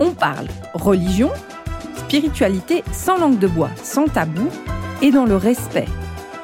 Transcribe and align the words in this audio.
on 0.00 0.12
parle 0.12 0.46
religion, 0.74 1.30
spiritualité 1.96 2.82
sans 2.92 3.18
langue 3.18 3.38
de 3.38 3.46
bois, 3.46 3.70
sans 3.82 4.06
tabou 4.06 4.48
et 5.02 5.10
dans 5.10 5.24
le 5.24 5.36
respect 5.36 5.88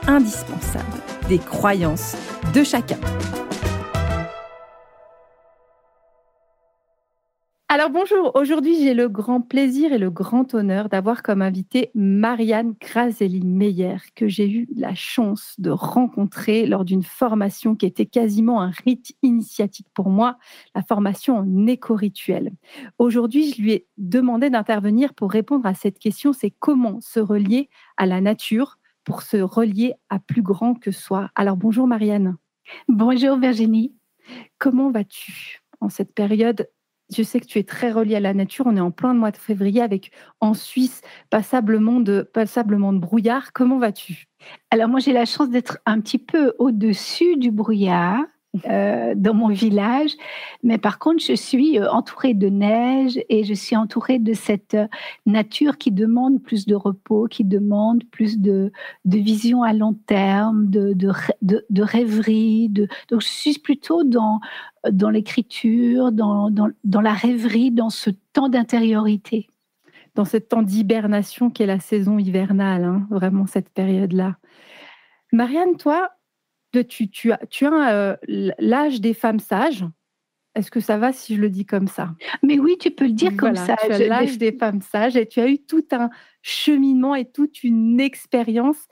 indispensable 0.07 0.85
des 1.29 1.39
croyances 1.39 2.17
de 2.55 2.65
chacun. 2.65 2.99
Alors 7.73 7.89
bonjour, 7.89 8.33
aujourd'hui 8.35 8.83
j'ai 8.83 8.95
le 8.95 9.09
grand 9.09 9.41
plaisir 9.41 9.93
et 9.93 9.99
le 9.99 10.11
grand 10.11 10.55
honneur 10.55 10.89
d'avoir 10.89 11.23
comme 11.23 11.41
invité 11.41 11.93
Marianne 11.95 12.75
Grazelli-Meyer 12.81 13.95
que 14.17 14.27
j'ai 14.27 14.51
eu 14.51 14.67
la 14.75 14.97
chance 14.97 15.55
de 15.59 15.71
rencontrer 15.71 16.67
lors 16.67 16.85
d'une 16.85 17.05
formation 17.05 17.77
qui 17.77 17.87
était 17.87 18.07
quasiment 18.07 18.61
un 18.61 18.71
rite 18.71 19.13
initiatique 19.23 19.87
pour 19.95 20.11
moi, 20.11 20.37
la 20.75 20.83
formation 20.83 21.37
en 21.37 21.67
éco-rituel. 21.69 22.51
Aujourd'hui 22.99 23.53
je 23.53 23.63
lui 23.63 23.71
ai 23.71 23.87
demandé 23.99 24.51
d'intervenir 24.51 25.15
pour 25.15 25.31
répondre 25.31 25.67
à 25.67 25.75
cette 25.75 26.01
question, 26.01 26.33
c'est 26.33 26.51
comment 26.51 27.01
se 27.01 27.21
relier 27.21 27.69
à 27.97 28.05
la 28.05 28.21
nature 28.21 28.79
pour 29.05 29.23
se 29.23 29.37
relier 29.37 29.95
à 30.09 30.19
plus 30.19 30.43
grand 30.43 30.75
que 30.75 30.91
soi. 30.91 31.31
Alors 31.37 31.57
bonjour 31.57 31.87
Marianne. 31.87 32.37
Bonjour 32.89 33.37
Virginie. 33.37 33.95
Comment 34.59 34.91
vas-tu 34.91 35.63
en 35.81 35.89
cette 35.89 36.13
période 36.13 36.67
je 37.13 37.23
sais 37.23 37.41
que 37.41 37.47
tu 37.47 37.59
es 37.59 37.65
très 37.65 37.91
relié 37.91 38.17
à 38.17 38.21
la 38.21 38.35
nature. 38.35 38.67
On 38.67 38.77
est 38.77 38.81
en 38.81 38.91
plein 38.91 39.15
mois 39.15 39.31
de 39.31 39.37
février 39.37 39.83
avec 39.83 40.13
en 40.41 40.55
Suisse 40.55 41.03
passablement 41.29 42.01
de, 42.01 42.23
passablement 42.23 42.93
de 42.93 42.99
brouillard. 42.99 43.53
Comment 43.53 43.79
vas-tu? 43.79 44.27
Alors 44.71 44.89
moi 44.89 45.01
j'ai 45.01 45.13
la 45.13 45.25
chance 45.25 45.51
d'être 45.51 45.79
un 45.87 46.01
petit 46.01 46.19
peu 46.19 46.55
au-dessus 46.59 47.37
du 47.37 47.51
brouillard. 47.51 48.21
Euh, 48.67 49.15
dans 49.15 49.33
mon 49.33 49.47
village, 49.47 50.11
mais 50.65 50.77
par 50.77 50.99
contre, 50.99 51.23
je 51.23 51.35
suis 51.35 51.79
euh, 51.79 51.89
entourée 51.89 52.35
de 52.35 52.49
neige 52.49 53.17
et 53.29 53.45
je 53.45 53.55
suis 53.55 53.77
entourée 53.77 54.19
de 54.19 54.33
cette 54.33 54.75
euh, 54.75 54.89
nature 55.25 55.79
qui 55.79 55.93
demande 55.93 56.43
plus 56.43 56.67
de 56.67 56.75
repos, 56.75 57.29
qui 57.29 57.45
demande 57.45 58.03
plus 58.11 58.41
de, 58.41 58.73
vision 59.05 59.63
à 59.63 59.73
long 59.73 59.95
terme, 59.95 60.69
de, 60.69 61.81
rêverie. 61.81 62.69
Donc, 62.71 63.21
je 63.21 63.29
suis 63.29 63.57
plutôt 63.61 64.03
dans, 64.03 64.41
l'écriture, 65.11 66.11
dans, 66.11 66.51
la 67.01 67.13
rêverie, 67.13 67.71
dans 67.71 67.91
ce 67.91 68.11
temps 68.33 68.49
d'intériorité. 68.49 69.47
Dans 70.17 70.25
ce 70.25 70.39
temps 70.39 70.63
d'hibernation 70.63 71.51
qui 71.51 71.63
est 71.63 71.67
la 71.67 71.79
saison 71.79 72.19
hivernale, 72.19 72.83
hein, 72.83 73.07
vraiment 73.11 73.47
cette 73.47 73.69
période-là. 73.69 74.39
Marianne, 75.33 75.77
toi, 75.77 76.11
tu, 76.79 77.11
tu 77.11 77.33
as, 77.33 77.41
tu 77.51 77.67
as 77.67 77.93
euh, 77.93 78.17
l'âge 78.59 79.01
des 79.01 79.15
femmes 79.15 79.41
sages. 79.41 79.85
Est-ce 80.55 80.71
que 80.71 80.81
ça 80.81 80.99
va 80.99 81.13
si 81.13 81.37
je 81.37 81.41
le 81.41 81.49
dis 81.49 81.65
comme 81.65 81.87
ça? 81.87 82.15
Mais 82.43 82.59
oui, 82.59 82.77
tu 82.81 82.91
peux 82.91 83.07
le 83.07 83.13
dire 83.13 83.37
comme 83.37 83.55
ça. 83.55 83.77
Tu 83.77 83.93
as 83.93 83.99
l'âge 83.99 84.37
des 84.37 84.53
femmes 84.53 84.83
sages 84.83 85.17
et 85.17 85.27
tu 85.27 85.41
as 85.41 85.49
eu 85.49 85.59
tout 85.59 85.87
un 85.93 86.11
cheminement 86.43 87.15
et 87.15 87.25
toute 87.25 87.63
une 87.63 88.01
expérience. 88.01 88.89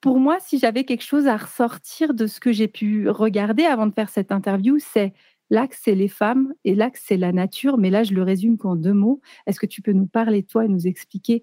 Pour 0.00 0.20
moi, 0.20 0.36
si 0.38 0.58
j'avais 0.58 0.84
quelque 0.84 1.02
chose 1.02 1.26
à 1.26 1.36
ressortir 1.36 2.14
de 2.14 2.26
ce 2.26 2.38
que 2.38 2.52
j'ai 2.52 2.68
pu 2.68 3.08
regarder 3.08 3.64
avant 3.64 3.86
de 3.86 3.92
faire 3.92 4.08
cette 4.08 4.30
interview, 4.30 4.78
c'est 4.78 5.14
l'axe, 5.50 5.80
c'est 5.82 5.94
les 5.94 6.08
femmes 6.08 6.54
et 6.64 6.74
l'axe, 6.74 7.02
c'est 7.04 7.16
la 7.16 7.32
nature. 7.32 7.76
Mais 7.76 7.90
là, 7.90 8.04
je 8.04 8.14
le 8.14 8.22
résume 8.22 8.56
qu'en 8.56 8.76
deux 8.76 8.92
mots. 8.92 9.20
Est-ce 9.46 9.58
que 9.58 9.66
tu 9.66 9.82
peux 9.82 9.92
nous 9.92 10.06
parler, 10.06 10.44
toi, 10.44 10.64
et 10.64 10.68
nous 10.68 10.86
expliquer 10.86 11.42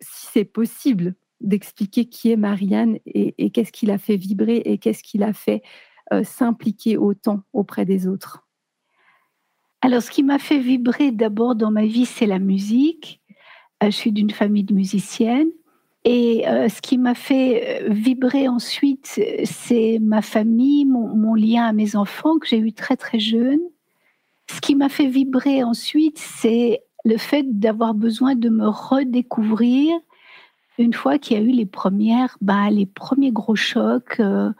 si 0.00 0.26
c'est 0.32 0.44
possible? 0.44 1.14
D'expliquer 1.40 2.06
qui 2.06 2.30
est 2.30 2.36
Marianne 2.36 2.98
et, 3.06 3.50
qu'est-ce 3.50 3.72
qui 3.72 3.86
l'a 3.86 3.98
fait 3.98 4.16
vibrer 4.16 4.62
et 4.64 4.78
qu'est-ce 4.78 5.02
qui 5.02 5.18
l'a 5.18 5.32
fait 5.32 5.62
euh, 6.12 6.24
s'impliquer 6.24 6.96
autant 6.96 7.42
auprès 7.52 7.84
des 7.84 8.06
autres. 8.06 8.44
Alors, 9.80 10.02
ce 10.02 10.10
qui 10.10 10.22
m'a 10.22 10.38
fait 10.38 10.58
vibrer 10.58 11.12
d'abord 11.12 11.54
dans 11.54 11.70
ma 11.70 11.86
vie, 11.86 12.06
c'est 12.06 12.26
la 12.26 12.38
musique. 12.38 13.20
Euh, 13.82 13.86
je 13.86 13.96
suis 13.96 14.12
d'une 14.12 14.30
famille 14.30 14.64
de 14.64 14.74
musiciennes. 14.74 15.50
Et 16.04 16.48
euh, 16.48 16.68
ce 16.68 16.80
qui 16.80 16.96
m'a 16.96 17.14
fait 17.14 17.84
vibrer 17.88 18.48
ensuite, 18.48 19.20
c'est 19.44 19.98
ma 20.00 20.22
famille, 20.22 20.86
mon, 20.86 21.14
mon, 21.14 21.34
lien 21.34 21.64
à 21.64 21.72
mes 21.72 21.96
enfants 21.96 22.38
que 22.38 22.46
j'ai 22.46 22.58
eu 22.58 22.72
très 22.72 22.96
très 22.96 23.18
jeune. 23.18 23.60
Ce 24.50 24.60
qui 24.60 24.74
m'a 24.74 24.88
fait 24.88 25.06
vibrer 25.06 25.62
ensuite, 25.62 26.18
c'est 26.18 26.80
le 27.04 27.18
fait 27.18 27.58
d'avoir 27.58 27.94
besoin 27.94 28.34
de 28.34 28.48
me 28.48 28.66
redécouvrir 28.66 29.92
une 30.78 30.94
fois 30.94 31.18
qu'il 31.18 31.36
y 31.36 31.40
a 31.40 31.42
eu 31.42 31.50
les 31.50 31.66
premières, 31.66 32.36
bah, 32.40 32.70
les 32.70 32.86
premiers 32.86 33.32
gros 33.32 33.56
chocs, 33.56 34.20
euh, 34.20 34.50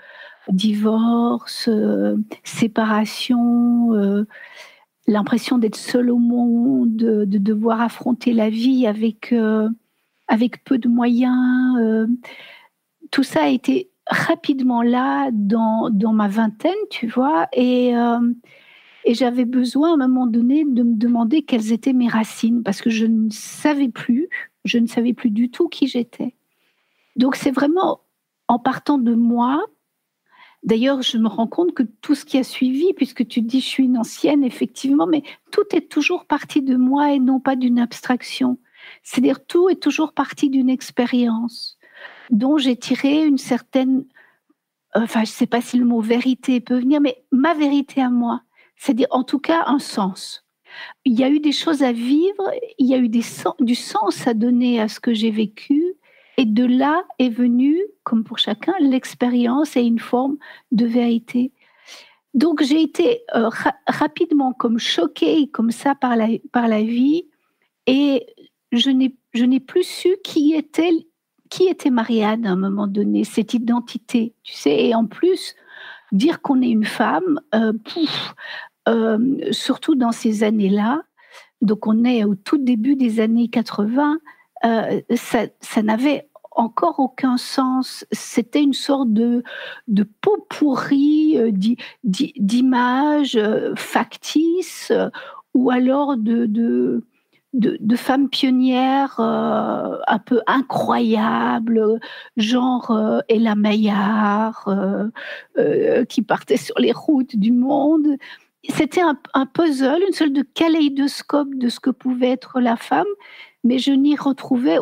divorce, 0.49 1.69
euh, 1.69 2.17
séparation, 2.45 3.95
euh, 3.95 4.25
l'impression 5.07 5.59
d'être 5.59 5.77
seul 5.77 6.11
au 6.11 6.19
monde, 6.19 6.97
de, 6.97 7.39
devoir 7.39 7.81
affronter 7.81 8.33
la 8.33 8.51
vie 8.51 8.87
avec, 8.87 9.33
peu 10.65 10.79
de 10.79 10.89
moyens. 10.89 12.09
tout 13.11 13.23
ça 13.23 13.45
a 13.45 13.49
été 13.49 13.91
rapidement 14.07 14.83
là 14.83 15.31
dans, 15.33 15.89
dans 15.91 16.13
ma 16.13 16.29
vingtaine, 16.29 16.73
tu 16.91 17.07
vois, 17.07 17.47
et, 17.55 17.95
et 19.05 19.15
j'avais 19.15 19.47
besoin 19.47 19.93
à 19.93 19.95
un 19.95 20.09
moment 20.09 20.27
donné 20.27 20.65
de 20.67 20.83
me 20.83 20.95
demander 20.95 21.43
quelles 21.43 21.73
étaient 21.73 21.95
mes 21.95 22.09
racines, 22.09 22.63
parce 22.63 22.83
que 22.83 22.91
je 22.91 23.07
ne 23.07 23.31
savais 23.31 23.89
plus 23.89 24.29
je 24.69 24.79
ne 24.79 24.87
savais 24.87 25.15
plus 25.15 25.31
du 25.31 25.51
tout 25.51 25.69
qui 25.69 25.87
j'étais. 25.87 26.35
Donc 27.17 27.37
c'est 27.37 27.51
vraiment 27.51 28.01
en 28.47 28.59
partant 28.59 28.99
de 28.99 29.15
moi. 29.15 29.65
D'ailleurs, 30.63 31.03
je 31.03 31.19
me 31.19 31.29
rends 31.29 31.47
compte 31.47 31.73
que 31.73 31.83
tout 31.83 32.15
ce 32.15 32.25
qui 32.25 32.39
a 32.39 32.45
suivi, 32.45 32.93
puisque 32.95 33.27
tu 33.27 33.41
dis 33.41 33.61
je 33.61 33.67
suis 33.67 33.85
une 33.85 33.99
ancienne, 33.99 34.45
effectivement, 34.45 35.07
mais 35.07 35.23
tout 35.51 35.65
est 35.73 35.89
toujours 35.89 36.25
parti 36.25 36.63
de 36.63 36.77
moi 36.77 37.13
et 37.13 37.21
non 37.21 37.41
pas 37.41 37.57
d'une 37.57 37.79
abstraction. 37.79 38.59
C'est-à-dire 39.03 39.45
tout 39.45 39.69
est 39.69 39.83
toujours 39.83 40.13
parti 40.13 40.51
d'une 40.51 40.71
expérience 40.71 41.79
dont 42.31 42.59
j'ai 42.59 42.77
tiré 42.77 43.25
une 43.25 43.39
certaine, 43.39 44.05
enfin 44.95 45.25
je 45.25 45.31
ne 45.31 45.35
sais 45.35 45.47
pas 45.47 45.61
si 45.61 45.79
le 45.79 45.85
mot 45.85 46.01
vérité 46.01 46.61
peut 46.61 46.79
venir, 46.79 47.01
mais 47.01 47.25
ma 47.33 47.55
vérité 47.55 48.03
à 48.03 48.11
moi, 48.11 48.43
c'est-à-dire 48.77 49.09
en 49.11 49.25
tout 49.25 49.39
cas 49.39 49.65
un 49.67 49.79
sens. 49.79 50.45
Il 51.05 51.19
y 51.19 51.25
a 51.25 51.29
eu 51.29 51.41
des 51.41 51.53
choses 51.53 51.83
à 51.83 51.93
vivre, 51.93 52.51
il 52.79 52.87
y 52.87 52.95
a 52.95 52.99
eu 52.99 53.09
du 53.09 53.23
sens 53.75 54.27
à 54.27 54.35
donner 54.35 54.81
à 54.81 54.89
ce 54.89 55.01
que 55.01 55.15
j'ai 55.15 55.31
vécu. 55.31 55.95
Et 56.37 56.45
de 56.45 56.65
là 56.65 57.05
est 57.19 57.31
venue, 57.31 57.79
comme 58.05 58.23
pour 58.23 58.39
chacun, 58.39 58.75
l'expérience 58.81 59.77
et 59.77 59.83
une 59.83 59.99
forme 59.99 60.37
de 60.71 60.87
vérité. 60.87 61.53
Donc 62.35 62.63
j'ai 62.63 62.83
été 62.83 63.23
euh, 63.35 63.49
rapidement 63.87 64.53
comme 64.53 64.79
choquée 64.79 65.49
comme 65.49 65.71
ça 65.71 65.95
par 65.95 66.15
la, 66.15 66.29
par 66.53 66.69
la 66.69 66.83
vie 66.83 67.25
et 67.87 68.27
je 68.73 68.91
n'ai 68.91 69.61
plus 69.61 69.83
su 69.83 70.17
qui 70.23 70.53
était, 70.55 70.91
qui 71.49 71.65
était 71.65 71.91
Marianne 71.91 72.47
à 72.47 72.53
un 72.53 72.57
moment 72.57 72.87
donné, 72.87 73.25
cette 73.25 73.55
identité, 73.55 74.35
tu 74.43 74.53
sais. 74.53 74.85
Et 74.85 74.95
en 74.95 75.07
plus, 75.07 75.55
dire 76.13 76.43
qu'on 76.43 76.61
est 76.63 76.71
une 76.71 76.85
femme, 76.85 77.41
euh, 77.55 77.73
pouf, 77.73 78.35
euh, 78.89 79.53
surtout 79.53 79.95
dans 79.95 80.13
ces 80.13 80.45
années-là, 80.45 81.03
donc 81.61 81.87
on 81.87 82.05
est 82.05 82.25
au 82.25 82.35
tout 82.35 82.59
début 82.59 82.97
des 82.97 83.21
années 83.21 83.49
80, 83.49 84.19
euh, 84.65 85.01
ça, 85.15 85.83
n'avait 85.83 86.29
encore 86.53 86.99
aucun 86.99 87.37
sens. 87.37 88.07
C'était 88.13 88.63
une 88.63 88.73
sorte 88.73 89.13
de, 89.13 89.43
de 89.89 90.09
pot 90.21 90.47
euh, 90.63 91.51
d'images 92.03 93.39
factices 93.77 94.93
ou 95.55 95.71
alors 95.71 96.17
de, 96.17 97.03
femmes 97.97 98.31
pionnières 98.31 99.21
un 99.21 100.19
peu 100.25 100.41
incroyables, 100.47 102.01
genre 102.37 103.23
Ella 103.29 103.55
Maillard, 103.55 104.69
qui 106.09 106.23
partait 106.23 106.57
sur 106.57 106.79
les 106.79 106.93
routes 106.93 107.37
du 107.37 107.53
monde 107.53 108.17
c'était 108.69 109.01
un, 109.01 109.47
puzzle, 109.47 110.03
une 110.07 110.13
sorte 110.13 110.33
de 110.33 110.43
kaléidoscope 110.43 111.55
de 111.55 111.69
ce 111.69 111.81
que 111.81 111.91
pouvait 111.91 112.31
être 112.31 112.61
la 112.61 112.77
femme, 112.77 113.07
mais 113.65 113.79
je 113.79 113.93
n'y 113.93 114.17
retrouvais 114.17 114.79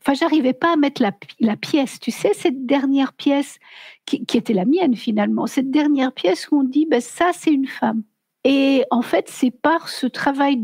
Enfin, 0.00 0.14
j'arrivais 0.14 0.52
pas 0.52 0.72
à 0.72 0.76
mettre 0.76 1.02
la, 1.40 1.56
pièce, 1.56 1.98
tu 1.98 2.10
sais, 2.10 2.32
cette 2.32 2.66
dernière 2.66 3.12
pièce 3.12 3.58
qui, 4.06 4.24
était 4.34 4.54
la 4.54 4.64
mienne 4.64 4.94
finalement, 4.94 5.46
cette 5.46 5.70
dernière 5.70 6.12
pièce 6.12 6.48
où 6.50 6.60
on 6.60 6.62
dit, 6.62 6.86
ben, 6.86 7.00
ça 7.00 7.32
c'est 7.34 7.52
une 7.52 7.66
femme. 7.66 8.04
Et 8.44 8.84
en 8.90 9.02
fait, 9.02 9.28
c'est 9.28 9.50
par 9.50 9.88
ce 9.88 10.06
travail 10.06 10.56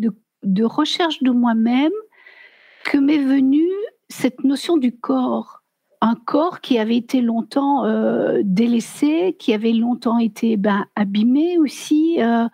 de 0.42 0.64
recherche 0.64 1.22
de 1.22 1.30
moi-même 1.30 1.92
que 2.84 2.96
m'est 2.96 3.18
venue 3.18 3.68
cette 4.08 4.44
notion 4.44 4.76
du 4.76 4.96
corps. 4.96 5.63
Un 6.06 6.16
corps 6.16 6.60
qui 6.60 6.78
avait 6.78 6.98
été 6.98 7.22
longtemps 7.22 7.86
euh, 7.86 8.42
délaissé, 8.44 9.34
qui 9.38 9.54
avait 9.54 9.72
longtemps 9.72 10.18
été 10.18 10.58
ben, 10.58 10.84
abîmé 10.96 11.56
aussi 11.56 12.22
euh, 12.22 12.46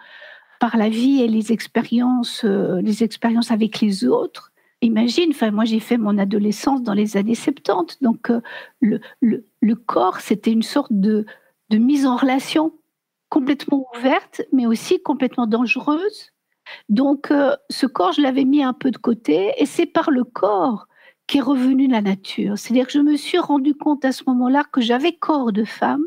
par 0.60 0.76
la 0.76 0.88
vie 0.88 1.20
et 1.20 1.26
les 1.26 1.50
expériences, 1.50 2.44
euh, 2.44 2.80
les 2.80 3.02
expériences 3.02 3.50
avec 3.50 3.80
les 3.80 4.04
autres. 4.04 4.52
Imagine, 4.82 5.32
moi 5.50 5.64
j'ai 5.64 5.80
fait 5.80 5.98
mon 5.98 6.16
adolescence 6.16 6.84
dans 6.84 6.94
les 6.94 7.16
années 7.16 7.34
70, 7.34 7.98
donc 8.02 8.30
le, 8.80 9.74
corps 9.74 10.20
c'était 10.20 10.52
une 10.52 10.62
sorte 10.62 10.92
de 10.92 11.26
mise 11.72 12.06
en 12.06 12.14
relation 12.14 12.72
complètement 13.30 13.84
ouverte, 13.96 14.42
mais 14.52 14.66
aussi 14.66 15.02
complètement 15.02 15.48
dangereuse. 15.48 16.30
Donc 16.88 17.32
ce 17.68 17.86
corps, 17.86 18.12
je 18.12 18.22
l'avais 18.22 18.44
mis 18.44 18.62
un 18.62 18.74
peu 18.74 18.92
de 18.92 18.96
côté, 18.96 19.54
et 19.58 19.66
c'est 19.66 19.86
par 19.86 20.12
le 20.12 20.22
corps 20.22 20.86
qu'est 21.30 21.40
revenue 21.40 21.86
la 21.86 22.02
nature. 22.02 22.58
C'est-à-dire 22.58 22.86
que 22.88 22.92
je 22.92 22.98
me 22.98 23.16
suis 23.16 23.38
rendu 23.38 23.74
compte 23.74 24.04
à 24.04 24.10
ce 24.10 24.24
moment-là 24.26 24.64
que 24.64 24.80
j'avais 24.80 25.12
corps 25.12 25.52
de 25.52 25.64
femme 25.64 26.02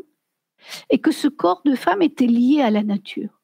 et 0.90 1.00
que 1.00 1.12
ce 1.12 1.28
corps 1.28 1.62
de 1.64 1.74
femme 1.74 2.02
était 2.02 2.26
lié 2.26 2.60
à 2.60 2.70
la 2.70 2.82
nature. 2.82 3.40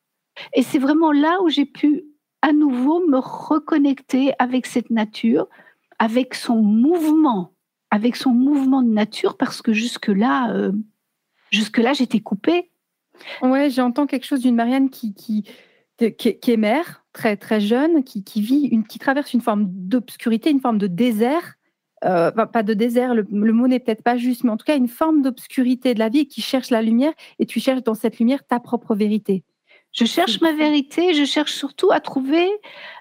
Et 0.52 0.62
c'est 0.62 0.78
vraiment 0.78 1.10
là 1.10 1.40
où 1.42 1.48
j'ai 1.48 1.64
pu 1.64 2.04
à 2.42 2.52
nouveau 2.52 3.00
me 3.08 3.16
reconnecter 3.16 4.34
avec 4.38 4.66
cette 4.66 4.90
nature, 4.90 5.48
avec 5.98 6.34
son 6.34 6.56
mouvement, 6.56 7.54
avec 7.90 8.14
son 8.14 8.30
mouvement 8.30 8.82
de 8.82 8.92
nature, 8.92 9.38
parce 9.38 9.62
que 9.62 9.72
jusque-là, 9.72 10.52
euh, 10.52 10.72
jusque-là, 11.50 11.94
j'étais 11.94 12.20
coupée. 12.20 12.70
Ouais, 13.40 13.70
j'entends 13.70 14.06
quelque 14.06 14.26
chose 14.26 14.40
d'une 14.40 14.54
Marianne 14.54 14.90
qui, 14.90 15.14
qui, 15.14 15.44
qui, 15.96 16.50
est 16.50 16.56
mère, 16.58 17.06
très, 17.14 17.38
très 17.38 17.60
jeune, 17.60 18.04
qui, 18.04 18.22
qui 18.22 18.42
vit, 18.42 18.66
une, 18.66 18.86
qui 18.86 18.98
traverse 18.98 19.32
une 19.32 19.40
forme 19.40 19.64
d'obscurité, 19.66 20.50
une 20.50 20.60
forme 20.60 20.78
de 20.78 20.86
désert, 20.86 21.56
euh, 22.04 22.30
pas 22.30 22.62
de 22.62 22.74
désert, 22.74 23.14
le, 23.14 23.52
mot 23.52 23.68
n'est 23.68 23.78
peut-être 23.78 24.02
pas 24.02 24.16
juste, 24.16 24.44
mais 24.44 24.50
en 24.50 24.56
tout 24.56 24.64
cas 24.64 24.76
une 24.76 24.88
forme 24.88 25.22
d'obscurité 25.22 25.94
de 25.94 25.98
la 25.98 26.08
vie 26.08 26.26
qui 26.26 26.40
cherche 26.40 26.70
la 26.70 26.82
lumière 26.82 27.12
et 27.38 27.46
tu 27.46 27.60
cherches 27.60 27.82
dans 27.82 27.94
cette 27.94 28.18
lumière 28.18 28.46
ta 28.46 28.58
propre 28.58 28.94
vérité. 28.94 29.44
Je 29.92 30.04
cherche 30.04 30.40
ma 30.40 30.52
vérité, 30.52 31.14
je 31.14 31.24
cherche 31.24 31.52
surtout 31.52 31.90
à 31.90 31.98
trouver, 31.98 32.48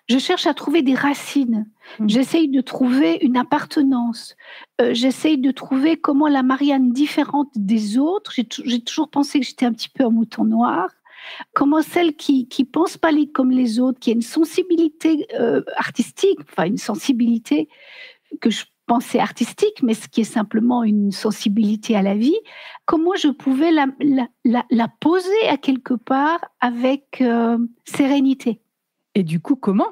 je 0.10 0.18
cherche 0.18 0.48
à 0.48 0.56
trouver 0.56 0.82
des 0.82 0.96
racines. 0.96 1.70
Mmh. 2.00 2.10
J'essaye 2.10 2.50
de 2.50 2.62
trouver 2.62 3.20
une 3.22 3.38
appartenance. 3.38 4.36
Euh, 4.82 4.94
j'essaye 4.94 5.38
de 5.38 5.52
trouver 5.52 5.98
comment 5.98 6.28
la 6.28 6.42
Marianne 6.42 6.92
différente 6.92 7.52
des 7.56 8.00
autres. 8.00 8.34
J'ai 8.34 8.82
toujours 8.82 9.10
pensé 9.10 9.40
que 9.40 9.46
j'étais 9.46 9.68
un 9.68 9.72
petit 9.74 9.90
peu 9.90 10.04
un 10.04 10.10
mouton 10.10 10.46
noir. 10.46 10.90
Comment 11.54 11.84
celle 11.84 12.16
qui 12.16 12.48
qui 12.48 12.66
pense 12.66 12.98
pas 12.98 13.12
les, 13.12 13.30
comme 13.30 13.52
les 13.52 13.80
autres, 13.80 14.00
qui 14.00 14.10
a 14.10 14.14
une 14.14 14.22
sensibilité 14.22 15.28
euh, 15.40 15.62
artistique, 15.76 16.40
enfin 16.50 16.66
une 16.66 16.78
sensibilité 16.78 17.70
que 18.42 18.50
je 18.50 18.64
pensée 18.90 19.20
artistique, 19.20 19.84
mais 19.84 19.94
ce 19.94 20.08
qui 20.08 20.22
est 20.22 20.24
simplement 20.40 20.84
une 20.84 21.12
sensibilité 21.12 21.96
à 21.96 22.02
la 22.02 22.16
vie, 22.16 22.40
comment 22.86 23.14
je 23.16 23.28
pouvais 23.28 23.72
la, 23.72 23.86
la, 24.44 24.88
poser 25.00 25.48
à 25.48 25.58
quelque 25.58 25.94
part 25.94 26.40
avec 26.60 27.22
euh, 27.22 27.60
sérénité. 27.86 28.62
Et 29.14 29.22
du 29.22 29.40
coup, 29.40 29.56
comment? 29.56 29.90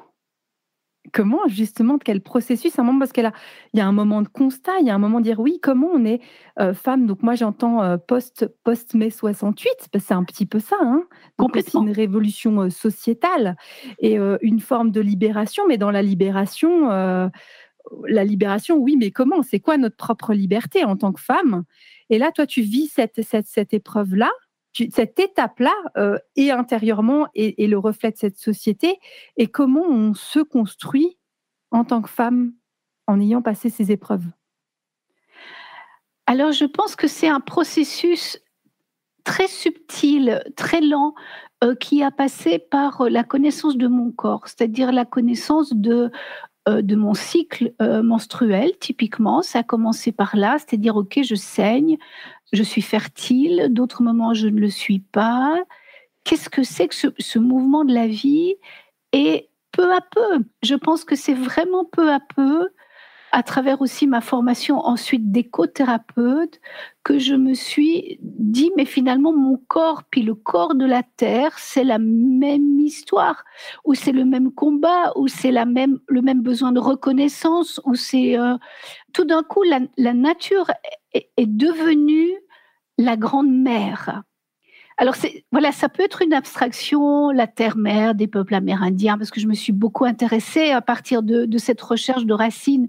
Comment 1.12 1.46
justement, 1.46 1.98
quel 1.98 2.20
processus? 2.20 2.76
Un 2.80 2.82
moment 2.82 2.98
parce 2.98 3.12
qu'il 3.12 3.30
y 3.72 3.80
a 3.80 3.86
un 3.86 3.92
moment 3.92 4.20
de 4.20 4.28
constat, 4.28 4.80
il 4.80 4.88
y 4.88 4.90
a 4.90 4.96
un 4.96 4.98
moment 4.98 5.20
de 5.20 5.24
dire 5.24 5.38
oui, 5.38 5.60
comment 5.62 5.90
on 5.94 6.04
est 6.04 6.20
euh, 6.58 6.74
femme? 6.74 7.06
Donc 7.06 7.22
moi 7.22 7.36
j'entends 7.36 7.80
euh, 7.84 7.98
post 7.98 8.50
post 8.64 8.94
mai 8.94 9.10
68, 9.10 9.70
c'est 9.96 10.12
un 10.12 10.24
petit 10.24 10.44
peu 10.44 10.58
ça, 10.58 10.76
hein 10.82 11.04
complètement 11.38 11.84
une 11.84 11.92
révolution 11.92 12.68
sociétale 12.68 13.56
et 14.00 14.18
une 14.42 14.60
forme 14.60 14.90
de 14.90 15.00
libération, 15.00 15.62
mais 15.68 15.78
dans 15.78 15.92
la 15.92 16.02
libération 16.02 17.30
la 18.06 18.24
libération, 18.24 18.76
oui, 18.76 18.96
mais 18.96 19.10
comment? 19.10 19.42
C'est 19.42 19.60
quoi 19.60 19.76
notre 19.76 19.96
propre 19.96 20.34
liberté 20.34 20.84
en 20.84 20.96
tant 20.96 21.12
que 21.12 21.20
femme? 21.20 21.64
Et 22.10 22.18
là, 22.18 22.32
toi, 22.32 22.46
tu 22.46 22.62
vis 22.62 22.88
cette, 22.88 23.22
cette, 23.22 23.74
épreuve-là, 23.74 24.30
cette 24.72 25.18
étape-là, 25.18 25.74
euh, 25.96 26.18
et 26.36 26.50
intérieurement, 26.50 27.28
et, 27.34 27.66
le 27.66 27.78
reflet 27.78 28.10
de 28.12 28.16
cette 28.16 28.38
société, 28.38 28.98
et 29.36 29.46
comment 29.46 29.86
on 29.86 30.14
se 30.14 30.40
construit 30.40 31.18
en 31.70 31.84
tant 31.84 32.02
que 32.02 32.10
femme 32.10 32.52
en 33.06 33.20
ayant 33.20 33.42
passé 33.42 33.70
ces 33.70 33.92
épreuves? 33.92 34.26
Alors, 36.26 36.52
je 36.52 36.66
pense 36.66 36.94
que 36.94 37.08
c'est 37.08 37.28
un 37.28 37.40
processus 37.40 38.38
très 39.24 39.48
subtil, 39.48 40.42
très 40.56 40.80
lent, 40.80 41.14
euh, 41.64 41.74
qui 41.74 42.02
a 42.02 42.10
passé 42.10 42.58
par 42.58 43.10
la 43.10 43.24
connaissance 43.24 43.76
de 43.76 43.88
mon 43.88 44.12
corps, 44.12 44.46
c'est-à-dire 44.46 44.92
la 44.92 45.04
connaissance 45.04 45.72
de 45.74 45.92
euh, 46.02 46.10
de 46.82 46.96
mon 46.96 47.14
cycle 47.14 47.72
euh, 47.80 48.02
menstruel, 48.02 48.72
typiquement. 48.78 49.42
Ça 49.42 49.60
a 49.60 49.62
commencé 49.62 50.12
par 50.12 50.36
là, 50.36 50.56
c'est-à-dire, 50.58 50.96
OK, 50.96 51.20
je 51.22 51.34
saigne, 51.34 51.98
je 52.52 52.62
suis 52.62 52.82
fertile, 52.82 53.68
d'autres 53.70 54.02
moments, 54.02 54.34
je 54.34 54.48
ne 54.48 54.60
le 54.60 54.70
suis 54.70 55.00
pas. 55.00 55.58
Qu'est-ce 56.24 56.50
que 56.50 56.62
c'est 56.62 56.88
que 56.88 56.94
ce, 56.94 57.38
mouvement 57.38 57.84
de 57.84 57.94
la 57.94 58.06
vie? 58.06 58.54
Et 59.12 59.48
peu 59.72 59.92
à 59.92 60.00
peu, 60.00 60.44
je 60.62 60.74
pense 60.74 61.04
que 61.04 61.16
c'est 61.16 61.34
vraiment 61.34 61.84
peu 61.84 62.12
à 62.12 62.20
peu 62.20 62.68
à 63.32 63.42
travers 63.42 63.80
aussi 63.80 64.06
ma 64.06 64.20
formation 64.20 64.78
ensuite 64.78 65.30
d'écothérapeute, 65.30 66.60
que 67.04 67.18
je 67.18 67.34
me 67.34 67.54
suis 67.54 68.18
dit, 68.20 68.70
mais 68.76 68.84
finalement, 68.84 69.32
mon 69.32 69.56
corps, 69.68 70.02
puis 70.10 70.22
le 70.22 70.34
corps 70.34 70.74
de 70.74 70.84
la 70.84 71.02
Terre, 71.02 71.58
c'est 71.58 71.84
la 71.84 71.98
même 71.98 72.78
histoire, 72.80 73.44
ou 73.84 73.94
c'est 73.94 74.12
le 74.12 74.24
même 74.24 74.52
combat, 74.52 75.12
ou 75.16 75.28
c'est 75.28 75.52
la 75.52 75.64
même, 75.64 75.98
le 76.08 76.22
même 76.22 76.42
besoin 76.42 76.72
de 76.72 76.80
reconnaissance, 76.80 77.80
ou 77.84 77.94
c'est... 77.94 78.38
Euh, 78.38 78.56
tout 79.12 79.24
d'un 79.24 79.42
coup, 79.42 79.62
la, 79.62 80.14
nature 80.14 80.70
est, 81.12 81.30
est 81.36 81.46
devenue 81.46 82.30
la 82.98 83.16
grande 83.16 83.50
mère. 83.50 84.22
Alors, 85.00 85.14
voilà, 85.52 85.70
ça 85.70 85.88
peut 85.88 86.02
être 86.02 86.22
une 86.22 86.32
abstraction, 86.32 87.30
la 87.30 87.46
terre-mère 87.46 88.16
des 88.16 88.26
peuples 88.26 88.56
amérindiens, 88.56 89.16
parce 89.16 89.30
que 89.30 89.40
je 89.40 89.46
me 89.46 89.54
suis 89.54 89.72
beaucoup 89.72 90.04
intéressée 90.04 90.72
à 90.72 90.80
partir 90.80 91.22
de, 91.22 91.46
cette 91.56 91.80
recherche 91.80 92.24
de 92.24 92.34
racines 92.34 92.88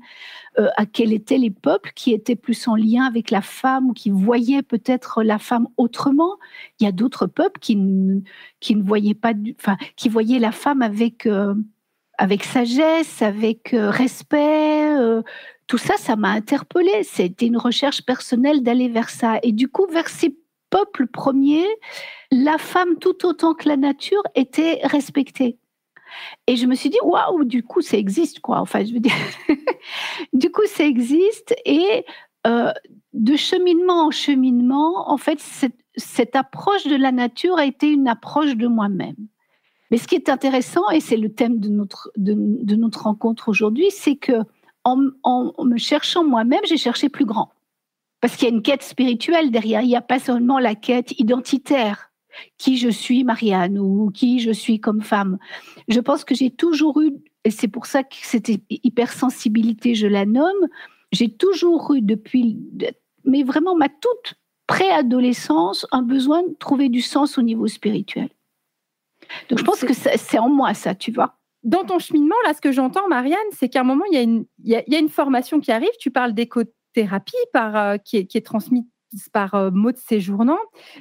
euh, 0.57 0.69
à 0.75 0.87
quels 0.87 1.13
étaient 1.13 1.37
les 1.37 1.51
peuples 1.51 1.91
qui 1.93 2.11
étaient 2.11 2.35
plus 2.35 2.67
en 2.67 2.75
lien 2.75 3.05
avec 3.05 3.29
la 3.29 3.41
femme 3.41 3.89
ou 3.91 3.93
qui 3.93 4.09
voyaient 4.09 4.63
peut-être 4.63 5.21
la 5.21 5.37
femme 5.37 5.67
autrement. 5.77 6.37
Il 6.79 6.85
y 6.85 6.87
a 6.87 6.91
d'autres 6.91 7.27
peuples 7.27 7.59
qui 7.59 7.75
ne, 7.75 8.21
voyaient 8.81 9.13
pas, 9.13 9.33
enfin, 9.59 9.77
qui 9.95 10.09
voyaient 10.09 10.39
la 10.39 10.51
femme 10.51 10.81
avec, 10.81 11.27
euh, 11.27 11.53
avec 12.17 12.43
sagesse, 12.43 13.21
avec 13.21 13.75
euh, 13.75 13.91
respect. 13.91 14.95
tout 15.67 15.77
ça, 15.77 15.95
ça 15.97 16.15
m'a 16.15 16.29
interpellée. 16.29 17.03
C'était 17.03 17.45
une 17.45 17.57
recherche 17.57 18.01
personnelle 18.01 18.63
d'aller 18.63 18.89
vers 18.89 19.11
ça. 19.11 19.37
Et 19.43 19.51
du 19.51 19.67
coup, 19.67 19.85
vers 19.85 20.09
ces 20.09 20.35
peuple 20.69 21.07
premier, 21.07 21.65
la 22.31 22.57
femme 22.57 22.97
tout 22.99 23.25
autant 23.25 23.53
que 23.53 23.67
la 23.67 23.77
nature 23.77 24.23
était 24.35 24.79
respectée. 24.83 25.57
Et 26.47 26.55
je 26.55 26.65
me 26.65 26.75
suis 26.75 26.89
dit, 26.89 26.97
waouh, 27.03 27.43
du 27.43 27.63
coup, 27.63 27.81
ça 27.81 27.97
existe, 27.97 28.39
quoi. 28.39 28.59
Enfin, 28.59 28.83
je 28.83 28.93
veux 28.93 28.99
dire, 28.99 29.13
du 30.33 30.51
coup, 30.51 30.65
ça 30.65 30.83
existe. 30.83 31.55
Et 31.65 32.05
euh, 32.47 32.71
de 33.13 33.35
cheminement 33.35 34.07
en 34.07 34.11
cheminement, 34.11 35.09
en 35.09 35.17
fait, 35.17 35.39
cette, 35.95 36.35
approche 36.35 36.87
de 36.87 36.95
la 36.95 37.11
nature 37.11 37.57
a 37.57 37.65
été 37.65 37.91
une 37.91 38.07
approche 38.07 38.55
de 38.55 38.67
moi-même. 38.67 39.15
Mais 39.91 39.97
ce 39.97 40.07
qui 40.07 40.15
est 40.15 40.29
intéressant, 40.29 40.87
et 40.91 40.99
c'est 40.99 41.17
le 41.17 41.33
thème 41.33 41.59
de 41.59 41.69
notre, 41.69 42.11
de, 42.15 42.75
notre 42.75 43.03
rencontre 43.03 43.49
aujourd'hui, 43.49 43.87
c'est 43.89 44.15
que 44.15 44.43
me 44.85 45.77
cherchant 45.77 46.23
moi-même, 46.23 46.61
j'ai 46.65 46.77
cherché 46.77 47.09
plus 47.09 47.25
grand. 47.25 47.51
Parce 48.21 48.35
qu'il 48.35 48.47
y 48.47 48.51
a 48.51 48.53
une 48.53 48.61
quête 48.61 48.83
spirituelle 48.83 49.51
derrière. 49.51 49.81
Il 49.81 49.87
n'y 49.87 49.95
a 49.95 50.01
pas 50.01 50.19
seulement 50.19 50.59
la 50.59 50.75
quête 50.75 51.17
identitaire. 51.19 52.11
Qui 52.57 52.77
je 52.77 52.89
suis, 52.89 53.23
Marianne, 53.23 53.79
ou 53.79 54.11
qui 54.11 54.39
je 54.39 54.51
suis 54.51 54.79
comme 54.79 55.01
femme. 55.01 55.39
Je 55.87 55.99
pense 55.99 56.23
que 56.23 56.35
j'ai 56.35 56.51
toujours 56.51 57.01
eu, 57.01 57.11
et 57.43 57.51
c'est 57.51 57.67
pour 57.67 57.85
ça 57.85 58.03
que 58.03 58.15
cette 58.21 58.49
hypersensibilité, 58.69 59.95
je 59.95 60.07
la 60.07 60.25
nomme, 60.25 60.67
j'ai 61.11 61.29
toujours 61.29 61.91
eu 61.93 62.01
depuis, 62.01 62.57
mais 63.25 63.43
vraiment 63.43 63.75
ma 63.75 63.89
toute 63.89 64.35
préadolescence, 64.67 65.87
un 65.91 66.03
besoin 66.03 66.43
de 66.43 66.53
trouver 66.59 66.89
du 66.89 67.01
sens 67.01 67.39
au 67.39 67.41
niveau 67.41 67.67
spirituel. 67.67 68.29
Donc 69.49 69.59
je 69.59 69.63
pense 69.63 69.81
que 69.81 69.93
c'est 69.93 70.39
en 70.39 70.49
moi 70.49 70.75
ça, 70.75 70.93
tu 70.93 71.11
vois. 71.11 71.35
Dans 71.63 71.83
ton 71.83 71.99
cheminement, 71.99 72.35
là, 72.45 72.53
ce 72.53 72.61
que 72.61 72.71
j'entends, 72.71 73.07
Marianne, 73.09 73.37
c'est 73.51 73.67
qu'à 73.67 73.81
un 73.81 73.83
moment, 73.83 74.05
il 74.11 74.15
y, 74.15 74.17
a 74.17 74.21
une, 74.21 74.45
il 74.63 74.83
y 74.87 74.95
a 74.95 74.99
une 74.99 75.09
formation 75.09 75.59
qui 75.59 75.71
arrive. 75.71 75.89
Tu 75.99 76.09
parles 76.09 76.33
d'éco 76.33 76.61
thérapie 76.93 77.35
par, 77.53 77.75
euh, 77.75 77.97
qui, 77.97 78.17
est, 78.17 78.45
transmise 78.45 78.85
par 79.33 79.55
euh, 79.55 79.71
Maud 79.71 79.97
Séjournant, 79.97 80.59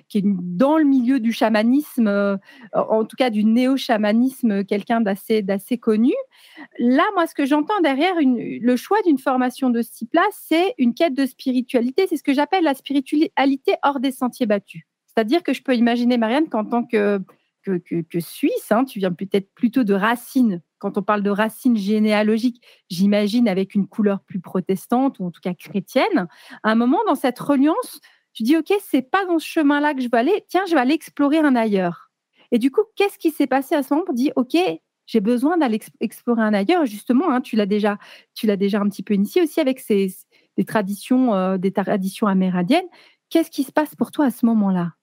qui 0.09 0.18
est 0.18 0.25
dans 0.25 0.78
le 0.78 0.85
milieu 0.85 1.21
du 1.21 1.33
chamanisme, 1.33 2.09
euh, 2.09 2.37
en 2.73 3.04
tout 3.04 3.16
cas 3.16 3.30
du 3.30 3.45
néo-chamanisme, 3.45 4.64
quelqu'un 4.64 5.00
d'assez, 5.00 5.42
d'assez 5.42 5.78
connu. 5.78 6.14
Là, 6.78 7.04
moi, 7.14 7.26
ce 7.26 7.35
que 7.35 7.45
j'entends 7.45 7.80
derrière 7.80 8.14
le 8.18 8.76
choix 8.76 8.99
d'une 9.02 9.18
formation 9.18 9.71
de 9.71 9.83
ce 9.83 9.92
type-là, 9.92 10.25
c'est 10.33 10.75
une 10.78 10.95
quête 10.95 11.14
de 11.14 11.26
spiritualité. 11.26 12.07
C'est 12.09 12.16
ce 12.16 12.23
que 12.23 12.35
j'appelle 12.35 12.64
la 12.64 12.75
spiritualité 12.75 13.75
hors 13.83 14.00
des 14.00 14.12
sentiers 14.12 14.47
battus. 14.47 14.83
C'est-à-dire 15.07 15.42
que 15.42 15.52
je 15.52 15.62
peux 15.62 15.75
imaginer, 15.75 16.16
Marianne, 16.16 16.49
qu'en 16.49 16.64
tant 16.64 16.85
que, 16.85 17.21
Suisse, 18.21 18.71
hein, 18.71 18.85
tu 18.85 18.99
viens 18.99 19.12
peut-être 19.12 19.52
plutôt 19.54 19.85
de 19.85 19.92
racines 19.92 20.62
quand 20.78 20.99
on 20.99 21.02
parle 21.02 21.23
de 21.23 21.30
racines 21.30 21.76
généalogiques, 21.76 22.62
j'imagine 22.88 23.49
avec 23.49 23.75
une 23.75 23.87
couleur 23.87 24.20
plus 24.20 24.40
protestante 24.40 25.18
ou 25.18 25.26
en 25.26 25.30
tout 25.30 25.40
cas 25.40 25.54
chrétienne. 25.54 26.28
À 26.62 26.70
un 26.70 26.75
moment, 26.75 26.99
dans 27.06 27.14
cette 27.14 27.38
reliance, 27.38 28.00
tu 28.32 28.42
dis, 28.42 28.56
OK, 28.56 28.73
c'est 28.80 29.02
pas 29.02 29.25
dans 29.26 29.38
ce 29.38 29.47
chemin-là 29.47 29.94
que 29.94 30.00
je 30.00 30.08
vais 30.08 30.18
aller. 30.18 30.44
Tiens, 30.49 30.64
je 30.68 30.75
vais 30.75 30.80
aller 30.80 30.94
explorer 30.94 31.38
un 31.38 31.56
ailleurs. 31.56 32.11
Et 32.52 32.58
du 32.58 32.70
coup, 32.70 32.82
qu'est-ce 32.97 33.18
qui 33.18 33.30
s'est 33.30 33.47
passé 33.47 33.75
à 33.75 33.82
ce 33.82 33.92
moment 33.92 34.04
pour 34.04 34.14
dire, 34.14 34.32
OK, 34.37 34.56
j'ai 35.06 35.20
besoin 35.20 35.56
d'aller 35.56 35.80
explorer 36.00 36.42
un 36.42 36.54
ailleurs. 36.54 36.87
Justement, 36.87 37.30
hein, 37.30 37.40
tu 37.40 37.56
l'as 37.56 37.66
déjà, 37.66 37.99
tu 38.35 38.47
l'as 38.47 38.56
déjà 38.56 38.80
un 38.80 38.88
petit 38.88 39.02
peu 39.02 39.14
initié 39.14 39.42
aussi 39.42 39.61
avec 39.61 39.80
ces, 39.80 40.14
des 40.56 40.64
traditions, 40.64 41.35
euh, 41.35 41.56
des 41.56 41.73
traditions 41.73 42.26
amérindiennes. 42.26 42.87
Qu'est-ce 43.30 43.50
qui 43.50 43.64
se 43.64 43.73
passe 43.73 43.94
pour 43.94 44.11
toi 44.11 44.26
à 44.26 44.30
ce 44.30 44.47
moment-là? 44.47 44.98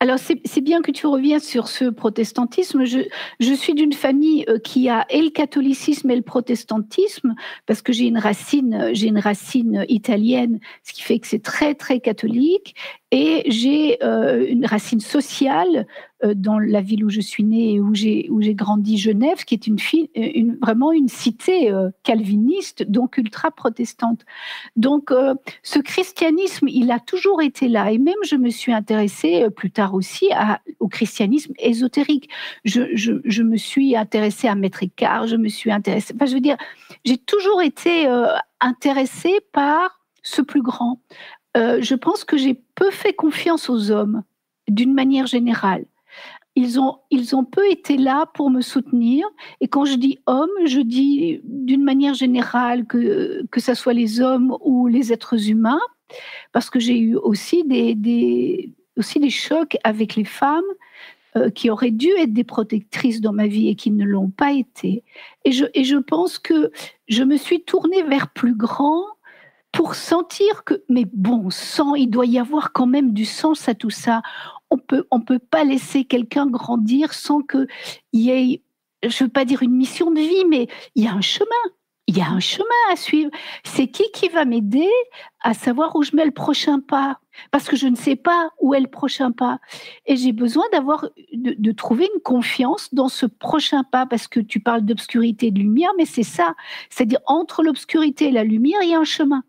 Alors, 0.00 0.18
c'est 0.18 0.60
bien 0.60 0.82
que 0.82 0.90
tu 0.90 1.06
reviens 1.06 1.38
sur 1.38 1.68
ce 1.68 1.86
protestantisme. 1.86 2.84
Je, 2.84 3.54
suis 3.54 3.74
d'une 3.74 3.92
famille 3.92 4.44
euh, 4.48 4.58
qui 4.58 4.88
a 4.88 5.06
et 5.08 5.22
le 5.22 5.30
catholicisme 5.30 6.10
et 6.10 6.16
le 6.16 6.22
protestantisme, 6.22 7.34
parce 7.66 7.80
que 7.80 7.92
j'ai 7.92 8.04
une 8.04 8.18
racine, 8.18 8.90
j'ai 8.92 9.06
une 9.06 9.18
racine 9.18 9.86
italienne, 9.88 10.60
ce 10.82 10.92
qui 10.92 11.02
fait 11.02 11.18
que 11.18 11.26
c'est 11.26 11.42
très, 11.42 11.74
très 11.74 12.00
catholique. 12.00 12.74
Et 13.16 13.44
j'ai 13.46 14.02
euh, 14.02 14.44
une 14.48 14.66
racine 14.66 14.98
sociale 14.98 15.86
euh, 16.24 16.34
dans 16.34 16.58
la 16.58 16.80
ville 16.80 17.04
où 17.04 17.10
je 17.10 17.20
suis 17.20 17.44
née 17.44 17.74
et 17.74 17.80
où 17.80 17.94
j'ai 17.94 18.54
grandi, 18.54 18.98
Genève, 18.98 19.44
qui 19.44 19.54
est 19.54 19.68
une, 19.68 19.76
une 20.16 20.56
vraiment 20.56 20.90
une 20.90 21.08
cité 21.08 21.72
calviniste, 22.02 22.82
donc 22.82 23.18
ultra 23.18 23.52
protestante. 23.52 24.22
Donc, 24.74 25.12
ce 25.62 25.78
christianisme, 25.78 26.66
il 26.68 26.90
a 26.90 26.98
toujours 26.98 27.40
été 27.40 27.68
là. 27.68 27.92
Et 27.92 27.98
même, 27.98 28.14
je 28.24 28.34
me 28.34 28.50
suis 28.50 28.72
intéressée 28.72 29.46
plus 29.54 29.70
tard 29.70 29.94
aussi 29.94 30.30
au 30.80 30.88
christianisme 30.88 31.52
ésotérique. 31.58 32.28
Je, 32.64 33.42
me 33.42 33.56
suis 33.56 33.96
intéressée 33.96 34.48
à 34.48 34.54
Maître 34.54 34.82
Écart, 34.82 35.26
je 35.26 35.36
me 35.36 35.48
suis 35.48 35.70
intéressée. 35.70 36.14
Enfin, 36.14 36.26
je 36.26 36.34
veux 36.34 36.40
dire, 36.40 36.56
j'ai 37.04 37.18
toujours 37.18 37.62
été 37.62 38.06
euh, 38.06 38.26
intéressée 38.60 39.40
par 39.52 40.00
ce 40.22 40.40
plus 40.42 40.62
grand. 40.62 41.00
Euh, 41.56 41.78
je 41.80 41.94
pense 41.94 42.24
que 42.24 42.36
j'ai 42.36 42.54
peu 42.74 42.90
fait 42.90 43.12
confiance 43.12 43.70
aux 43.70 43.90
hommes, 43.90 44.22
d'une 44.68 44.92
manière 44.92 45.26
générale. 45.26 45.84
Ils 46.56 46.78
ont, 46.78 46.98
ils 47.10 47.34
ont 47.34 47.44
peu 47.44 47.68
été 47.68 47.96
là 47.96 48.26
pour 48.34 48.48
me 48.48 48.60
soutenir. 48.60 49.26
Et 49.60 49.66
quand 49.66 49.84
je 49.84 49.94
dis 49.94 50.20
hommes, 50.26 50.50
je 50.66 50.80
dis 50.80 51.40
d'une 51.44 51.82
manière 51.82 52.14
générale 52.14 52.86
que, 52.86 53.44
que 53.50 53.60
ce 53.60 53.74
soit 53.74 53.92
les 53.92 54.20
hommes 54.20 54.56
ou 54.60 54.86
les 54.86 55.12
êtres 55.12 55.50
humains, 55.50 55.80
parce 56.52 56.70
que 56.70 56.78
j'ai 56.78 56.98
eu 56.98 57.16
aussi 57.16 57.64
des, 57.64 58.70
aussi 58.96 59.18
des 59.18 59.30
chocs 59.30 59.76
avec 59.82 60.14
les 60.14 60.24
femmes 60.24 60.62
euh, 61.36 61.50
qui 61.50 61.70
auraient 61.70 61.90
dû 61.90 62.10
être 62.18 62.32
des 62.32 62.44
protectrices 62.44 63.20
dans 63.20 63.32
ma 63.32 63.48
vie 63.48 63.68
et 63.68 63.74
qui 63.74 63.90
ne 63.90 64.04
l'ont 64.04 64.30
pas 64.30 64.52
été. 64.52 65.02
Et 65.44 65.50
je, 65.50 65.64
et 65.74 65.82
je 65.82 65.96
pense 65.96 66.38
que 66.38 66.70
je 67.08 67.24
me 67.24 67.36
suis 67.36 67.62
tournée 67.62 68.04
vers 68.04 68.30
plus 68.30 68.54
grand 68.54 69.02
pour 69.74 69.94
sentir 69.94 70.64
que, 70.64 70.82
mais 70.88 71.04
bon 71.12 71.50
sang, 71.50 71.94
il 71.94 72.08
doit 72.08 72.26
y 72.26 72.38
avoir 72.38 72.72
quand 72.72 72.86
même 72.86 73.12
du 73.12 73.24
sens 73.24 73.68
à 73.68 73.74
tout 73.74 73.90
ça. 73.90 74.22
On 74.70 74.78
peut, 74.78 75.06
on 75.10 75.20
peut 75.20 75.38
pas 75.38 75.64
laisser 75.64 76.04
quelqu'un 76.04 76.46
grandir 76.46 77.12
sans 77.12 77.42
qu'il 77.42 77.66
y 78.12 78.30
ait, 78.30 78.62
je 79.06 79.24
veux 79.24 79.30
pas 79.30 79.44
dire 79.44 79.62
une 79.62 79.76
mission 79.76 80.10
de 80.10 80.20
vie, 80.20 80.44
mais 80.48 80.68
il 80.94 81.04
y 81.04 81.08
a 81.08 81.12
un 81.12 81.20
chemin 81.20 81.44
il 82.06 82.18
y 82.18 82.20
a 82.20 82.28
un 82.28 82.40
chemin 82.40 82.66
à 82.90 82.96
suivre. 82.96 83.30
C'est 83.64 83.86
qui 83.88 84.04
qui 84.12 84.28
va 84.28 84.44
m'aider 84.44 84.90
à 85.40 85.54
savoir 85.54 85.96
où 85.96 86.02
je 86.02 86.14
mets 86.14 86.24
le 86.24 86.32
prochain 86.32 86.80
pas? 86.80 87.18
Parce 87.50 87.66
que 87.66 87.76
je 87.76 87.86
ne 87.86 87.96
sais 87.96 88.16
pas 88.16 88.50
où 88.60 88.74
est 88.74 88.80
le 88.80 88.88
prochain 88.88 89.32
pas. 89.32 89.58
Et 90.06 90.16
j'ai 90.16 90.32
besoin 90.32 90.64
d'avoir, 90.72 91.08
de, 91.32 91.72
trouver 91.72 92.08
une 92.14 92.20
confiance 92.20 92.92
dans 92.92 93.08
ce 93.08 93.26
prochain 93.26 93.84
pas, 93.84 94.06
parce 94.06 94.28
que 94.28 94.40
tu 94.40 94.60
parles 94.60 94.82
d'obscurité 94.82 95.46
et 95.46 95.50
de 95.50 95.58
lumière, 95.58 95.92
mais 95.96 96.04
c'est 96.04 96.22
ça. 96.22 96.54
C'est-à-dire, 96.90 97.20
entre 97.26 97.62
l'obscurité 97.62 98.26
et 98.26 98.32
la 98.32 98.44
lumière, 98.44 98.80
il 98.82 98.90
y 98.90 98.94
a 98.94 99.00
un 99.00 99.04
chemin. 99.04 99.42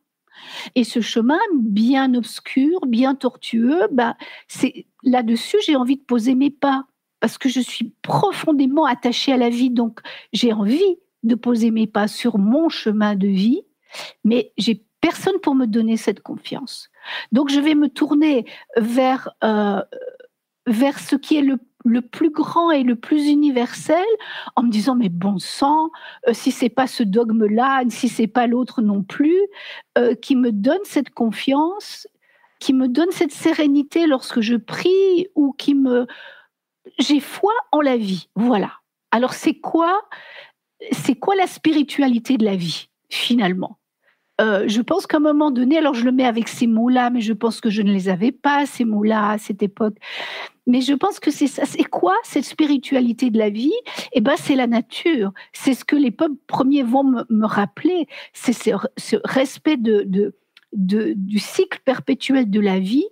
Et 0.76 0.84
ce 0.84 1.02
chemin, 1.02 1.40
bien 1.54 2.14
obscur, 2.14 2.80
bien 2.88 3.16
tortueux, 3.16 3.88
bah, 3.92 4.16
c'est 4.48 4.86
là-dessus, 5.04 5.58
j'ai 5.66 5.76
envie 5.76 5.98
de 5.98 6.04
poser 6.04 6.36
mes 6.36 6.50
pas 6.50 6.86
parce 7.20 7.38
que 7.38 7.50
je 7.50 7.60
suis 7.60 7.94
profondément 8.02 8.86
attachée 8.86 9.34
à 9.34 9.38
la 9.38 9.50
vie, 9.50 9.72
donc 9.72 10.00
j'ai 10.32 10.54
envie 10.54 10.98
de 11.24 11.36
poser 11.36 11.72
mes 11.72 11.88
pas 11.88 12.08
sur 12.08 12.38
mon 12.38 12.70
chemin 12.70 13.16
de 13.16 13.28
vie, 13.28 13.64
mais 14.24 14.54
j'ai 14.58 14.84
personne 15.02 15.40
pour 15.42 15.56
me 15.56 15.66
donner 15.66 15.98
cette 15.98 16.22
confiance. 16.22 16.90
Donc 17.32 17.50
je 17.50 17.60
vais 17.60 17.76
me 17.76 17.90
tourner 17.90 18.46
vers, 18.78 19.30
euh, 19.44 19.82
vers 20.68 21.00
ce 21.00 21.16
qui 21.16 21.38
est 21.38 21.42
le, 21.42 21.60
le, 21.84 22.02
plus 22.02 22.30
grand 22.30 22.72
et 22.72 22.84
le 22.84 22.96
plus 22.96 23.28
universel 23.28 24.06
en 24.56 24.64
me 24.64 24.70
disant 24.70 24.96
mais 24.96 25.10
bon 25.10 25.38
sang, 25.40 25.92
euh, 26.28 26.34
si 26.34 26.52
c'est 26.52 26.70
pas 26.70 26.88
ce 26.88 27.04
dogme-là, 27.04 27.84
si 27.90 28.10
c'est 28.10 28.28
pas 28.28 28.48
l'autre 28.48 28.82
non 28.82 29.04
plus, 29.04 29.40
euh, 29.98 30.16
qui 30.16 30.36
me 30.36 30.52
donne 30.52 30.84
cette 30.84 31.12
confiance, 31.12 32.08
qui 32.60 32.74
me 32.74 32.88
donne 32.88 33.12
cette 33.12 33.32
sérénité 33.32 34.08
lorsque 34.08 34.42
je 34.42 34.56
prie 34.56 35.28
ou 35.36 35.54
qui 35.54 35.76
me... 35.76 36.08
J'ai 37.00 37.20
foi 37.20 37.54
en 37.72 37.82
la 37.82 37.98
vie. 37.98 38.30
Voilà. 38.36 38.72
Alors 39.12 39.34
c'est 39.34 39.56
quoi 39.56 40.02
c'est 40.92 41.16
quoi 41.16 41.36
la 41.36 41.48
spiritualité 41.48 42.38
de 42.38 42.46
la 42.46 42.56
vie, 42.56 42.90
finalement? 43.10 43.78
Euh, 44.42 44.66
je 44.68 44.82
pense 44.82 45.08
qu'à 45.08 45.18
un 45.18 45.22
moment 45.22 45.52
donné, 45.52 45.78
alors 45.78 45.94
je 45.94 46.04
le 46.04 46.12
mets 46.12 46.26
avec 46.26 46.48
ces 46.48 46.68
mots-là, 46.68 47.10
mais 47.10 47.22
je 47.22 47.34
pense 47.34 47.62
que 47.62 47.70
je 47.70 47.82
ne 47.82 47.92
les 47.92 48.10
avais 48.10 48.32
pas, 48.32 48.66
ces 48.66 48.84
mots-là, 48.84 49.32
à 49.32 49.38
cette 49.38 49.64
époque. 49.64 49.96
Mais 50.68 50.82
je 50.82 50.94
pense 50.94 51.20
que 51.20 51.32
c'est 51.32 51.48
ça. 51.48 51.66
C'est 51.66 51.84
quoi 51.84 52.16
cette 52.24 52.44
spiritualité 52.44 53.30
de 53.30 53.38
la 53.38 53.50
vie? 53.50 53.74
Eh 54.14 54.22
ben, 54.22 54.36
c'est 54.38 54.56
la 54.56 54.68
nature. 54.68 55.32
C'est 55.54 55.74
ce 55.74 55.86
que 55.86 55.96
les 55.96 56.12
peuples 56.12 56.40
premiers 56.48 56.84
vont 56.84 57.04
me, 57.04 57.46
rappeler. 57.46 58.08
C'est 58.34 58.54
ce, 58.54 59.16
respect 59.24 59.78
de, 59.78 60.34
du 60.74 61.40
cycle 61.40 61.80
perpétuel 61.86 62.50
de 62.50 62.60
la 62.60 62.80
vie, 62.80 63.08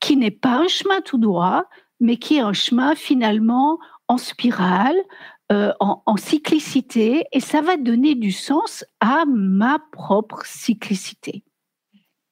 qui 0.00 0.16
n'est 0.16 0.30
pas 0.30 0.56
un 0.56 0.68
chemin 0.68 1.00
tout 1.02 1.18
droit, 1.18 1.66
mais 2.00 2.16
qui 2.16 2.36
est 2.36 2.40
un 2.40 2.52
chemin 2.52 2.94
finalement 2.94 3.78
en 4.08 4.18
spirale, 4.18 4.96
euh, 5.52 5.72
en, 5.78 6.16
cyclicité 6.16 7.26
et 7.30 7.40
ça 7.40 7.60
va 7.60 7.76
donner 7.76 8.14
du 8.14 8.32
sens 8.32 8.82
à 9.00 9.24
ma 9.26 9.78
propre 9.92 10.46
cyclicité. 10.46 11.44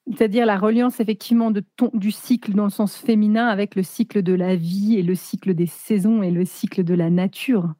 C'est-à-dire 0.07 0.47
la 0.47 0.57
reliance 0.57 0.99
effectivement 0.99 1.53
du 1.93 2.11
cycle 2.11 2.55
dans 2.55 2.65
le 2.65 2.71
sens 2.71 2.97
féminin 2.97 3.49
avec 3.49 3.75
le 3.75 3.83
cycle 3.83 4.23
de 4.23 4.33
la 4.33 4.57
vie 4.57 4.97
et 4.97 5.03
le 5.03 5.15
cycle 5.15 5.53
des 5.53 5.67
saisons 5.67 6.23
et 6.23 6.31
le 6.31 6.47
cycle 6.47 6.85
de 6.85 6.95
la 6.95 7.11
nature. 7.11 7.75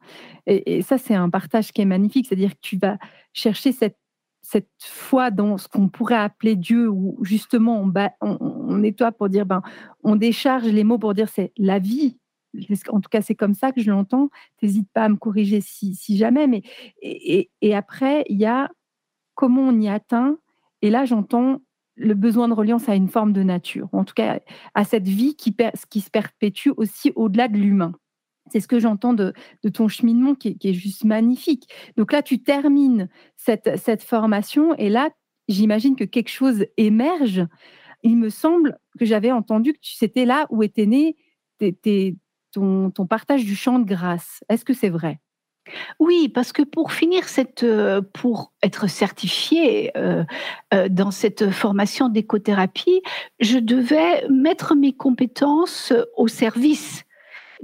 Et, 0.45 0.83
ça, 0.83 0.99
c'est 0.99 1.15
un 1.15 1.31
partage 1.31 1.71
qui 1.71 1.81
est 1.81 1.85
magnifique. 1.85 2.27
C'est-à 2.27 2.37
dire 2.37 2.51
que 2.51 2.61
tu 2.61 2.77
vas 2.77 2.99
chercher 3.33 3.71
cette, 3.71 3.97
cette 4.43 4.69
foi 4.81 5.31
dans 5.31 5.57
ce 5.57 5.67
qu'on 5.67 5.89
pourrait 5.89 6.15
appeler 6.15 6.55
Dieu, 6.55 6.89
où 6.89 7.17
justement 7.23 7.81
on, 7.81 7.91
on, 8.21 8.37
on 8.39 8.77
nettoie 8.77 9.11
pour 9.11 9.29
dire, 9.29 9.47
ben, 9.47 9.63
on 10.03 10.15
décharge 10.15 10.65
les 10.65 10.83
mots 10.83 10.99
pour 10.99 11.15
dire 11.15 11.27
c'est 11.27 11.51
la 11.57 11.79
vie, 11.79 12.19
en 12.89 13.01
tout 13.01 13.09
cas, 13.09 13.21
c'est 13.21 13.35
comme 13.35 13.53
ça 13.53 13.71
que 13.71 13.81
je 13.81 13.91
l'entends. 13.91 14.29
N'hésite 14.61 14.89
pas 14.93 15.03
à 15.03 15.09
me 15.09 15.15
corriger 15.15 15.61
si, 15.61 15.95
jamais. 16.17 16.47
Mais, 16.47 16.61
et, 17.01 17.75
après, 17.75 18.25
il 18.29 18.37
y 18.37 18.45
a 18.45 18.69
comment 19.35 19.61
on 19.61 19.79
y 19.79 19.89
atteint. 19.89 20.37
Et 20.81 20.89
là, 20.89 21.05
j'entends 21.05 21.61
le 21.95 22.13
besoin 22.13 22.47
de 22.47 22.53
reliance 22.53 22.89
à 22.89 22.95
une 22.95 23.07
forme 23.07 23.33
de 23.33 23.43
nature, 23.43 23.87
en 23.91 24.03
tout 24.03 24.15
cas 24.15 24.39
à 24.73 24.83
cette 24.83 25.07
vie 25.07 25.35
qui, 25.35 25.55
qui 25.91 26.01
se 26.01 26.09
perpétue 26.09 26.69
aussi 26.75 27.11
au-delà 27.15 27.47
de 27.47 27.57
l'humain. 27.57 27.93
C'est 28.51 28.59
ce 28.59 28.67
que 28.67 28.79
j'entends 28.79 29.13
de, 29.13 29.33
ton 29.73 29.87
cheminement 29.87 30.35
qui 30.35 30.57
est, 30.61 30.73
juste 30.73 31.05
magnifique. 31.05 31.69
Donc 31.95 32.11
là, 32.11 32.21
tu 32.21 32.41
termines 32.41 33.09
cette, 33.37 33.77
cette 33.77 34.03
formation 34.03 34.75
et 34.75 34.89
là, 34.89 35.09
j'imagine 35.47 35.95
que 35.95 36.03
quelque 36.03 36.29
chose 36.29 36.65
émerge. 36.77 37.45
Il 38.01 38.17
me 38.17 38.29
semble 38.29 38.77
que 38.99 39.05
j'avais 39.05 39.31
entendu 39.31 39.73
que 39.73 39.79
c'était 39.81 40.25
là 40.25 40.47
où 40.49 40.63
étaient 40.63 40.87
nés 40.87 41.15
tes, 41.71 42.15
ton, 42.53 42.91
partage 43.07 43.43
du 43.43 43.55
chant 43.55 43.79
de 43.79 43.85
grâce. 43.85 44.43
Est-ce 44.49 44.63
que 44.65 44.73
c'est 44.73 44.89
vrai? 44.89 45.19
Oui, 45.99 46.27
parce 46.27 46.51
que 46.51 46.61
pour 46.61 46.91
finir 46.91 47.27
cette, 47.29 47.63
euh, 47.63 48.01
pour 48.01 48.51
être 48.61 48.87
certifiée 48.87 49.95
euh, 49.97 50.23
euh, 50.73 50.89
dans 50.89 51.11
cette 51.11 51.51
formation 51.51 52.09
d'écothérapie, 52.09 53.01
je 53.39 53.59
devais 53.59 54.27
mettre 54.29 54.75
mes 54.75 54.91
compétences 54.91 55.93
au 56.17 56.27
service 56.27 57.03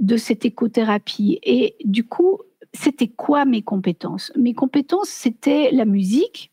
de 0.00 0.16
cette 0.16 0.46
écothérapie. 0.46 1.38
Et 1.42 1.76
du 1.84 2.04
coup, 2.04 2.38
c'était 2.72 3.08
quoi 3.08 3.44
mes 3.44 3.62
compétences? 3.62 4.32
Mes 4.34 4.54
compétences, 4.54 5.10
c'était 5.10 5.70
la 5.70 5.84
musique, 5.84 6.52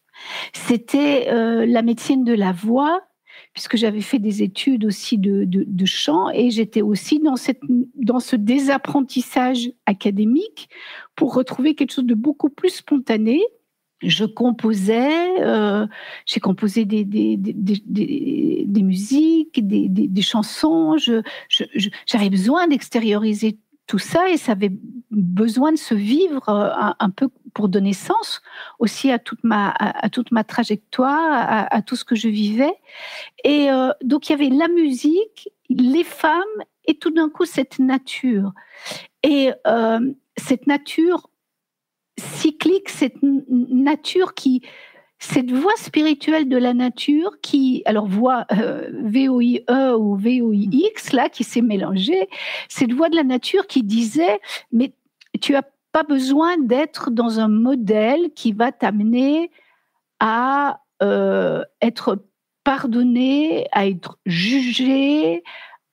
c'était 0.51 1.27
la 1.31 1.81
médecine 1.83 2.25
de 2.25 2.33
la 2.33 2.51
voix, 2.51 3.03
puisque 3.57 3.75
j'avais 3.75 4.01
fait 4.01 4.19
des 4.19 4.43
études 4.43 4.85
aussi 4.85 5.17
de, 5.17 5.85
chant 5.85 6.29
et 6.29 6.51
j'étais 6.51 6.83
aussi 6.83 7.17
dans, 7.19 7.37
cette, 7.37 7.59
dans 7.95 8.19
ce 8.19 8.35
désapprentissage 8.35 9.71
académique 9.87 10.69
pour 11.15 11.33
retrouver 11.33 11.73
quelque 11.73 11.91
chose 11.91 12.05
de 12.05 12.13
beaucoup 12.13 12.51
plus 12.51 12.69
spontané. 12.69 13.41
Je 14.03 14.25
composais, 14.25 15.41
euh, 15.41 15.87
j'ai 16.27 16.39
composé 16.39 16.85
des, 16.85 17.03
des, 17.03 17.35
des, 17.35 18.63
des 18.67 18.83
musiques, 18.83 19.67
des, 19.67 20.21
chansons. 20.21 20.95
J'avais 22.05 22.29
besoin 22.29 22.67
d'extérioriser 22.67 23.57
tout 23.87 23.99
ça 23.99 24.29
et 24.29 24.37
ça 24.37 24.51
avait 24.51 24.73
besoin 25.11 25.71
de 25.71 25.77
se 25.77 25.95
vivre 25.95 26.49
euh, 26.49 26.91
un, 26.99 27.09
peu 27.09 27.29
pour 27.53 27.69
donner 27.69 27.93
sens 27.93 28.41
aussi 28.79 29.11
à 29.11 29.17
toute 29.17 29.43
ma, 29.43 29.73
à, 29.77 30.09
toute 30.09 30.31
ma 30.31 30.43
trajectoire, 30.43 31.67
à, 31.71 31.81
tout 31.81 31.95
ce 31.95 32.03
que 32.03 32.15
je 32.15 32.27
vivais. 32.27 32.73
Et 33.43 33.71
euh, 33.71 33.91
donc 34.03 34.29
il 34.29 34.33
y 34.33 34.35
avait 34.35 34.49
la 34.49 34.67
musique, 34.67 35.49
les 35.69 36.03
femmes 36.03 36.43
et 36.85 36.95
tout 36.95 37.11
d'un 37.11 37.29
coup 37.29 37.45
cette 37.45 37.79
nature. 37.79 38.51
Et 39.23 39.51
euh, 39.65 40.13
cette 40.35 40.67
nature 40.67 41.29
cyclique, 42.19 42.89
cette 42.89 43.17
nature 43.21 44.33
qui, 44.33 44.61
cette 45.19 45.51
voix 45.51 45.75
spirituelle 45.77 46.47
de 46.47 46.57
la 46.57 46.73
nature 46.73 47.39
qui, 47.41 47.81
alors 47.85 48.07
voix 48.07 48.45
euh, 48.51 48.89
V-O-I-E 48.91 49.97
ou 49.97 50.15
V-O-I-X, 50.15 51.13
là, 51.13 51.29
qui 51.29 51.43
s'est 51.43 51.61
mélangée, 51.61 52.29
cette 52.69 52.93
voix 52.93 53.09
de 53.09 53.15
la 53.15 53.23
nature 53.23 53.65
qui 53.67 53.83
disait, 53.83 54.39
mais 54.71 54.93
tu 55.41 55.55
as 55.55 55.63
pas 55.91 56.03
besoin 56.03 56.57
d'être 56.59 57.09
dans 57.09 57.39
un 57.39 57.47
modèle 57.47 58.31
qui 58.35 58.51
va 58.51 58.71
t'amener 58.71 59.49
à 60.19 60.81
euh, 61.01 61.63
être 61.81 62.23
pardonné, 62.63 63.67
à 63.71 63.87
être 63.87 64.19
jugé, 64.25 65.43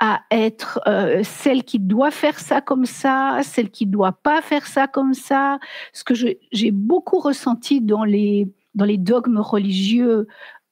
à 0.00 0.22
être 0.30 0.80
euh, 0.86 1.22
celle 1.22 1.64
qui 1.64 1.78
doit 1.78 2.10
faire 2.10 2.38
ça 2.38 2.60
comme 2.60 2.84
ça, 2.84 3.38
celle 3.42 3.70
qui 3.70 3.86
doit 3.86 4.12
pas 4.12 4.42
faire 4.42 4.66
ça 4.66 4.86
comme 4.86 5.14
ça. 5.14 5.58
Ce 5.92 6.04
que 6.04 6.14
j'ai 6.14 6.70
beaucoup 6.72 7.20
ressenti 7.20 7.80
dans 7.80 8.04
les, 8.04 8.48
dans 8.74 8.84
les 8.84 8.98
dogmes 8.98 9.38
religieux 9.38 10.26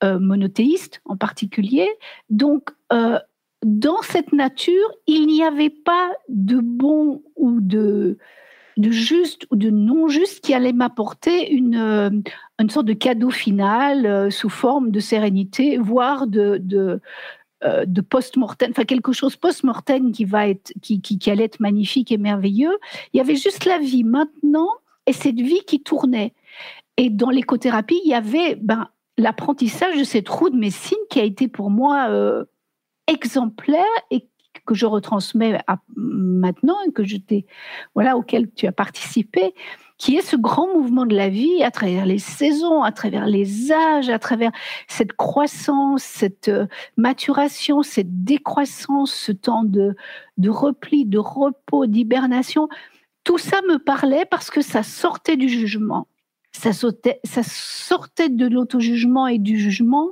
euh, 0.04 0.18
monothéistes 0.18 1.00
en 1.04 1.16
particulier. 1.16 1.88
Donc, 2.30 2.71
euh, 2.92 3.18
dans 3.64 4.02
cette 4.02 4.32
nature, 4.32 4.90
il 5.06 5.26
n'y 5.26 5.42
avait 5.42 5.71
pas 5.71 6.11
de 6.28 6.59
bon 6.59 7.23
ou 7.37 7.61
de, 7.61 8.18
juste 8.76 9.47
ou 9.50 9.56
de 9.56 9.71
non 9.71 10.09
juste 10.09 10.44
qui 10.44 10.52
allait 10.52 10.73
m'apporter 10.73 11.52
une, 11.52 12.25
une 12.59 12.71
sorte 12.71 12.87
de 12.87 12.92
cadeau 12.92 13.30
final 13.30 14.32
sous 14.32 14.49
forme 14.49 14.90
de 14.90 14.99
sérénité, 14.99 15.78
voire 15.78 16.26
de, 16.26 16.59
de 16.61 17.00
euh, 17.64 17.87
post-mortem, 18.09 18.71
enfin 18.71 18.85
quelque 18.85 19.12
chose 19.12 19.37
post-mortem 19.37 20.11
qui, 20.11 20.26
allait 20.32 21.44
être 21.44 21.61
magnifique 21.61 22.11
et 22.11 22.18
merveilleux. 22.18 22.76
Il 23.12 23.18
y 23.18 23.21
avait 23.21 23.37
juste 23.37 23.66
la 23.66 23.78
vie 23.78 24.02
maintenant 24.02 24.68
et 25.06 25.12
cette 25.12 25.40
vie 25.40 25.61
qui 25.66 25.80
tournait. 25.80 26.35
Et 26.96 27.11
dans 27.11 27.30
l'écothérapie, 27.30 28.00
il 28.04 28.11
y 28.11 28.14
avait 28.14 28.56
ben, 28.56 28.88
l'apprentissage 29.16 29.99
de 29.99 30.04
cette 30.04 30.28
roue 30.28 30.50
de 30.50 30.56
médecine 30.56 30.99
qui 31.11 31.20
a 31.20 31.25
été 31.25 31.49
pour 31.49 31.70
moi 31.70 32.08
euh, 32.11 32.44
exemplaire 33.06 33.84
et 34.11 34.28
que 34.66 34.75
je 34.75 34.87
retransmets 34.87 35.58
maintenant 35.96 36.76
et 36.87 36.92
que 36.92 37.04
je 37.04 37.16
voilà 37.94 38.16
auquel 38.16 38.52
tu 38.52 38.66
as 38.66 38.72
participé 38.72 39.54
qui 39.99 40.16
est 40.16 40.22
ce 40.22 40.37
grand 40.37 40.66
mouvement 40.66 41.06
de 41.06 41.14
la 41.14 41.28
vie 41.28 41.62
à 41.62 41.70
travers 41.70 42.06
les 42.06 42.18
saisons, 42.18 42.82
à 42.82 42.90
travers 42.90 43.26
les 43.26 43.70
âges, 43.70 44.08
à 44.08 44.18
travers 44.18 44.50
cette 44.88 45.12
croissance, 45.12 46.02
cette 46.02 46.49
euh, 46.49 46.66
maturation, 46.96 47.82
cette 47.82 48.25
décroissance, 48.25 49.12
ce 49.12 49.30
temps 49.30 49.62
de 49.62 49.94
repli, 50.49 51.04
de 51.04 51.18
repos, 51.18 51.87
d'hibernation. 51.87 52.68
Tout 53.22 53.38
ça 53.38 53.61
me 53.68 53.78
parlait 53.78 54.25
parce 54.25 54.50
que 54.50 54.61
ça 54.61 54.82
sortait 54.82 55.37
du 55.37 55.49
jugement. 55.49 56.08
Ça, 56.52 56.73
sortait, 56.73 58.28
de 58.28 58.47
l'auto-jugement 58.47 59.26
et 59.26 59.38
du 59.38 59.59
jugement. 59.59 60.11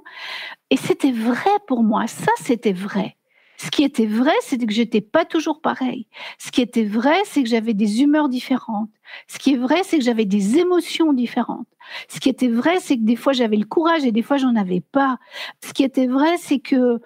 Et 0.70 0.76
c'était 0.76 1.12
vrai 1.12 1.50
pour 1.66 1.82
moi. 1.82 2.06
Ça, 2.06 2.32
c'était 2.40 2.72
vrai. 2.72 3.16
Ce 3.58 3.70
qui 3.70 3.84
était 3.84 4.06
vrai, 4.06 4.32
c'était 4.40 4.64
que 4.64 4.72
j'étais 4.72 5.02
pas 5.02 5.26
toujours 5.26 5.60
pareil. 5.60 6.06
Ce 6.38 6.50
qui 6.50 6.62
était 6.62 6.84
vrai, 6.84 7.18
c'est 7.26 7.42
que 7.42 7.48
j'avais 7.48 7.74
des 7.74 8.00
humeurs 8.00 8.30
différentes. 8.30 8.88
Ce 9.28 9.38
qui 9.38 9.52
est 9.52 9.58
vrai, 9.58 9.82
c'est 9.84 9.98
que 9.98 10.04
j'avais 10.04 10.24
des 10.24 10.58
émotions 10.58 11.12
différentes. 11.12 11.68
Ce 12.08 12.20
qui 12.20 12.30
était 12.30 12.48
vrai, 12.48 12.80
c'est 12.80 12.96
que 12.96 13.02
des 13.02 13.16
fois 13.16 13.34
j'avais 13.34 13.58
le 13.58 13.66
courage 13.66 14.04
et 14.04 14.12
des 14.12 14.22
fois 14.22 14.38
j'en 14.38 14.56
avais 14.56 14.80
pas. 14.80 15.18
Ce 15.62 15.74
qui 15.74 15.82
était 15.82 16.06
vrai, 16.06 16.38
c'est 16.38 16.60
que 16.60 17.00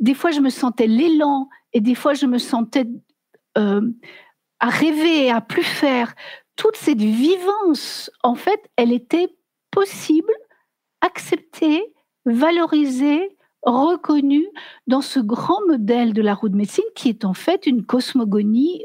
des 0.00 0.12
fois 0.12 0.30
je 0.30 0.40
me 0.40 0.50
sentais 0.50 0.86
l'élan 0.86 1.48
et 1.72 1.80
des 1.80 1.94
fois 1.94 2.12
je 2.12 2.26
me 2.26 2.36
sentais 2.36 2.84
euh, 3.56 3.90
à 4.60 4.68
rêver, 4.68 5.30
à 5.30 5.40
plus 5.40 5.64
faire. 5.64 6.14
Toute 6.56 6.76
cette 6.76 7.00
vivance, 7.00 8.10
en 8.22 8.34
fait, 8.34 8.70
elle 8.76 8.92
était 8.92 9.28
possible, 9.70 10.32
acceptée, 11.00 11.92
valorisée, 12.24 13.36
reconnu 13.62 14.46
dans 14.86 15.00
ce 15.00 15.20
grand 15.20 15.58
modèle 15.66 16.12
de 16.12 16.22
la 16.22 16.34
roue 16.34 16.48
de 16.48 16.56
médecine 16.56 16.84
qui 16.94 17.08
est 17.08 17.24
en 17.24 17.34
fait 17.34 17.66
une 17.66 17.84
cosmogonie 17.84 18.84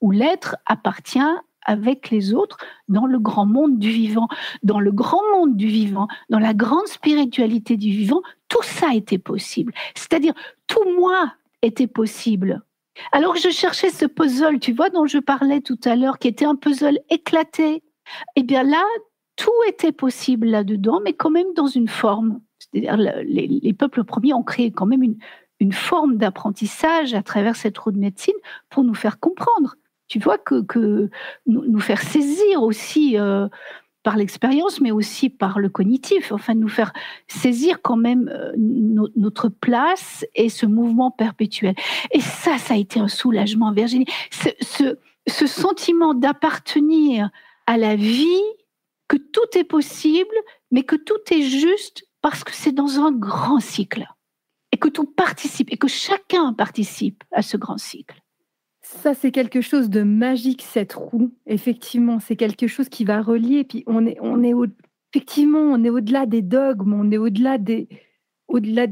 où 0.00 0.10
l'être 0.10 0.56
appartient 0.66 1.20
avec 1.64 2.10
les 2.10 2.34
autres 2.34 2.56
dans 2.88 3.06
le 3.06 3.18
grand 3.18 3.46
monde 3.46 3.78
du 3.78 3.90
vivant. 3.90 4.28
Dans 4.62 4.80
le 4.80 4.92
grand 4.92 5.22
monde 5.32 5.56
du 5.56 5.68
vivant, 5.68 6.08
dans 6.28 6.38
la 6.38 6.54
grande 6.54 6.86
spiritualité 6.86 7.76
du 7.76 7.90
vivant, 7.90 8.22
tout 8.48 8.62
ça 8.62 8.94
était 8.94 9.18
possible. 9.18 9.72
C'est-à-dire, 9.94 10.34
tout 10.66 10.84
moi 10.98 11.32
était 11.62 11.86
possible. 11.86 12.62
Alors 13.12 13.36
je 13.36 13.50
cherchais 13.50 13.90
ce 13.90 14.04
puzzle, 14.04 14.58
tu 14.58 14.72
vois, 14.72 14.90
dont 14.90 15.06
je 15.06 15.18
parlais 15.18 15.60
tout 15.60 15.78
à 15.84 15.96
l'heure, 15.96 16.18
qui 16.18 16.28
était 16.28 16.44
un 16.44 16.56
puzzle 16.56 16.98
éclaté, 17.08 17.82
eh 18.36 18.42
bien 18.42 18.62
là, 18.62 18.84
tout 19.36 19.50
était 19.68 19.92
possible 19.92 20.48
là-dedans, 20.48 21.00
mais 21.04 21.14
quand 21.14 21.30
même 21.30 21.54
dans 21.54 21.66
une 21.66 21.88
forme 21.88 22.40
les, 22.72 23.74
peuples 23.78 24.04
premiers 24.04 24.34
ont 24.34 24.42
créé 24.42 24.70
quand 24.70 24.86
même 24.86 25.02
une, 25.02 25.72
forme 25.72 26.16
d'apprentissage 26.16 27.12
à 27.12 27.22
travers 27.22 27.54
cette 27.54 27.76
roue 27.76 27.92
de 27.92 27.98
médecine 27.98 28.34
pour 28.70 28.82
nous 28.82 28.94
faire 28.94 29.20
comprendre. 29.20 29.76
Tu 30.08 30.18
vois 30.18 30.38
que, 30.38 30.64
nous, 31.46 31.80
faire 31.80 32.00
saisir 32.00 32.62
aussi 32.62 33.18
euh, 33.18 33.46
par 34.02 34.16
l'expérience, 34.16 34.80
mais 34.80 34.90
aussi 34.90 35.28
par 35.28 35.58
le 35.58 35.68
cognitif, 35.68 36.32
enfin 36.32 36.54
nous 36.54 36.68
faire 36.68 36.92
saisir 37.28 37.82
quand 37.82 37.96
même 37.96 38.30
euh, 38.32 38.52
notre 38.56 39.48
place 39.48 40.24
et 40.34 40.48
ce 40.48 40.66
mouvement 40.66 41.10
perpétuel. 41.10 41.74
Et 42.12 42.20
ça, 42.20 42.58
ça 42.58 42.74
a 42.74 42.76
été 42.76 42.98
un 42.98 43.08
soulagement, 43.08 43.72
Virginie. 43.72 44.06
ce, 44.30 44.96
ce 45.26 45.46
sentiment 45.46 46.14
d'appartenir 46.14 47.30
à 47.66 47.76
la 47.76 47.94
vie, 47.94 48.42
que 49.10 49.16
tout 49.16 49.58
est 49.58 49.64
possible, 49.64 50.34
mais 50.70 50.84
que 50.84 50.96
tout 50.96 51.20
est 51.32 51.42
juste 51.42 52.04
parce 52.22 52.44
que 52.44 52.52
c'est 52.54 52.72
dans 52.72 53.00
un 53.00 53.12
grand 53.12 53.60
cycle 53.60 54.06
et 54.72 54.76
que 54.76 54.88
tout 54.88 55.04
participe 55.04 55.72
et 55.72 55.76
que 55.76 55.88
chacun 55.88 56.52
participe 56.52 57.24
à 57.32 57.42
ce 57.42 57.56
grand 57.56 57.78
cycle. 57.78 58.22
Ça, 58.92 59.14
c'est 59.14 59.30
quelque 59.30 59.60
chose 59.60 59.88
de 59.88 60.02
magique, 60.02 60.62
cette 60.62 60.94
roue. 60.94 61.32
Effectivement, 61.46 62.18
c'est 62.18 62.34
quelque 62.34 62.66
chose 62.66 62.88
qui 62.88 63.04
va 63.04 63.22
relier. 63.22 63.62
Puis 63.62 63.84
on 63.86 64.04
est, 64.04 64.18
on 64.20 64.42
est 64.42 64.52
effectivement, 65.14 65.60
on 65.60 65.82
est 65.84 65.90
au-delà 65.90 66.26
des 66.26 66.42
dogmes, 66.42 66.92
on 66.92 67.10
est 67.12 67.16
au-delà 67.16 67.56
des, 67.56 67.88
au-delà. 68.48 68.88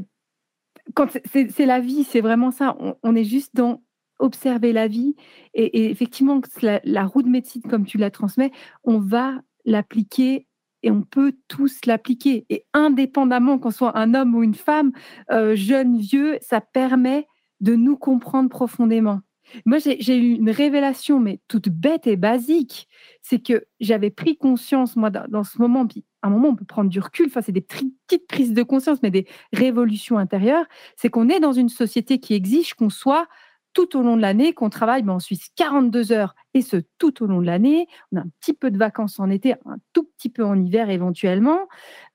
C'est, 1.25 1.65
la 1.65 1.81
vie, 1.81 2.05
c'est 2.05 2.21
vraiment 2.21 2.49
ça. 2.49 2.77
On, 3.03 3.15
est 3.15 3.25
juste 3.25 3.55
dans 3.55 3.83
observer 4.19 4.71
la 4.71 4.87
vie. 4.87 5.15
Et, 5.53 5.91
effectivement, 5.91 6.39
la, 6.61 6.79
la, 6.85 7.05
roue 7.05 7.21
de 7.21 7.29
médecine, 7.29 7.61
comme 7.61 7.85
tu 7.85 7.97
la 7.97 8.09
transmets, 8.09 8.51
on 8.85 8.99
va 8.99 9.41
l'appliquer 9.65 10.47
et 10.81 10.91
on 10.91 11.01
peut 11.01 11.33
tous 11.49 11.85
l'appliquer. 11.85 12.45
Et 12.49 12.65
indépendamment 12.73 13.59
qu'on 13.59 13.71
soit 13.71 13.97
un 13.97 14.13
homme 14.13 14.33
ou 14.33 14.43
une 14.43 14.55
femme, 14.55 14.93
euh, 15.29 15.55
jeune, 15.55 15.97
vieux, 15.97 16.37
ça 16.41 16.61
permet 16.61 17.27
de 17.59 17.75
nous 17.75 17.97
comprendre 17.97 18.49
profondément. 18.49 19.19
Moi, 19.65 19.77
j'ai 19.79 20.17
eu 20.17 20.35
une 20.35 20.49
révélation, 20.49 21.19
mais 21.19 21.39
toute 21.47 21.69
bête 21.69 22.07
et 22.07 22.15
basique, 22.15 22.87
c'est 23.21 23.39
que 23.39 23.65
j'avais 23.79 24.09
pris 24.09 24.37
conscience, 24.37 24.95
moi, 24.95 25.09
dans, 25.09 25.43
ce 25.43 25.57
moment, 25.59 25.87
puis 25.87 26.05
à 26.21 26.27
un 26.27 26.31
moment, 26.31 26.49
on 26.49 26.55
peut 26.55 26.65
prendre 26.65 26.89
du 26.89 26.99
recul, 26.99 27.27
enfin, 27.27 27.41
c'est 27.41 27.51
des 27.51 27.61
petites 27.61 28.27
prises 28.27 28.53
de 28.53 28.63
conscience, 28.63 28.99
mais 29.03 29.11
des 29.11 29.27
révolutions 29.53 30.17
intérieures, 30.17 30.65
c'est 30.95 31.09
qu'on 31.09 31.29
est 31.29 31.39
dans 31.39 31.53
une 31.53 31.69
société 31.69 32.19
qui 32.19 32.33
exige 32.33 32.73
qu'on 32.73 32.89
soit 32.89 33.27
tout 33.73 33.97
au 33.97 34.01
long 34.01 34.17
de 34.17 34.21
l'année, 34.21 34.53
qu'on 34.53 34.69
travaille 34.69 35.07
en 35.09 35.19
Suisse 35.19 35.49
42 35.55 36.11
heures, 36.11 36.35
et 36.53 36.61
ce 36.61 36.77
tout 36.97 37.23
au 37.23 37.27
long 37.27 37.41
de 37.41 37.45
l'année. 37.45 37.87
On 38.11 38.17
a 38.17 38.21
un 38.21 38.29
petit 38.39 38.53
peu 38.53 38.71
de 38.71 38.77
vacances 38.77 39.19
en 39.19 39.29
été, 39.29 39.53
un 39.65 39.77
tout 39.93 40.09
petit 40.17 40.29
peu 40.29 40.43
en 40.43 40.59
hiver 40.59 40.89
éventuellement. 40.89 41.67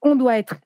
On 0.02 0.16
doit 0.16 0.38
être 0.38 0.56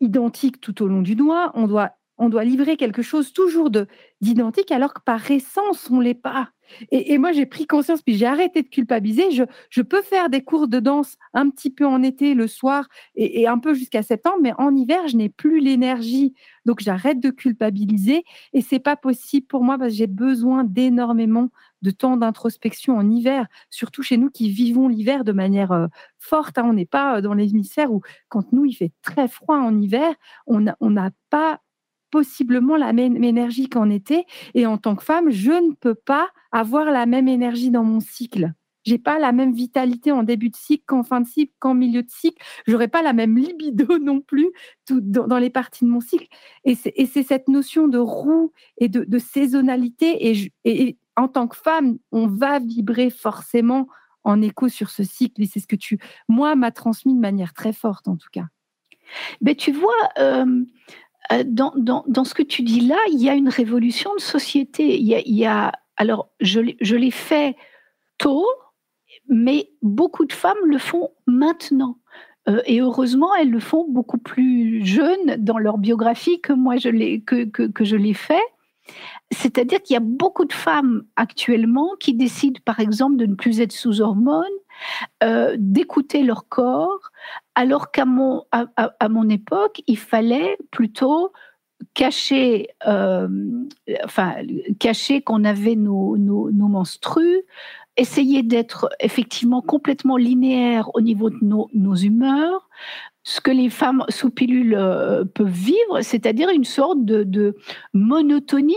identique 0.00 0.60
tout 0.60 0.82
au 0.82 0.88
long 0.88 1.02
du 1.02 1.14
mois. 1.14 1.52
On 1.54 1.66
doit 1.66 1.92
on 2.20 2.28
doit 2.28 2.44
livrer 2.44 2.76
quelque 2.76 3.02
chose 3.02 3.32
toujours 3.32 3.70
de 3.70 3.86
d'identique, 4.20 4.70
alors 4.70 4.92
que 4.92 5.00
par 5.00 5.30
essence, 5.30 5.90
on 5.90 6.00
l'est 6.00 6.12
pas. 6.12 6.50
Et, 6.92 7.18
moi, 7.18 7.32
j'ai 7.32 7.46
pris 7.46 7.66
conscience, 7.66 8.02
puis 8.02 8.14
j'ai 8.14 8.26
arrêté 8.26 8.62
de 8.62 8.68
culpabiliser. 8.68 9.30
Je, 9.32 9.42
je, 9.70 9.82
peux 9.82 10.02
faire 10.02 10.28
des 10.28 10.44
cours 10.44 10.68
de 10.68 10.78
danse 10.78 11.16
un 11.32 11.48
petit 11.48 11.70
peu 11.70 11.86
en 11.86 12.02
été, 12.02 12.34
le 12.34 12.46
soir, 12.46 12.88
et, 13.16 13.48
un 13.48 13.58
peu 13.58 13.74
jusqu'à 13.74 14.02
septembre, 14.02 14.36
mais 14.42 14.52
en 14.58 14.76
hiver, 14.76 15.08
je 15.08 15.16
n'ai 15.16 15.30
plus 15.30 15.60
l'énergie. 15.60 16.34
Donc, 16.66 16.80
j'arrête 16.80 17.18
de 17.18 17.30
culpabiliser. 17.30 18.22
Et 18.52 18.60
c'est 18.60 18.78
pas 18.78 18.96
possible 18.96 19.46
pour 19.46 19.64
moi 19.64 19.78
parce 19.78 19.90
que 19.90 19.96
j'ai 19.96 20.06
besoin 20.06 20.62
d'énormément 20.62 21.48
de 21.80 21.90
temps 21.90 22.18
d'introspection 22.18 22.98
en 22.98 23.10
hiver, 23.10 23.46
surtout 23.70 24.02
chez 24.02 24.18
nous 24.18 24.30
qui 24.30 24.50
vivons 24.50 24.88
l'hiver 24.88 25.24
de 25.24 25.32
manière 25.32 25.72
euh, 25.72 25.86
forte. 26.18 26.58
Hein. 26.58 26.66
On 26.66 26.74
n'est 26.74 26.84
pas 26.84 27.16
euh, 27.16 27.20
dans 27.22 27.32
l'hémisphère 27.32 27.90
où, 27.90 28.02
quand 28.28 28.52
nous, 28.52 28.66
il 28.66 28.74
fait 28.74 28.92
très 29.02 29.26
froid 29.26 29.56
en 29.56 29.76
hiver, 29.80 30.14
on 30.46 30.60
n'a 30.60 31.10
pas 31.30 31.60
possiblement 32.10 32.76
la 32.76 32.92
même 32.92 33.22
énergie 33.22 33.68
qu'en 33.68 33.90
été. 33.90 34.26
Et 34.54 34.66
en 34.66 34.78
tant 34.78 34.96
que 34.96 35.04
femme, 35.04 35.30
je 35.30 35.52
ne 35.52 35.74
peux 35.74 35.94
pas 35.94 36.28
avoir 36.52 36.86
la 36.86 37.06
même 37.06 37.28
énergie 37.28 37.70
dans 37.70 37.84
mon 37.84 38.00
cycle. 38.00 38.52
J'ai 38.84 38.98
pas 38.98 39.18
la 39.18 39.32
même 39.32 39.52
vitalité 39.52 40.10
en 40.10 40.22
début 40.22 40.48
de 40.48 40.56
cycle 40.56 40.84
qu'en 40.86 41.02
fin 41.02 41.20
de 41.20 41.26
cycle, 41.26 41.52
qu'en 41.58 41.74
milieu 41.74 42.02
de 42.02 42.10
cycle. 42.10 42.42
J'aurais 42.66 42.88
pas 42.88 43.02
la 43.02 43.12
même 43.12 43.36
libido 43.36 43.98
non 43.98 44.20
plus 44.20 44.50
dans, 44.88 45.38
les 45.38 45.50
parties 45.50 45.84
de 45.84 45.90
mon 45.90 46.00
cycle. 46.00 46.26
Et 46.64 46.74
c'est 46.74 47.22
cette 47.22 47.48
notion 47.48 47.88
de 47.88 47.98
roue 47.98 48.52
et 48.78 48.88
de, 48.88 49.18
saisonnalité. 49.18 50.50
Et, 50.64 50.98
en 51.16 51.28
tant 51.28 51.48
que 51.48 51.56
femme, 51.56 51.98
on 52.12 52.26
va 52.26 52.58
vibrer 52.60 53.10
forcément 53.10 53.88
en 54.24 54.40
écho 54.40 54.68
sur 54.68 54.88
ce 54.88 55.04
cycle. 55.04 55.42
Et 55.42 55.46
c'est 55.46 55.60
ce 55.60 55.66
que 55.66 55.76
tu, 55.76 55.98
moi, 56.28 56.54
m'a 56.56 56.70
transmis 56.70 57.14
de 57.14 57.20
manière 57.20 57.52
très 57.52 57.74
forte, 57.74 58.08
en 58.08 58.16
tout 58.16 58.28
cas. 58.32 58.46
Mais 59.42 59.54
tu 59.54 59.72
vois, 59.72 59.92
euh, 60.18 60.64
dans, 61.44 61.72
dans, 61.76 62.24
ce 62.24 62.34
que 62.34 62.42
tu 62.42 62.62
dis 62.62 62.80
là, 62.80 62.98
il 63.12 63.22
y 63.22 63.28
a 63.28 63.34
une 63.34 63.48
révolution 63.48 64.14
de 64.14 64.20
société. 64.20 64.98
Il 64.98 65.06
y 65.06 65.46
a, 65.46 65.68
a 65.68 65.72
alors, 65.96 66.30
je, 66.40 66.60
je 66.80 66.96
l'ai 66.96 67.10
fait 67.10 67.56
tôt, 68.18 68.46
mais 69.28 69.70
beaucoup 69.82 70.24
de 70.24 70.32
femmes 70.32 70.64
le 70.64 70.78
font 70.78 71.10
maintenant. 71.26 71.98
Euh, 72.48 72.62
et 72.66 72.80
heureusement, 72.80 73.34
elles 73.36 73.50
le 73.50 73.60
font 73.60 73.86
beaucoup 73.88 74.18
plus 74.18 74.84
jeunes 74.84 75.36
dans 75.38 75.58
leur 75.58 75.78
biographie 75.78 76.40
que 76.40 76.52
moi 76.52 76.76
je 76.76 76.88
l'ai 76.88 77.22
que, 77.22 77.44
que, 77.44 77.84
je 77.84 77.96
l'ai 77.96 78.14
fait. 78.14 78.42
C'est-à-dire 79.30 79.82
qu'il 79.82 79.94
y 79.94 79.96
a 79.96 80.00
beaucoup 80.00 80.44
de 80.44 80.52
femmes 80.52 81.04
actuellement 81.16 81.90
qui 82.00 82.14
décident, 82.14 82.60
par 82.64 82.80
exemple, 82.80 83.16
de 83.16 83.26
ne 83.26 83.34
plus 83.34 83.60
être 83.60 83.72
sous 83.72 84.00
hormones, 84.00 84.46
euh, 85.22 85.56
d'écouter 85.58 86.22
leur 86.22 86.48
corps, 86.48 87.10
alors 87.54 87.90
qu'à 87.90 88.04
mon, 88.04 88.44
à, 88.52 89.08
mon 89.08 89.28
époque, 89.28 89.82
il 89.86 89.98
fallait 89.98 90.56
plutôt 90.70 91.32
cacher, 91.94 92.68
euh, 92.86 93.28
enfin, 94.04 94.34
cacher 94.78 95.22
qu'on 95.22 95.44
avait 95.44 95.76
nos, 95.76 96.16
nos, 96.16 96.50
nos 96.50 96.68
menstrues, 96.68 97.42
essayer 97.96 98.42
d'être 98.42 98.88
effectivement 99.00 99.60
complètement 99.60 100.16
linéaire 100.16 100.88
au 100.94 101.00
niveau 101.00 101.30
de 101.30 101.38
nos, 101.42 101.94
humeurs, 101.96 102.68
ce 103.22 103.40
que 103.40 103.50
les 103.50 103.68
femmes 103.68 104.04
sous 104.08 104.30
pilule 104.30 104.74
euh, 104.74 105.24
peuvent 105.24 105.48
vivre, 105.48 106.00
c'est-à-dire 106.00 106.48
une 106.48 106.64
sorte 106.64 107.04
de, 107.04 107.56
monotonie 107.92 108.74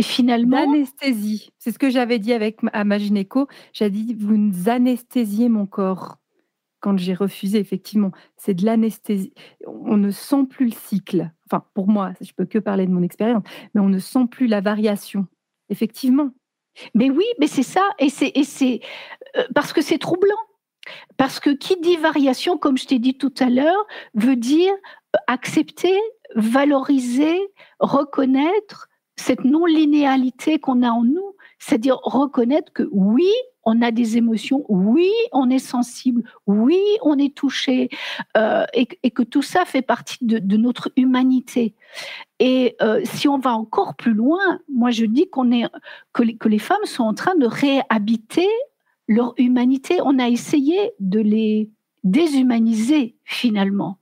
finalement. 0.00 0.70
D'anesthésie. 0.70 1.50
C'est 1.58 1.72
ce 1.72 1.78
que 1.78 1.90
j'avais 1.90 2.18
dit 2.18 2.32
avec 2.32 2.60
à 2.72 2.84
ma 2.84 2.98
gynéco. 2.98 3.48
J'ai 3.72 3.90
dit, 3.90 4.14
vous 4.18 4.68
anesthésiez 4.68 5.48
mon 5.48 5.66
corps. 5.66 6.18
Quand 6.80 6.98
j'ai 6.98 7.14
refusé, 7.14 7.58
effectivement, 7.58 8.12
c'est 8.36 8.52
de 8.52 8.66
l'anesthésie. 8.66 9.32
On 9.66 9.96
ne 9.96 10.10
sent 10.10 10.44
plus 10.50 10.66
le 10.66 10.72
cycle. 10.72 11.30
Enfin, 11.46 11.64
pour 11.72 11.88
moi, 11.88 12.12
je 12.20 12.32
peux 12.36 12.44
que 12.44 12.58
parler 12.58 12.86
de 12.86 12.92
mon 12.92 13.02
expérience, 13.02 13.42
mais 13.74 13.80
on 13.80 13.88
ne 13.88 13.98
sent 13.98 14.26
plus 14.30 14.46
la 14.46 14.60
variation. 14.60 15.26
Effectivement, 15.70 16.30
mais 16.94 17.10
oui, 17.10 17.24
mais 17.38 17.46
c'est 17.46 17.62
ça, 17.62 17.82
et 17.98 18.08
c'est, 18.10 18.80
euh, 19.36 19.42
parce 19.54 19.72
que 19.72 19.80
c'est 19.80 19.98
troublant. 19.98 20.34
Parce 21.16 21.40
que 21.40 21.50
qui 21.50 21.80
dit 21.80 21.96
variation, 21.96 22.58
comme 22.58 22.76
je 22.76 22.86
t'ai 22.86 22.98
dit 22.98 23.16
tout 23.16 23.32
à 23.38 23.48
l'heure, 23.48 23.86
veut 24.14 24.36
dire 24.36 24.72
accepter, 25.26 25.98
valoriser, 26.34 27.38
reconnaître 27.78 28.88
cette 29.16 29.44
non-linéalité 29.44 30.58
qu'on 30.58 30.82
a 30.82 30.90
en 30.90 31.04
nous. 31.04 31.34
C'est-à-dire 31.58 31.98
reconnaître 32.02 32.72
que 32.72 32.88
oui, 32.92 33.30
on 33.64 33.80
a 33.82 33.90
des 33.90 34.16
émotions, 34.16 34.64
oui, 34.68 35.10
on 35.32 35.48
est 35.50 35.58
sensible, 35.58 36.22
oui, 36.46 36.80
on 37.02 37.18
est 37.18 37.34
touché, 37.34 37.88
euh, 38.36 38.64
et, 38.74 39.10
que 39.10 39.22
tout 39.22 39.42
ça 39.42 39.64
fait 39.64 39.82
partie 39.82 40.18
de, 40.20 40.56
notre 40.56 40.92
humanité. 40.96 41.74
Et 42.38 42.76
euh, 42.82 43.00
si 43.04 43.28
on 43.28 43.38
va 43.38 43.54
encore 43.54 43.94
plus 43.96 44.12
loin, 44.12 44.60
moi 44.72 44.90
je 44.90 45.04
dis 45.06 45.22
est 45.52 45.70
que 46.12 46.48
les 46.48 46.58
femmes 46.58 46.84
sont 46.84 47.04
en 47.04 47.14
train 47.14 47.34
de 47.36 47.46
réhabiter 47.46 48.48
leur 49.08 49.34
humanité. 49.36 49.98
On 50.04 50.18
a 50.18 50.28
essayé 50.28 50.92
de 51.00 51.20
les 51.20 51.70
déshumaniser 52.02 53.16
finalement. 53.24 53.98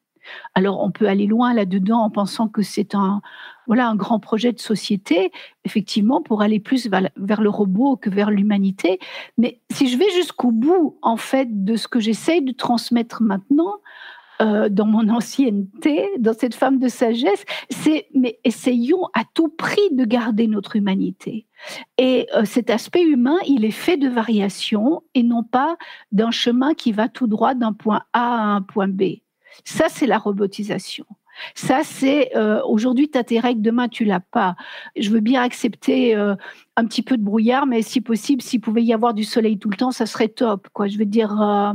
Alors 0.55 0.81
on 0.83 0.90
peut 0.90 1.09
aller 1.09 1.27
loin 1.27 1.55
là-dedans 1.55 2.01
en 2.01 2.11
pensant 2.11 2.48
que 2.48 2.62
c'est 2.62 2.94
un 2.94 3.22
voilà 3.66 3.88
un 3.88 3.96
grand 3.96 4.18
projet 4.18 4.53
de 4.53 4.59
société, 4.59 5.31
effectivement, 5.64 6.22
pour 6.22 6.42
aller 6.42 6.61
plus 6.61 6.88
vers, 6.88 7.40
le 7.40 7.48
robot 7.48 7.96
que 7.96 8.11
vers 8.11 8.31
l'humanité. 8.31 8.98
Mais 9.38 9.61
si 9.70 9.88
je 9.88 9.96
vais 9.96 10.11
jusqu'au 10.11 10.51
bout, 10.51 10.98
en 11.03 11.16
fait, 11.16 11.64
de 11.64 11.77
ce 11.77 11.88
que 11.88 12.01
j'essaye 12.01 12.42
de 12.42 12.53
transmettre 12.53 13.22
maintenant, 13.22 13.77
euh, 14.40 14.68
dans 14.68 14.87
mon 14.87 15.09
ancienneté, 15.09 16.09
dans 16.18 16.33
cette 16.33 16.55
femme 16.55 16.79
de 16.79 16.88
sagesse, 16.88 17.44
c'est 17.70 18.09
mais 18.12 18.40
essayons 18.42 19.05
à 19.14 19.22
tout 19.35 19.48
prix 19.48 19.90
de 19.92 20.05
garder 20.05 20.48
notre 20.48 20.75
humanité. 20.75 21.46
Et 21.96 22.27
euh, 22.35 22.44
cet 22.44 22.70
aspect 22.70 23.05
humain, 23.05 23.37
il 23.46 23.64
est 23.64 23.70
fait 23.70 23.96
de 23.96 24.09
variations 24.09 25.03
et 25.14 25.22
non 25.22 25.44
pas 25.44 25.77
d'un 26.11 26.33
chemin 26.33 26.75
qui 26.75 26.90
va 26.90 27.09
tout 27.09 27.29
droit 27.29 27.55
d'un 27.55 27.72
point 27.72 28.03
A 28.14 28.35
à 28.35 28.44
un 28.57 28.62
point 28.62 28.88
B. 28.88 29.03
Ça, 29.64 29.85
c'est 29.88 30.07
la 30.07 30.18
robotisation. 30.18 31.07
Ça, 31.55 31.81
c'est 31.85 32.37
euh, 32.37 32.61
aujourd'hui, 32.64 33.11
tu 33.11 33.18
as 33.18 33.24
tes 33.24 33.40
règles, 33.40 33.62
demain, 33.62 33.88
tu 33.88 34.05
l'as 34.05 34.20
pas. 34.20 34.57
Je 34.96 35.11
veux 35.11 35.20
bien 35.20 35.42
accepter 35.42 36.14
euh, 36.16 36.35
un 36.76 36.87
petit 36.87 37.02
peu 37.02 37.16
de 37.16 37.22
brouillard, 37.22 37.66
mais 37.66 37.83
si 37.83 38.00
possible, 38.00 38.42
s'il 38.42 38.61
pouvait 38.61 38.83
y 38.83 38.92
avoir 38.92 39.14
du 39.14 39.24
soleil 39.24 39.59
tout 39.59 39.70
le 39.70 39.76
temps, 39.76 39.90
ça 39.90 40.07
serait 40.07 40.28
top. 40.28 40.68
Quoi. 40.72 40.88
Je 40.88 40.98
veux 40.98 41.07
dire, 41.07 41.40
euh, 41.40 41.72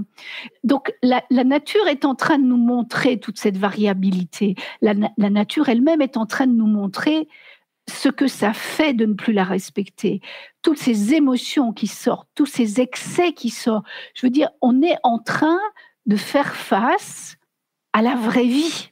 donc 0.63 0.93
la, 1.03 1.21
nature 1.29 1.87
est 1.87 2.05
en 2.05 2.15
train 2.15 2.39
de 2.39 2.45
nous 2.45 2.57
montrer 2.57 3.19
toute 3.19 3.37
cette 3.37 3.57
variabilité. 3.57 4.55
La, 4.81 4.93
la 5.17 5.29
nature 5.29 5.69
elle-même 5.69 6.01
est 6.01 6.17
en 6.17 6.25
train 6.25 6.47
de 6.47 6.53
nous 6.53 6.67
montrer 6.67 7.27
ce 7.89 8.09
que 8.09 8.27
ça 8.27 8.53
fait 8.53 8.93
de 8.93 9.05
ne 9.05 9.13
plus 9.13 9.33
la 9.33 9.43
respecter, 9.43 10.21
toutes 10.61 10.77
ces 10.77 11.13
émotions 11.13 11.71
qui 11.71 11.87
sortent, 11.87 12.27
tous 12.35 12.45
ces 12.45 12.81
excès 12.81 13.31
qui 13.33 13.49
sortent. 13.49 13.85
Je 14.13 14.25
veux 14.25 14.29
dire, 14.29 14.49
on 14.61 14.81
est 14.81 14.97
en 15.03 15.19
train 15.19 15.59
de 16.05 16.15
faire 16.15 16.55
face 16.55 17.37
à 17.93 18.01
la 18.01 18.15
vraie 18.15 18.45
vie. 18.45 18.91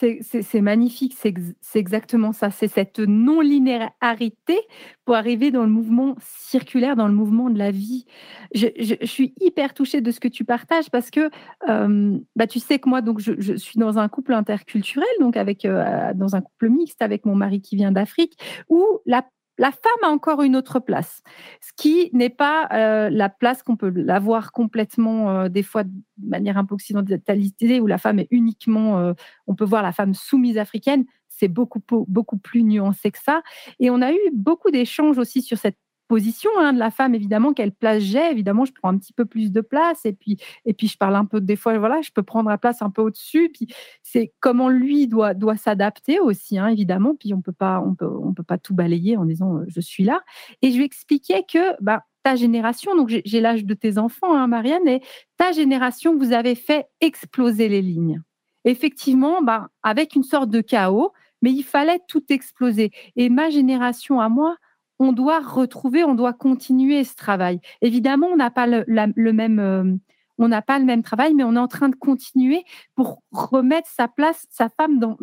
C'est 0.00 0.60
magnifique, 0.60 1.14
c'est 1.14 1.78
exactement 1.78 2.32
ça. 2.32 2.50
C'est 2.50 2.68
cette 2.68 2.98
non-linéarité 3.00 4.58
pour 5.04 5.14
arriver 5.14 5.50
dans 5.50 5.62
le 5.62 5.68
mouvement 5.68 6.16
circulaire, 6.20 6.96
dans 6.96 7.08
le 7.08 7.14
mouvement 7.14 7.50
de 7.50 7.58
la 7.58 7.70
vie. 7.70 8.06
Je, 8.54 8.68
suis 9.04 9.34
hyper 9.40 9.74
touchée 9.74 10.00
de 10.00 10.10
ce 10.10 10.20
que 10.20 10.28
tu 10.28 10.44
partages 10.44 10.90
parce 10.90 11.10
que 11.10 11.30
euh, 11.68 12.18
bah, 12.36 12.46
tu 12.46 12.60
sais 12.60 12.78
que 12.78 12.88
moi, 12.88 13.02
donc, 13.02 13.20
je, 13.20 13.56
suis 13.56 13.78
dans 13.78 13.98
un 13.98 14.08
couple 14.08 14.32
interculturel, 14.32 15.08
donc 15.20 15.36
avec, 15.36 15.64
euh, 15.64 16.12
dans 16.14 16.34
un 16.34 16.40
couple 16.40 16.70
mixte 16.70 17.02
avec 17.02 17.26
mon 17.26 17.34
mari 17.34 17.60
qui 17.60 17.76
vient 17.76 17.92
d'Afrique, 17.92 18.38
où 18.68 18.84
la 19.06 19.24
la 19.60 19.72
femme 19.72 20.02
a 20.02 20.08
encore 20.08 20.40
une 20.42 20.56
autre 20.56 20.80
place, 20.80 21.22
ce 21.60 21.70
qui 21.76 22.08
n'est 22.14 22.30
pas 22.30 22.66
euh, 22.72 23.10
la 23.10 23.28
place 23.28 23.62
qu'on 23.62 23.76
peut 23.76 23.92
l'avoir 23.94 24.52
complètement, 24.52 25.30
euh, 25.30 25.48
des 25.50 25.62
fois 25.62 25.84
de 25.84 25.92
manière 26.18 26.56
un 26.56 26.64
peu 26.64 26.74
occidentalisée, 26.74 27.78
où 27.78 27.86
la 27.86 27.98
femme 27.98 28.18
est 28.18 28.28
uniquement, 28.30 28.98
euh, 28.98 29.12
on 29.46 29.54
peut 29.54 29.66
voir 29.66 29.82
la 29.82 29.92
femme 29.92 30.14
soumise 30.14 30.56
africaine, 30.56 31.04
c'est 31.28 31.48
beaucoup, 31.48 31.82
beaucoup 32.08 32.38
plus 32.38 32.62
nuancé 32.62 33.10
que 33.10 33.18
ça. 33.18 33.42
Et 33.80 33.90
on 33.90 34.00
a 34.00 34.12
eu 34.12 34.30
beaucoup 34.32 34.70
d'échanges 34.70 35.18
aussi 35.18 35.42
sur 35.42 35.58
cette 35.58 35.76
position 36.10 36.50
hein, 36.58 36.72
de 36.72 36.78
la 36.80 36.90
femme, 36.90 37.14
évidemment, 37.14 37.52
quelle 37.52 37.70
place 37.70 38.02
j'ai. 38.02 38.32
Évidemment, 38.32 38.64
je 38.64 38.72
prends 38.72 38.88
un 38.88 38.98
petit 38.98 39.12
peu 39.12 39.26
plus 39.26 39.52
de 39.52 39.60
place 39.60 40.04
et 40.04 40.12
puis, 40.12 40.38
et 40.64 40.74
puis 40.74 40.88
je 40.88 40.98
parle 40.98 41.14
un 41.14 41.24
peu, 41.24 41.40
des 41.40 41.54
fois, 41.54 41.78
voilà, 41.78 42.00
je 42.02 42.10
peux 42.10 42.24
prendre 42.24 42.50
la 42.50 42.58
place 42.58 42.82
un 42.82 42.90
peu 42.90 43.00
au-dessus. 43.00 43.48
Puis 43.54 43.68
c'est 44.02 44.32
comment 44.40 44.68
lui 44.68 45.06
doit, 45.06 45.34
doit 45.34 45.56
s'adapter 45.56 46.18
aussi, 46.18 46.58
hein, 46.58 46.66
évidemment. 46.66 47.14
Puis 47.14 47.32
on 47.32 47.40
peut 47.40 47.52
pas, 47.52 47.80
on 47.80 47.94
peut, 47.94 48.10
on 48.10 48.34
peut 48.34 48.42
pas 48.42 48.58
tout 48.58 48.74
balayer 48.74 49.16
en 49.16 49.24
disant 49.24 49.58
euh, 49.58 49.64
je 49.68 49.80
suis 49.80 50.02
là. 50.02 50.22
Et 50.62 50.72
je 50.72 50.78
lui 50.78 50.84
expliquais 50.84 51.44
que 51.48 51.80
bah, 51.80 52.02
ta 52.24 52.34
génération, 52.34 52.96
donc 52.96 53.08
j'ai 53.24 53.40
l'âge 53.40 53.64
de 53.64 53.74
tes 53.74 53.96
enfants, 53.96 54.34
hein, 54.34 54.48
Marianne, 54.48 54.88
et 54.88 55.02
ta 55.36 55.52
génération, 55.52 56.16
vous 56.16 56.32
avez 56.32 56.56
fait 56.56 56.88
exploser 57.00 57.68
les 57.68 57.82
lignes. 57.82 58.20
Effectivement, 58.64 59.42
bah, 59.42 59.68
avec 59.84 60.16
une 60.16 60.24
sorte 60.24 60.50
de 60.50 60.60
chaos, 60.60 61.12
mais 61.40 61.52
il 61.52 61.62
fallait 61.62 62.00
tout 62.08 62.24
exploser. 62.30 62.90
Et 63.14 63.28
ma 63.28 63.48
génération 63.48 64.20
à 64.20 64.28
moi, 64.28 64.56
on 65.00 65.12
doit 65.12 65.40
retrouver, 65.40 66.04
on 66.04 66.14
doit 66.14 66.34
continuer 66.34 67.02
ce 67.04 67.16
travail. 67.16 67.58
Évidemment, 67.80 68.28
on 68.28 68.36
n'a 68.36 68.50
pas 68.50 68.66
le, 68.66 69.32
même, 69.32 69.58
euh, 69.58 69.96
on 70.38 70.48
n'a 70.48 70.60
pas 70.60 70.78
le 70.78 70.84
même 70.84 71.02
travail, 71.02 71.32
mais 71.34 71.42
on 71.42 71.56
est 71.56 71.58
en 71.58 71.68
train 71.68 71.88
de 71.88 71.96
continuer 71.96 72.64
pour 72.94 73.22
remettre 73.32 73.88
sa 73.88 74.08
place, 74.08 74.46
sa 74.50 74.68
femme 74.68 74.98
dans, 74.98 75.16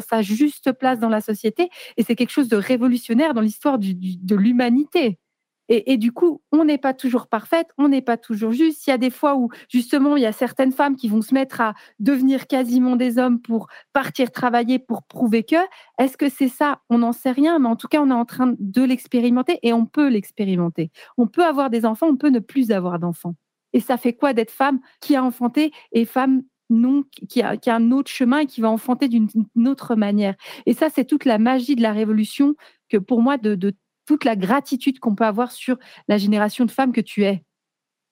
sa 0.00 0.22
juste 0.22 0.72
place 0.72 1.00
dans 1.00 1.08
la 1.08 1.20
société. 1.20 1.68
Et 1.96 2.04
c'est 2.04 2.14
quelque 2.14 2.30
chose 2.30 2.48
de 2.48 2.56
révolutionnaire 2.56 3.34
dans 3.34 3.40
l'histoire 3.40 3.78
de 3.80 4.34
l'humanité. 4.36 5.18
Et, 5.68 5.96
du 5.96 6.12
coup, 6.12 6.42
on 6.52 6.64
n'est 6.64 6.78
pas 6.78 6.94
toujours 6.94 7.26
parfaite, 7.26 7.68
on 7.76 7.88
n'est 7.88 8.02
pas 8.02 8.16
toujours 8.16 8.52
juste. 8.52 8.86
Il 8.86 8.90
y 8.90 8.92
a 8.92 8.98
des 8.98 9.10
fois 9.10 9.36
où, 9.36 9.48
justement, 9.68 10.16
il 10.16 10.22
y 10.22 10.26
a 10.26 10.32
certaines 10.32 10.72
femmes 10.72 10.96
qui 10.96 11.08
vont 11.08 11.22
se 11.22 11.34
mettre 11.34 11.60
à 11.60 11.74
devenir 11.98 12.46
quasiment 12.46 12.94
des 12.94 13.18
hommes 13.18 13.40
pour 13.40 13.66
partir 13.92 14.30
travailler, 14.30 14.78
pour 14.78 15.02
prouver 15.02 15.42
que. 15.42 15.56
Est-ce 15.98 16.16
que 16.16 16.28
c'est 16.28 16.48
ça? 16.48 16.80
On 16.88 16.98
n'en 16.98 17.12
sait 17.12 17.32
rien, 17.32 17.58
mais 17.58 17.68
en 17.68 17.76
tout 17.76 17.88
cas, 17.88 18.00
on 18.00 18.10
est 18.10 18.14
en 18.14 18.24
train 18.24 18.54
de 18.58 18.82
l'expérimenter 18.82 19.58
et 19.62 19.72
on 19.72 19.86
peut 19.86 20.08
l'expérimenter. 20.08 20.90
On 21.16 21.26
peut 21.26 21.44
avoir 21.44 21.68
des 21.70 21.84
enfants, 21.84 22.06
on 22.08 22.16
peut 22.16 22.30
ne 22.30 22.38
plus 22.38 22.70
avoir 22.70 22.98
d'enfants. 22.98 23.34
Et 23.72 23.80
ça 23.80 23.96
fait 23.96 24.14
quoi 24.14 24.32
d'être 24.32 24.50
femme 24.50 24.80
qui 25.00 25.16
a 25.16 25.24
enfanté 25.24 25.72
et 25.92 26.04
femme 26.04 26.42
non, 26.70 27.04
qui 27.28 27.42
a, 27.42 27.56
qui 27.56 27.70
a 27.70 27.76
un 27.76 27.92
autre 27.92 28.10
chemin 28.10 28.40
et 28.40 28.46
qui 28.46 28.60
va 28.60 28.70
enfanter 28.70 29.08
d'une 29.08 29.28
autre 29.66 29.94
manière? 29.96 30.34
Et 30.66 30.72
ça, 30.74 30.88
c'est 30.90 31.04
toute 31.04 31.24
la 31.24 31.38
magie 31.38 31.76
de 31.76 31.82
la 31.82 31.92
révolution 31.92 32.54
que 32.88 32.96
pour 32.96 33.20
moi, 33.22 33.36
de, 33.36 33.54
de 33.54 33.74
toute 34.06 34.24
la 34.24 34.36
gratitude 34.36 34.98
qu'on 34.98 35.14
peut 35.14 35.24
avoir 35.24 35.52
sur 35.52 35.76
la 36.08 36.18
génération 36.18 36.64
de 36.64 36.70
femmes 36.70 36.92
que 36.92 37.00
tu 37.00 37.24
es. 37.24 37.42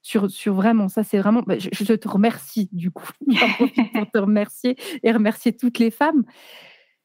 Sur, 0.02 0.30
sur 0.30 0.52
vraiment, 0.52 0.88
ça 0.88 1.02
c'est 1.02 1.18
vraiment, 1.18 1.40
bah, 1.46 1.54
je, 1.59 1.94
te 1.94 2.09
remercie 2.09 2.68
du 2.72 2.90
coup. 2.90 3.09
Pour 3.94 4.11
te 4.11 4.18
remercier 4.18 4.76
et 5.02 5.12
remercier 5.12 5.57
toutes 5.57 5.78
les 5.78 5.90
femmes. 5.90 6.24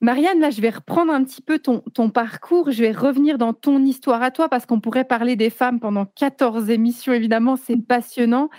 Marianne, 0.01 0.39
là, 0.39 0.49
je 0.49 0.61
vais 0.61 0.69
reprendre 0.69 1.11
un 1.11 1.23
petit 1.23 1.41
peu 1.41 1.59
ton, 1.59 1.81
ton 1.93 2.09
parcours. 2.09 2.71
Je 2.71 2.81
vais 2.81 2.91
revenir 2.91 3.37
dans 3.37 3.53
ton 3.53 3.83
histoire 3.83 4.21
à 4.21 4.31
toi 4.31 4.47
parce 4.47 4.65
qu'on 4.65 4.79
pourrait 4.79 5.05
parler 5.05 5.35
des 5.35 5.49
femmes 5.49 5.79
pendant 5.79 6.05
14 6.05 6.69
émissions, 6.69 7.13
évidemment, 7.13 7.57
c'est 7.57 7.77
passionnant. 7.77 8.49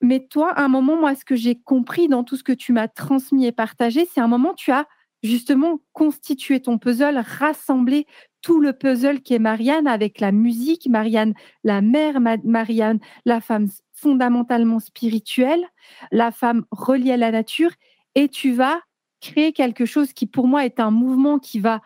Mais 0.00 0.20
toi, 0.20 0.50
à 0.50 0.64
un 0.64 0.68
moment, 0.68 0.96
moi, 0.96 1.14
ce 1.14 1.24
que 1.24 1.36
j'ai 1.36 1.60
compris 1.60 2.08
dans 2.08 2.24
tout 2.24 2.36
ce 2.36 2.44
que 2.44 2.52
tu 2.52 2.72
m'as 2.72 2.88
transmis 2.88 3.46
et 3.46 3.52
partagé, 3.52 4.04
c'est 4.12 4.20
un 4.20 4.28
moment, 4.28 4.52
tu 4.54 4.72
as 4.72 4.86
justement 5.22 5.80
constitué 5.92 6.60
ton 6.60 6.78
puzzle, 6.78 7.22
rassemblé 7.24 8.06
tout 8.44 8.60
le 8.60 8.74
puzzle 8.74 9.22
qui 9.22 9.32
est 9.32 9.38
Marianne 9.38 9.86
avec 9.86 10.20
la 10.20 10.30
musique, 10.30 10.86
Marianne, 10.86 11.32
la 11.64 11.80
mère, 11.80 12.20
Marianne, 12.20 13.00
la 13.24 13.40
femme 13.40 13.68
fondamentalement 13.94 14.80
spirituelle, 14.80 15.64
la 16.12 16.30
femme 16.30 16.66
reliée 16.70 17.12
à 17.12 17.16
la 17.16 17.30
nature, 17.30 17.70
et 18.14 18.28
tu 18.28 18.52
vas 18.52 18.82
créer 19.22 19.54
quelque 19.54 19.86
chose 19.86 20.12
qui 20.12 20.26
pour 20.26 20.46
moi 20.46 20.66
est 20.66 20.78
un 20.78 20.90
mouvement 20.90 21.38
qui 21.38 21.58
va 21.58 21.80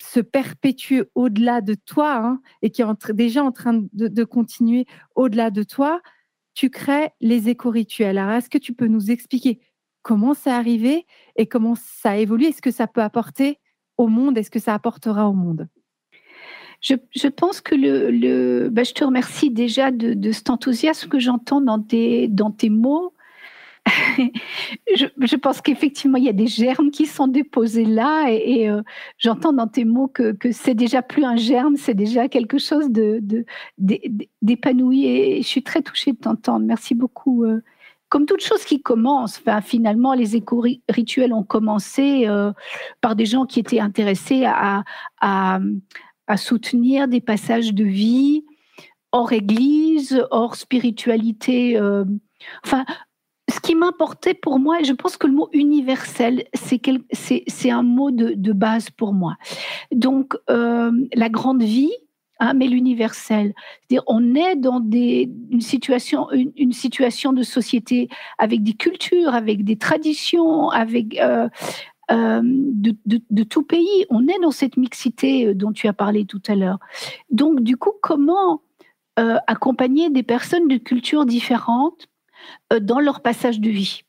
se 0.00 0.20
perpétuer 0.20 1.02
au-delà 1.16 1.60
de 1.60 1.74
toi 1.74 2.14
hein, 2.14 2.40
et 2.62 2.70
qui 2.70 2.82
est 2.82 3.12
déjà 3.12 3.42
en 3.42 3.50
train 3.50 3.82
de, 3.92 4.24
continuer 4.24 4.86
au-delà 5.16 5.50
de 5.50 5.64
toi, 5.64 6.00
tu 6.54 6.70
crées 6.70 7.10
les 7.20 7.48
éco-rituels. 7.48 8.18
Alors, 8.18 8.34
est-ce 8.34 8.50
que 8.50 8.58
tu 8.58 8.72
peux 8.72 8.86
nous 8.86 9.10
expliquer 9.10 9.58
comment 10.02 10.34
c'est 10.34 10.52
arrivé 10.52 11.06
et 11.34 11.48
comment 11.48 11.74
ça 11.74 12.10
a 12.10 12.16
évolué? 12.18 12.46
Est-ce 12.46 12.62
que 12.62 12.70
ça 12.70 12.86
peut 12.86 13.02
apporter 13.02 13.58
au 13.98 14.06
monde? 14.06 14.38
Est-ce 14.38 14.50
que 14.52 14.60
ça 14.60 14.74
apportera 14.74 15.28
au 15.28 15.32
monde? 15.32 15.68
Je, 16.84 17.28
pense 17.28 17.60
que 17.60 17.74
le, 17.74 18.68
bah, 18.68 18.84
je 18.84 18.92
te 18.92 19.04
remercie 19.04 19.50
déjà 19.50 19.90
de, 19.90 20.14
de 20.14 20.32
cet 20.32 20.50
enthousiasme 20.50 21.08
que 21.08 21.18
j'entends 21.18 21.60
dans 21.60 21.80
tes, 21.80 22.28
dans 22.28 22.50
tes 22.50 22.68
mots 22.68 23.14
je, 24.96 25.36
pense 25.36 25.60
qu'effectivement, 25.60 26.16
il 26.16 26.24
y 26.24 26.28
a 26.28 26.32
des 26.32 26.46
germes 26.46 26.90
qui 26.90 27.06
sont 27.06 27.26
déposés 27.26 27.84
là 27.84 28.28
et, 28.30 28.68
euh, 28.68 28.82
j'entends 29.18 29.52
dans 29.52 29.68
tes 29.68 29.84
mots 29.84 30.08
que, 30.08 30.34
c'est 30.52 30.74
déjà 30.74 31.02
plus 31.02 31.24
un 31.24 31.36
germe, 31.36 31.76
c'est 31.76 31.94
déjà 31.94 32.28
quelque 32.28 32.58
chose 32.58 32.90
de, 32.90 33.22
d'épanoui 34.42 35.06
et 35.06 35.42
je 35.42 35.46
suis 35.46 35.62
très 35.62 35.82
touchée 35.82 36.12
de 36.12 36.18
t'entendre. 36.18 36.64
Merci 36.64 36.94
beaucoup. 36.94 37.44
Euh. 37.44 37.62
Comme 38.08 38.26
toute 38.26 38.44
chose 38.44 38.64
qui 38.64 38.80
commence, 38.80 39.42
finalement, 39.62 40.14
les 40.14 40.36
éco-rituels 40.36 41.32
ont 41.32 41.42
commencé 41.42 42.28
euh, 42.28 42.52
par 43.00 43.16
des 43.16 43.26
gens 43.26 43.44
qui 43.44 43.58
étaient 43.58 43.80
intéressés 43.80 44.44
à, 44.44 44.84
à 45.20 45.58
soutenir 46.36 47.08
des 47.08 47.20
passages 47.20 47.74
de 47.74 47.84
vie 47.84 48.44
hors 49.12 49.32
église, 49.32 50.26
hors 50.30 50.56
spiritualité. 50.56 51.78
enfin, 52.64 52.84
ce 53.48 53.60
qui 53.60 53.74
m'importait 53.74 54.34
pour 54.34 54.58
moi, 54.58 54.80
et 54.80 54.84
je 54.84 54.92
pense 54.92 55.16
que 55.16 55.26
le 55.26 55.34
mot 55.34 55.48
universel, 55.52 56.44
c'est 56.54 57.70
un 57.70 57.82
mot 57.82 58.10
de, 58.10 58.52
base 58.52 58.90
pour 58.90 59.12
moi. 59.12 59.36
Donc, 59.92 60.34
euh, 60.50 60.90
la 61.14 61.28
grande 61.28 61.62
vie, 61.62 61.92
hein, 62.40 62.54
mais 62.54 62.66
l'universel. 62.66 63.52
C'est-à-dire, 63.80 64.04
on 64.06 64.34
est 64.34 64.56
dans 64.56 64.80
des, 64.80 65.30
une, 65.50 65.60
situation, 65.60 66.28
une, 66.32 66.72
situation 66.72 67.32
de 67.32 67.42
société 67.42 68.08
avec 68.38 68.62
des 68.62 68.74
cultures, 68.74 69.34
avec 69.34 69.64
des 69.64 69.76
traditions, 69.76 70.70
avec 70.70 71.18
euh, 71.20 71.48
euh, 72.10 72.40
de, 72.42 73.42
tout 73.42 73.62
pays. 73.62 74.06
On 74.10 74.26
est 74.28 74.38
dans 74.40 74.50
cette 74.50 74.76
mixité 74.76 75.54
dont 75.54 75.72
tu 75.72 75.88
as 75.88 75.92
parlé 75.92 76.24
tout 76.24 76.42
à 76.46 76.54
l'heure. 76.54 76.78
Donc, 77.30 77.60
du 77.60 77.76
coup, 77.76 77.92
comment 78.02 78.62
accompagner 79.16 80.10
des 80.10 80.24
personnes 80.24 80.66
de 80.66 80.76
cultures 80.76 81.24
différentes 81.24 82.08
euh, 82.72 82.80
dans 82.80 83.00
leur 83.00 83.20
passage 83.20 83.60
de 83.60 83.70
vie? 83.70 84.02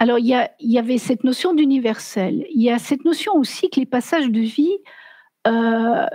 Alors, 0.00 0.18
il 0.18 0.26
y, 0.26 0.78
avait 0.78 0.98
cette 0.98 1.24
notion 1.24 1.54
d'universel. 1.54 2.46
Il 2.50 2.60
y 2.60 2.70
a 2.70 2.78
cette 2.78 3.04
notion 3.04 3.34
aussi 3.36 3.70
que 3.70 3.80
les 3.80 3.86
passages 3.86 4.28
de 4.28 4.40
vie, 4.40 4.76
euh, 5.46 6.06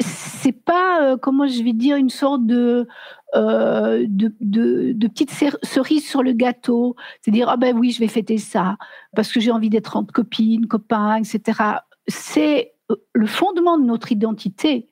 c'est 0.00 0.52
pas, 0.52 1.02
euh, 1.02 1.16
comment 1.16 1.46
je 1.46 1.62
vais 1.62 1.72
dire, 1.72 1.96
une 1.96 2.10
sorte 2.10 2.46
de, 2.46 2.86
euh, 3.34 4.04
de, 4.08 4.34
de, 4.40 5.08
petite 5.08 5.30
cerise 5.62 6.06
sur 6.06 6.22
le 6.22 6.32
gâteau. 6.32 6.96
C'est-à-dire, 7.20 7.48
ah 7.48 7.56
ben 7.56 7.76
oui, 7.76 7.90
je 7.90 8.00
vais 8.00 8.08
fêter 8.08 8.38
ça 8.38 8.76
parce 9.14 9.32
que 9.32 9.40
j'ai 9.40 9.50
envie 9.50 9.70
d'être 9.70 9.96
entre 9.96 10.12
copines, 10.12 10.66
copains, 10.66 11.16
etc. 11.16 11.60
C'est 12.06 12.74
le 13.14 13.26
fondement 13.26 13.78
de 13.78 13.84
notre 13.84 14.12
identité, 14.12 14.88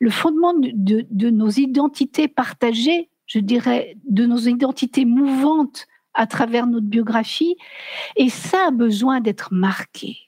le 0.00 0.10
fondement 0.10 0.54
de, 0.54 1.06
de 1.08 1.30
nos 1.30 1.50
identités 1.50 2.28
partagées 2.28 3.10
je 3.28 3.38
dirais, 3.38 3.94
de 4.08 4.26
nos 4.26 4.38
identités 4.38 5.04
mouvantes 5.04 5.86
à 6.14 6.26
travers 6.26 6.66
notre 6.66 6.86
biographie. 6.86 7.56
Et 8.16 8.30
ça 8.30 8.68
a 8.68 8.70
besoin 8.70 9.20
d'être 9.20 9.52
marqué. 9.52 10.27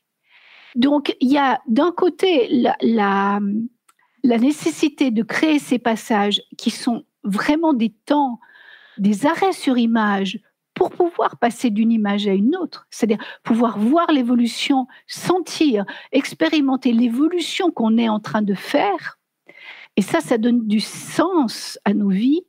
Donc, 0.74 1.16
il 1.20 1.30
y 1.30 1.38
a 1.38 1.60
d'un 1.66 1.92
côté 1.92 2.48
la, 2.80 3.40
nécessité 4.22 5.10
de 5.10 5.22
créer 5.22 5.58
ces 5.58 5.78
passages 5.78 6.42
qui 6.56 6.70
sont 6.70 7.04
vraiment 7.24 7.72
des 7.72 7.90
temps, 8.06 8.38
des 8.98 9.26
arrêts 9.26 9.52
sur 9.52 9.78
image 9.78 10.40
pour 10.74 10.90
pouvoir 10.90 11.38
passer 11.38 11.70
d'une 11.70 11.92
image 11.92 12.26
à 12.26 12.32
une 12.32 12.56
autre, 12.56 12.86
c'est-à-dire 12.90 13.22
pouvoir 13.42 13.78
voir 13.78 14.10
l'évolution, 14.12 14.86
sentir, 15.06 15.84
expérimenter 16.12 16.92
l'évolution 16.92 17.70
qu'on 17.70 17.98
est 17.98 18.08
en 18.08 18.20
train 18.20 18.42
de 18.42 18.54
faire. 18.54 19.18
Et 19.96 20.02
ça, 20.02 20.20
ça 20.20 20.38
donne 20.38 20.66
du 20.66 20.80
sens 20.80 21.78
à 21.84 21.92
nos 21.92 22.08
vies 22.08 22.42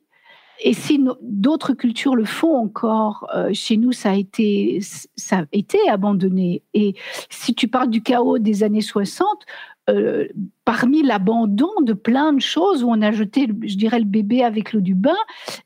et 0.62 0.74
si 0.74 1.04
d'autres 1.20 1.72
cultures 1.72 2.14
le 2.14 2.24
font 2.24 2.56
encore, 2.56 3.28
euh, 3.34 3.50
chez 3.52 3.76
nous, 3.76 3.92
ça 3.92 4.12
a, 4.12 4.14
été, 4.14 4.78
ça 5.16 5.40
a 5.40 5.44
été 5.52 5.78
abandonné. 5.88 6.62
Et 6.72 6.94
si 7.28 7.54
tu 7.54 7.68
parles 7.68 7.90
du 7.90 8.02
chaos 8.02 8.38
des 8.38 8.62
années 8.62 8.80
60, 8.80 9.26
euh, 9.90 10.28
parmi 10.64 11.02
l'abandon 11.02 11.72
de 11.80 11.92
plein 11.92 12.32
de 12.32 12.40
choses 12.40 12.84
où 12.84 12.88
on 12.88 13.02
a 13.02 13.10
jeté, 13.10 13.48
je 13.62 13.76
dirais, 13.76 13.98
le 13.98 14.04
bébé 14.04 14.44
avec 14.44 14.72
l'eau 14.72 14.80
du 14.80 14.94
bain, 14.94 15.16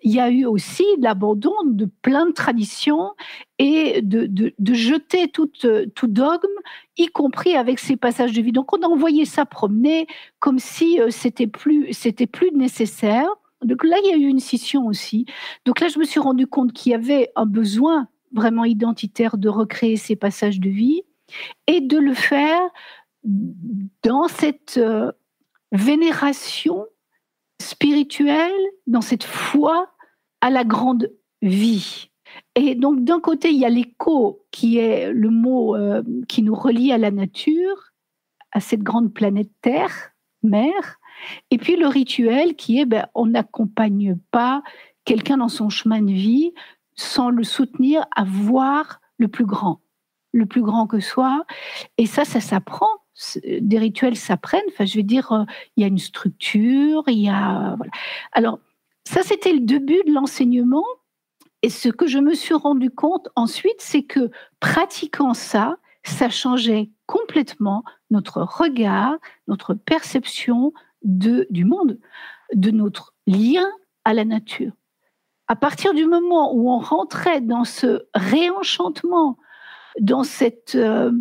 il 0.03 0.11
y 0.11 0.21
a 0.21 0.31
eu 0.31 0.47
aussi 0.47 0.87
l'abandon 0.99 1.53
de 1.67 1.85
plein 2.01 2.25
de 2.25 2.33
traditions 2.33 3.13
et 3.59 4.01
de, 4.01 4.25
de, 4.25 4.55
de 4.59 4.75
jeter 4.75 5.29
tout, 5.29 5.51
tout, 5.95 6.07
dogme, 6.07 6.49
y 6.97 7.09
compris 7.09 7.57
avec 7.57 7.79
ces 7.79 7.97
passages 7.97 8.33
de 8.33 8.41
vie. 8.41 8.53
Donc 8.53 8.73
on 8.73 8.81
a 8.81 8.87
envoyé 8.87 9.27
ça 9.27 9.45
promener 9.45 10.07
comme 10.39 10.59
si 10.59 10.99
euh, 10.99 11.11
c'était 11.11 11.47
plus, 11.47 11.93
c'était 11.93 12.27
plus 12.27 12.51
nécessaire. 12.53 13.29
Donc 13.63 13.85
là, 13.85 13.97
il 14.05 14.11
y 14.11 14.13
a 14.13 14.17
eu 14.17 14.29
une 14.29 14.41
scission 14.41 14.87
aussi. 14.87 15.27
Donc 15.65 15.81
là, 15.81 15.89
je 15.89 15.99
me 15.99 16.05
suis 16.05 16.21
rendu 16.21 16.47
compte 16.47 16.73
qu'il 16.73 16.93
y 16.93 16.95
avait 16.95 17.31
un 17.37 17.47
besoin 17.47 18.09
vraiment 18.33 18.65
identitaire 18.65 19.39
de 19.39 19.49
recréer 19.49 19.97
ces 19.97 20.17
passages 20.17 20.61
de 20.61 20.69
vie 20.69 21.03
et 21.67 21.81
de 21.81 21.99
le 21.99 22.15
faire 22.15 22.61
dans 24.03 24.29
cette 24.29 24.79
euh, 24.79 25.11
vénération 25.73 26.87
spirituelle, 27.61 28.53
dans 28.87 29.01
cette 29.01 29.25
foi 29.25 29.91
à 30.41 30.51
la 30.51 30.65
grande 30.65 31.11
vie. 31.43 32.11
Et 32.55 32.75
donc 32.75 33.05
d'un 33.05 33.21
côté, 33.21 33.51
il 33.51 33.59
y 33.59 33.65
a 33.65 33.71
l'écho 33.71 34.45
qui 34.51 34.79
est 34.79 35.13
le 35.13 35.31
mot 35.31 35.75
euh, 35.75 36.03
qui 36.29 36.43
nous 36.43 36.55
relie 36.55 36.93
à 36.93 36.99
la 36.99 37.11
nature, 37.11 37.93
à 38.53 38.61
cette 38.61 38.83
grande 38.83 39.13
planète 39.13 39.51
Terre, 39.63 40.13
mère, 40.43 40.99
et 41.51 41.59
puis 41.59 41.77
le 41.77 41.87
rituel 41.87 42.57
qui 42.57 42.81
est, 42.81 42.87
ben, 42.87 43.07
on 43.15 43.27
n'accompagne 43.27 44.17
pas 44.31 44.63
quelqu'un 45.05 45.39
dans 45.39 45.49
son 45.49 45.69
chemin 45.69 46.03
de 46.03 46.13
vie 46.13 46.53
sans 46.95 47.31
le 47.31 47.45
soutenir 47.45 48.05
à 48.15 48.25
voir 48.25 49.01
le 49.19 49.29
plus 49.29 49.47
grand, 49.47 49.81
le 50.33 50.47
plus 50.47 50.63
grand 50.63 50.87
que 50.87 51.01
soi. 51.01 51.45
Et 51.99 52.07
ça, 52.07 52.25
ça 52.25 52.41
s'apprend. 52.41 52.89
Des 53.45 53.79
rituels 53.79 54.17
s'apprennent. 54.17 54.65
Enfin, 54.69 54.85
je 54.85 54.97
veux 54.97 55.03
dire, 55.03 55.33
euh, 55.33 55.45
il 55.77 55.83
y 55.83 55.85
a 55.85 55.89
une 55.89 55.99
structure, 55.99 57.05
il 57.07 57.19
y 57.19 57.29
a. 57.29 57.77
Alors, 58.33 58.59
ça, 59.05 59.23
c'était 59.23 59.53
le 59.53 59.61
début 59.61 60.03
de 60.07 60.13
l'enseignement. 60.13 60.85
Et 61.63 61.71
ce 61.71 61.89
que 61.89 62.07
je 62.07 62.19
me 62.19 62.35
suis 62.35 62.55
rendu 62.55 62.91
compte 62.91 63.29
ensuite, 63.35 63.79
c'est 63.79 64.03
que 64.03 64.31
pratiquant 64.61 65.33
ça, 65.33 65.79
ça 66.05 66.29
changeait 66.29 66.91
complètement 67.07 67.83
notre 68.11 68.43
regard, 68.43 69.17
notre 69.49 69.75
perception, 69.75 70.73
du 71.03 71.65
monde, 71.65 71.99
de 72.55 72.71
notre 72.71 73.15
lien 73.27 73.69
à 74.05 74.15
la 74.15 74.25
nature. 74.25 74.73
À 75.49 75.57
partir 75.57 75.95
du 75.95 76.07
moment 76.07 76.55
où 76.55 76.71
on 76.71 76.79
rentrait 76.79 77.41
dans 77.41 77.65
ce 77.65 78.07
réenchantement, 78.15 79.39
dans 80.01 80.25
cette 80.25 80.75
euh, 80.75 81.13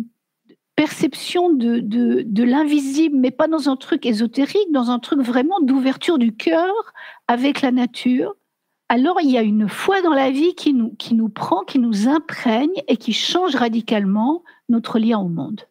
perception 0.74 1.50
de, 1.50 1.80
de, 1.80 2.42
l'invisible, 2.42 3.16
mais 3.16 3.30
pas 3.30 3.48
dans 3.48 3.68
un 3.68 3.76
truc 3.76 4.04
ésotérique, 4.04 4.70
dans 4.72 4.90
un 4.90 4.98
truc 4.98 5.20
vraiment 5.20 5.60
d'ouverture 5.60 6.18
du 6.18 6.36
cœur 6.36 6.74
avec 7.28 7.62
la 7.62 7.72
nature, 7.72 8.36
alors 8.88 9.18
il 9.20 9.30
y 9.30 9.38
a 9.38 9.42
une 9.42 9.68
foi 9.68 10.02
dans 10.02 10.12
la 10.12 10.30
vie 10.30 10.54
qui 10.54 10.74
nous, 10.74 10.90
qui 10.96 11.14
nous 11.14 11.28
prend, 11.28 11.64
qui 11.64 11.78
nous 11.78 12.08
imprègne 12.08 12.82
et 12.88 12.96
qui 12.96 13.12
change 13.12 13.56
radicalement 13.56 14.44
notre 14.68 14.98
lien 14.98 15.18
au 15.18 15.28
monde. 15.28 15.62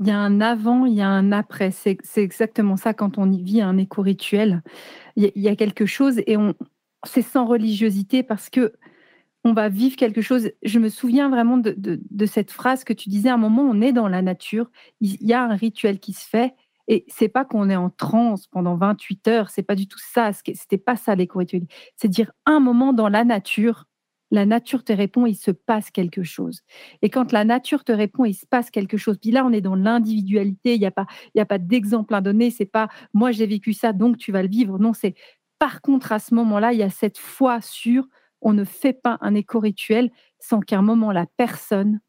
Il 0.00 0.08
y 0.08 0.10
a 0.10 0.18
un 0.18 0.40
avant, 0.40 0.86
il 0.86 0.94
y 0.94 1.02
a 1.02 1.08
un 1.08 1.32
après. 1.32 1.70
C'est 1.70 1.98
exactement 2.16 2.76
ça 2.76 2.94
quand 2.94 3.18
on 3.18 3.30
y 3.30 3.42
vit 3.42 3.60
un 3.60 3.76
éco-rituel. 3.76 4.62
Il, 5.16 5.30
y 5.36 5.48
a 5.48 5.56
quelque 5.56 5.86
chose 5.86 6.18
et 6.26 6.36
c'est 7.04 7.22
sans 7.22 7.46
religiosité 7.46 8.22
parce 8.22 8.50
que 8.50 8.72
on 9.44 9.52
va 9.52 9.68
vivre 9.68 9.96
quelque 9.96 10.22
chose. 10.22 10.50
Je 10.62 10.78
me 10.78 10.88
souviens 10.88 11.28
vraiment 11.28 11.58
de, 11.58 11.74
de, 11.78 12.26
cette 12.26 12.50
phrase 12.50 12.82
que 12.82 12.94
tu 12.94 13.10
disais 13.10 13.28
à 13.28 13.34
un 13.34 13.38
moment, 13.38 13.62
on 13.62 13.82
est 13.82 13.92
dans 13.92 14.08
la 14.08 14.22
nature, 14.22 14.70
il 15.00 15.16
y 15.20 15.34
a 15.34 15.44
un 15.44 15.54
rituel 15.54 16.00
qui 16.00 16.14
se 16.14 16.26
fait 16.26 16.54
et 16.88 17.04
c'est 17.08 17.28
pas 17.28 17.44
qu'on 17.44 17.70
est 17.70 17.76
en 17.76 17.90
transe 17.90 18.46
pendant 18.46 18.76
28 18.76 19.28
heures, 19.28 19.50
c'est 19.50 19.62
pas 19.62 19.74
du 19.74 19.86
tout 19.86 19.98
ça, 19.98 20.32
c'était 20.32 20.78
pas 20.78 20.96
ça 20.96 21.14
l'éco-rituel. 21.14 21.66
C'est 21.96 22.08
dire 22.08 22.32
un 22.46 22.60
moment 22.60 22.92
dans 22.92 23.08
la 23.08 23.24
nature, 23.24 23.86
la 24.34 24.46
nature 24.46 24.82
te 24.82 24.92
répond, 24.92 25.26
il 25.26 25.36
se 25.36 25.52
passe 25.52 25.90
quelque 25.90 26.24
chose. 26.24 26.62
Et 27.02 27.08
quand 27.08 27.30
la 27.30 27.44
nature 27.44 27.84
te 27.84 27.92
répond, 27.92 28.24
il 28.24 28.34
se 28.34 28.46
passe 28.46 28.70
quelque 28.70 28.96
chose. 28.96 29.16
Puis 29.18 29.30
là, 29.30 29.46
on 29.46 29.52
est 29.52 29.60
dans 29.60 29.76
l'individualité, 29.76 30.74
il 30.74 30.80
n'y 30.80 30.86
a 30.86 30.90
pas, 30.90 31.06
a 31.38 31.44
pas 31.44 31.58
d'exemple 31.58 32.14
à 32.14 32.20
donner, 32.20 32.50
c'est 32.50 32.66
pas 32.66 32.88
moi 33.12 33.30
j'ai 33.30 33.46
vécu 33.46 33.72
ça, 33.72 33.92
donc 33.92 34.18
tu 34.18 34.32
vas 34.32 34.42
le 34.42 34.48
vivre. 34.48 34.78
Non, 34.78 34.92
c'est 34.92 35.14
par 35.58 35.80
contre 35.80 36.10
à 36.10 36.18
ce 36.18 36.34
moment-là, 36.34 36.72
il 36.72 36.80
y 36.80 36.82
a 36.82 36.90
cette 36.90 37.18
foi 37.18 37.60
sur 37.60 38.08
on 38.42 38.52
ne 38.52 38.64
fait 38.64 38.92
pas 38.92 39.18
un 39.20 39.34
éco-rituel 39.34 40.10
sans 40.40 40.60
qu'à 40.60 40.78
un 40.78 40.82
moment 40.82 41.12
la 41.12 41.26
personne 41.36 42.00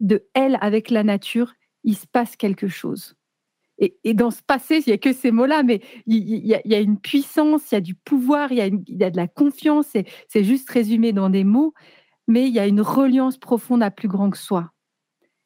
de 0.00 0.26
elle 0.34 0.56
avec 0.60 0.90
la 0.90 1.02
nature, 1.02 1.54
il 1.82 1.96
se 1.96 2.06
passe 2.06 2.36
quelque 2.36 2.68
chose. 2.68 3.16
Et, 3.78 4.14
dans 4.14 4.30
ce 4.30 4.42
passé, 4.42 4.82
il 4.86 4.90
n'y 4.90 4.94
a 4.94 4.98
que 4.98 5.12
ces 5.12 5.32
mots-là, 5.32 5.62
mais 5.64 5.80
il, 6.06 6.46
y 6.46 6.74
a, 6.74 6.80
une 6.80 6.98
puissance, 6.98 7.72
il 7.72 7.74
y 7.74 7.78
a 7.78 7.80
du 7.80 7.94
pouvoir, 7.94 8.52
il 8.52 8.58
y 8.58 9.04
a, 9.04 9.10
de 9.10 9.16
la 9.16 9.26
confiance. 9.26 9.88
C'est 10.28 10.44
juste 10.44 10.70
résumé 10.70 11.12
dans 11.12 11.28
des 11.28 11.44
mots, 11.44 11.74
mais 12.28 12.46
il 12.46 12.54
y 12.54 12.60
a 12.60 12.66
une 12.66 12.80
reliance 12.80 13.36
profonde 13.36 13.82
à 13.82 13.90
plus 13.90 14.08
grand 14.08 14.30
que 14.30 14.38
soi. 14.38 14.70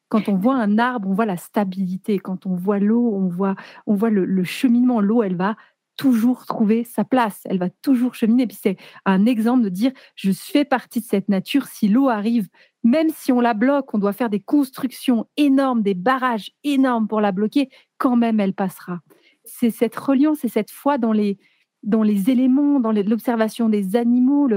Quand 0.09 0.27
on 0.27 0.35
voit 0.35 0.55
un 0.55 0.77
arbre, 0.79 1.07
on 1.09 1.13
voit 1.13 1.25
la 1.25 1.37
stabilité. 1.37 2.19
Quand 2.19 2.45
on 2.45 2.55
voit 2.55 2.79
l'eau, 2.79 3.13
on 3.13 3.27
voit, 3.27 3.55
on 3.85 3.95
voit 3.95 4.09
le, 4.09 4.25
le 4.25 4.43
cheminement. 4.43 5.01
L'eau, 5.01 5.21
elle 5.23 5.35
va 5.35 5.55
toujours 5.99 6.45
trouver 6.45 6.85
sa 6.85 7.03
place. 7.03 7.41
Elle 7.43 7.59
va 7.59 7.69
toujours 7.69 8.15
cheminer. 8.15 8.43
Et 8.43 8.47
puis 8.47 8.57
c'est 8.59 8.77
un 9.03 9.25
exemple 9.25 9.63
de 9.63 9.69
dire, 9.69 9.91
je 10.15 10.31
fais 10.31 10.63
partie 10.63 11.01
de 11.01 11.05
cette 11.05 11.27
nature. 11.27 11.67
Si 11.67 11.89
l'eau 11.89 12.07
arrive 12.07 12.47
même 12.85 13.09
si 13.09 13.33
on 13.33 13.41
la 13.41 13.53
bloque, 13.53 13.93
on 13.93 13.97
doit 13.97 14.13
faire 14.13 14.29
des 14.29 14.39
constructions 14.39 15.27
énormes, 15.35 15.81
des 15.81 15.95
barrages 15.95 16.51
énormes 16.63 17.09
pour 17.09 17.19
la 17.19 17.33
bloquer, 17.33 17.67
quand 17.97 18.15
même 18.15 18.39
elle 18.39 18.53
passera. 18.53 19.01
C'est 19.43 19.71
cette 19.71 19.97
reliance 19.97 20.45
et 20.45 20.47
cette 20.47 20.71
foi 20.71 20.97
dans 20.97 21.11
les, 21.11 21.37
dans 21.83 22.03
les 22.03 22.29
éléments, 22.29 22.79
dans 22.79 22.93
l'observation 22.93 23.67
des 23.67 23.97
animaux. 23.97 24.47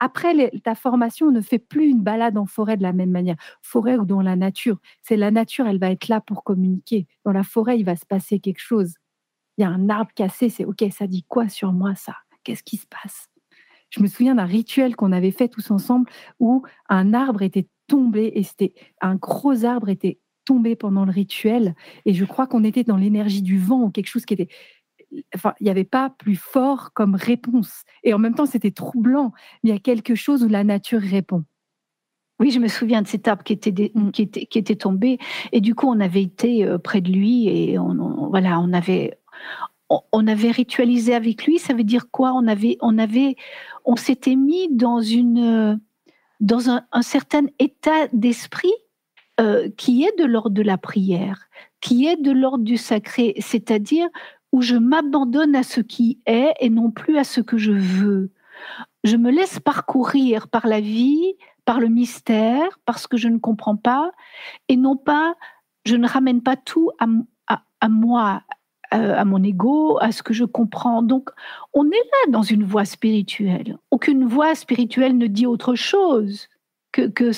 après 0.00 0.50
ta 0.64 0.74
formation, 0.74 1.28
on 1.28 1.30
ne 1.30 1.40
fait 1.40 1.60
plus 1.60 1.86
une 1.86 2.02
balade 2.02 2.36
en 2.36 2.46
forêt 2.46 2.76
de 2.76 2.82
la 2.82 2.92
même 2.92 3.12
manière, 3.12 3.36
forêt 3.60 3.96
ou 3.96 4.04
dans 4.04 4.22
la 4.22 4.34
nature. 4.34 4.80
C'est 5.02 5.16
la 5.16 5.30
nature, 5.30 5.68
elle 5.68 5.78
va 5.78 5.92
être 5.92 6.08
là 6.08 6.20
pour 6.20 6.42
communiquer. 6.42 7.06
Dans 7.24 7.32
la 7.32 7.44
forêt, 7.44 7.78
il 7.78 7.84
va 7.84 7.94
se 7.94 8.06
passer 8.06 8.40
quelque 8.40 8.60
chose. 8.60 8.94
Il 9.56 9.62
y 9.62 9.64
a 9.64 9.68
un 9.68 9.88
arbre 9.88 10.12
cassé, 10.14 10.48
c'est 10.48 10.64
OK, 10.64 10.84
ça 10.90 11.06
dit 11.06 11.24
quoi 11.28 11.48
sur 11.48 11.72
moi 11.72 11.94
ça? 11.94 12.16
Qu'est-ce 12.44 12.62
qui 12.62 12.76
se 12.76 12.86
passe? 12.86 13.28
Je 13.90 14.02
me 14.02 14.08
souviens 14.08 14.34
d'un 14.34 14.46
rituel 14.46 14.96
qu'on 14.96 15.12
avait 15.12 15.30
fait 15.30 15.48
tous 15.48 15.70
ensemble 15.70 16.10
où 16.40 16.62
un 16.88 17.12
arbre 17.12 17.42
était 17.42 17.68
tombé 17.88 18.32
et 18.34 18.42
c'était 18.42 18.72
un 19.00 19.16
gros 19.16 19.64
arbre 19.64 19.90
était 19.90 20.18
tombé 20.46 20.76
pendant 20.76 21.04
le 21.04 21.12
rituel 21.12 21.74
et 22.06 22.14
je 22.14 22.24
crois 22.24 22.46
qu'on 22.46 22.64
était 22.64 22.84
dans 22.84 22.96
l'énergie 22.96 23.42
du 23.42 23.58
vent 23.58 23.82
ou 23.82 23.90
quelque 23.90 24.08
chose 24.08 24.24
qui 24.24 24.34
était 24.34 24.48
enfin 25.34 25.52
il 25.60 25.64
n'y 25.64 25.70
avait 25.70 25.84
pas 25.84 26.10
plus 26.10 26.36
fort 26.36 26.92
comme 26.94 27.14
réponse 27.14 27.82
et 28.02 28.14
en 28.14 28.18
même 28.18 28.34
temps 28.34 28.46
c'était 28.46 28.70
troublant 28.70 29.32
mais 29.62 29.70
il 29.70 29.72
y 29.74 29.76
a 29.76 29.78
quelque 29.78 30.14
chose 30.14 30.42
où 30.42 30.48
la 30.48 30.64
nature 30.64 31.00
répond 31.00 31.44
oui, 32.40 32.50
je 32.50 32.58
me 32.58 32.66
souviens 32.66 33.02
de 33.02 33.06
cet 33.06 33.28
arbre 33.28 33.44
qui 33.44 33.52
était, 33.52 33.92
mm. 33.94 34.10
qui 34.10 34.22
était, 34.22 34.46
qui 34.46 34.58
était 34.58 34.74
tombé. 34.74 35.18
Et 35.52 35.60
du 35.60 35.76
coup, 35.76 35.86
on 35.86 36.00
avait 36.00 36.22
été 36.22 36.64
euh, 36.64 36.76
près 36.76 37.00
de 37.00 37.08
lui 37.08 37.46
et 37.46 37.78
on, 37.78 38.28
voilà, 38.30 38.58
on 38.58 38.72
avait, 38.72 39.16
on 40.12 40.26
avait 40.26 40.50
ritualisé 40.50 41.14
avec 41.14 41.44
lui. 41.46 41.58
Ça 41.58 41.74
veut 41.74 41.84
dire 41.84 42.10
quoi? 42.10 42.32
On 42.32 42.46
avait, 42.46 42.76
on 42.80 42.98
avait, 42.98 43.36
on 43.84 43.96
s'était 43.96 44.36
mis 44.36 44.68
dans 44.70 45.00
une, 45.00 45.80
dans 46.40 46.70
un, 46.70 47.02
certain 47.02 47.44
état 47.58 48.08
d'esprit 48.12 48.72
euh, 49.40 49.70
qui 49.76 50.04
est 50.04 50.18
de 50.18 50.24
l'ordre 50.24 50.50
de 50.50 50.62
la 50.62 50.76
prière, 50.76 51.48
qui 51.80 52.06
est 52.06 52.16
de 52.16 52.32
l'ordre 52.32 52.64
du 52.64 52.76
sacré, 52.76 53.34
c'est-à-dire 53.38 54.08
où 54.50 54.60
je 54.60 54.76
m'abandonne 54.76 55.56
à 55.56 55.62
ce 55.62 55.80
qui 55.80 56.20
est 56.26 56.52
et 56.60 56.68
non 56.68 56.90
plus 56.90 57.16
à 57.16 57.24
ce 57.24 57.40
que 57.40 57.56
je 57.56 57.72
veux. 57.72 58.30
Je 59.04 59.16
me 59.16 59.30
laisse 59.30 59.60
parcourir 59.60 60.48
par 60.48 60.66
la 60.66 60.80
vie, 60.80 61.34
par 61.64 61.80
le 61.80 61.88
mystère, 61.88 62.78
parce 62.84 63.06
que 63.06 63.16
je 63.16 63.28
ne 63.28 63.38
comprends 63.38 63.76
pas, 63.76 64.12
et 64.68 64.76
non 64.76 64.96
pas, 64.96 65.34
je 65.86 65.96
ne 65.96 66.06
ramène 66.06 66.42
pas 66.42 66.56
tout 66.56 66.90
à, 66.98 67.06
à 67.80 67.88
moi, 67.88 68.42
à 68.92 69.24
mon 69.24 69.42
ego, 69.42 69.98
à 70.00 70.12
ce 70.12 70.22
que 70.22 70.34
je 70.34 70.44
comprends. 70.44 71.02
Donc, 71.02 71.30
on 71.72 71.86
est 71.86 71.90
là 71.90 72.30
dans 72.30 72.42
une 72.42 72.64
voie 72.64 72.84
spirituelle. 72.84 73.78
Aucune 73.90 74.26
voie 74.26 74.54
spirituelle 74.54 75.16
ne 75.16 75.26
dit 75.26 75.46
autre 75.46 75.74
chose 75.74 76.48
que, 76.92 77.08
que, 77.08 77.32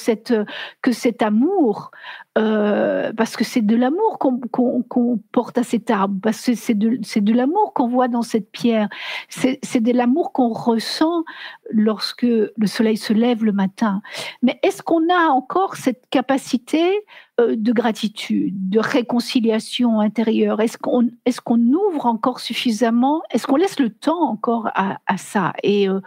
que 0.83 0.93
cet 0.93 1.23
amour, 1.23 1.91
euh, 2.37 3.13
parce 3.13 3.37
que 3.37 3.45
c'est 3.45 3.63
de 3.63 3.77
l'amour 3.77 4.19
qu'on 4.19 5.21
porte 5.31 5.57
à 5.57 5.63
cet 5.63 5.91
arbre, 5.91 6.17
parce 6.21 6.45
que 6.45 6.55
c'est 6.55 6.75
de, 6.75 7.33
l'amour 7.33 7.73
qu'on 7.75 7.87
voit 7.87 8.09
dans 8.09 8.23
cette 8.23 8.51
pierre, 8.51 8.89
c'est 9.29 9.81
de 9.81 9.93
l'amour 9.93 10.33
qu'on 10.33 10.49
ressent 10.49 11.25
lorsque 11.71 12.23
le 12.23 12.67
soleil 12.67 12.97
se 12.97 13.13
lève 13.13 13.45
le 13.45 13.53
matin. 13.53 14.03
Mais 14.43 14.59
est-ce 14.65 14.83
qu'on 14.83 15.09
a 15.11 15.29
encore 15.29 15.77
cette 15.77 16.09
capacité 16.11 17.05
euh, 17.41 17.55
de 17.57 17.73
gratitude, 17.73 18.69
de 18.69 18.81
réconciliation 18.81 20.01
intérieure? 20.01 20.61
Est-ce 20.61 20.79
qu'on 20.79 21.59
ouvre 21.59 22.07
encore 22.07 22.41
suffisamment? 22.41 23.23
Est-ce 23.31 23.47
qu'on 23.47 23.57
laisse 23.57 23.79
le 23.79 23.91
temps 23.91 24.23
encore 24.23 24.71
à, 24.75 24.99
à 25.07 25.17
ça? 25.19 25.53
Et 25.63 25.89
euh, 25.89 26.01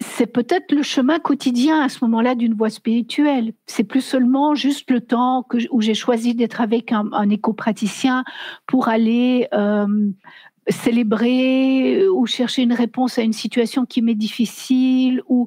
c'est 0.00 0.26
peut-être 0.26 0.72
le 0.72 0.82
chemin 0.82 1.18
quotidien 1.18 1.80
à 1.82 1.88
ce 1.88 2.04
moment-là 2.04 2.34
d'une 2.34 2.54
voie 2.54 2.70
spirituelle. 2.70 3.52
C'est 3.66 3.84
plus 3.84 4.00
seulement 4.00 4.54
juste 4.54 4.90
le 4.90 5.00
temps 5.00 5.42
que, 5.42 5.58
où 5.70 5.80
j'ai 5.80 5.94
choisi 5.94 6.34
d'être 6.34 6.60
avec 6.60 6.92
un, 6.92 7.30
éco-praticien 7.30 8.24
pour 8.66 8.88
aller 8.88 9.48
euh, 9.52 9.86
célébrer 10.68 12.08
ou 12.08 12.26
chercher 12.26 12.62
une 12.62 12.72
réponse 12.72 13.18
à 13.18 13.22
une 13.22 13.32
situation 13.32 13.86
qui 13.86 14.02
m'est 14.02 14.14
difficile 14.14 15.22
ou 15.28 15.46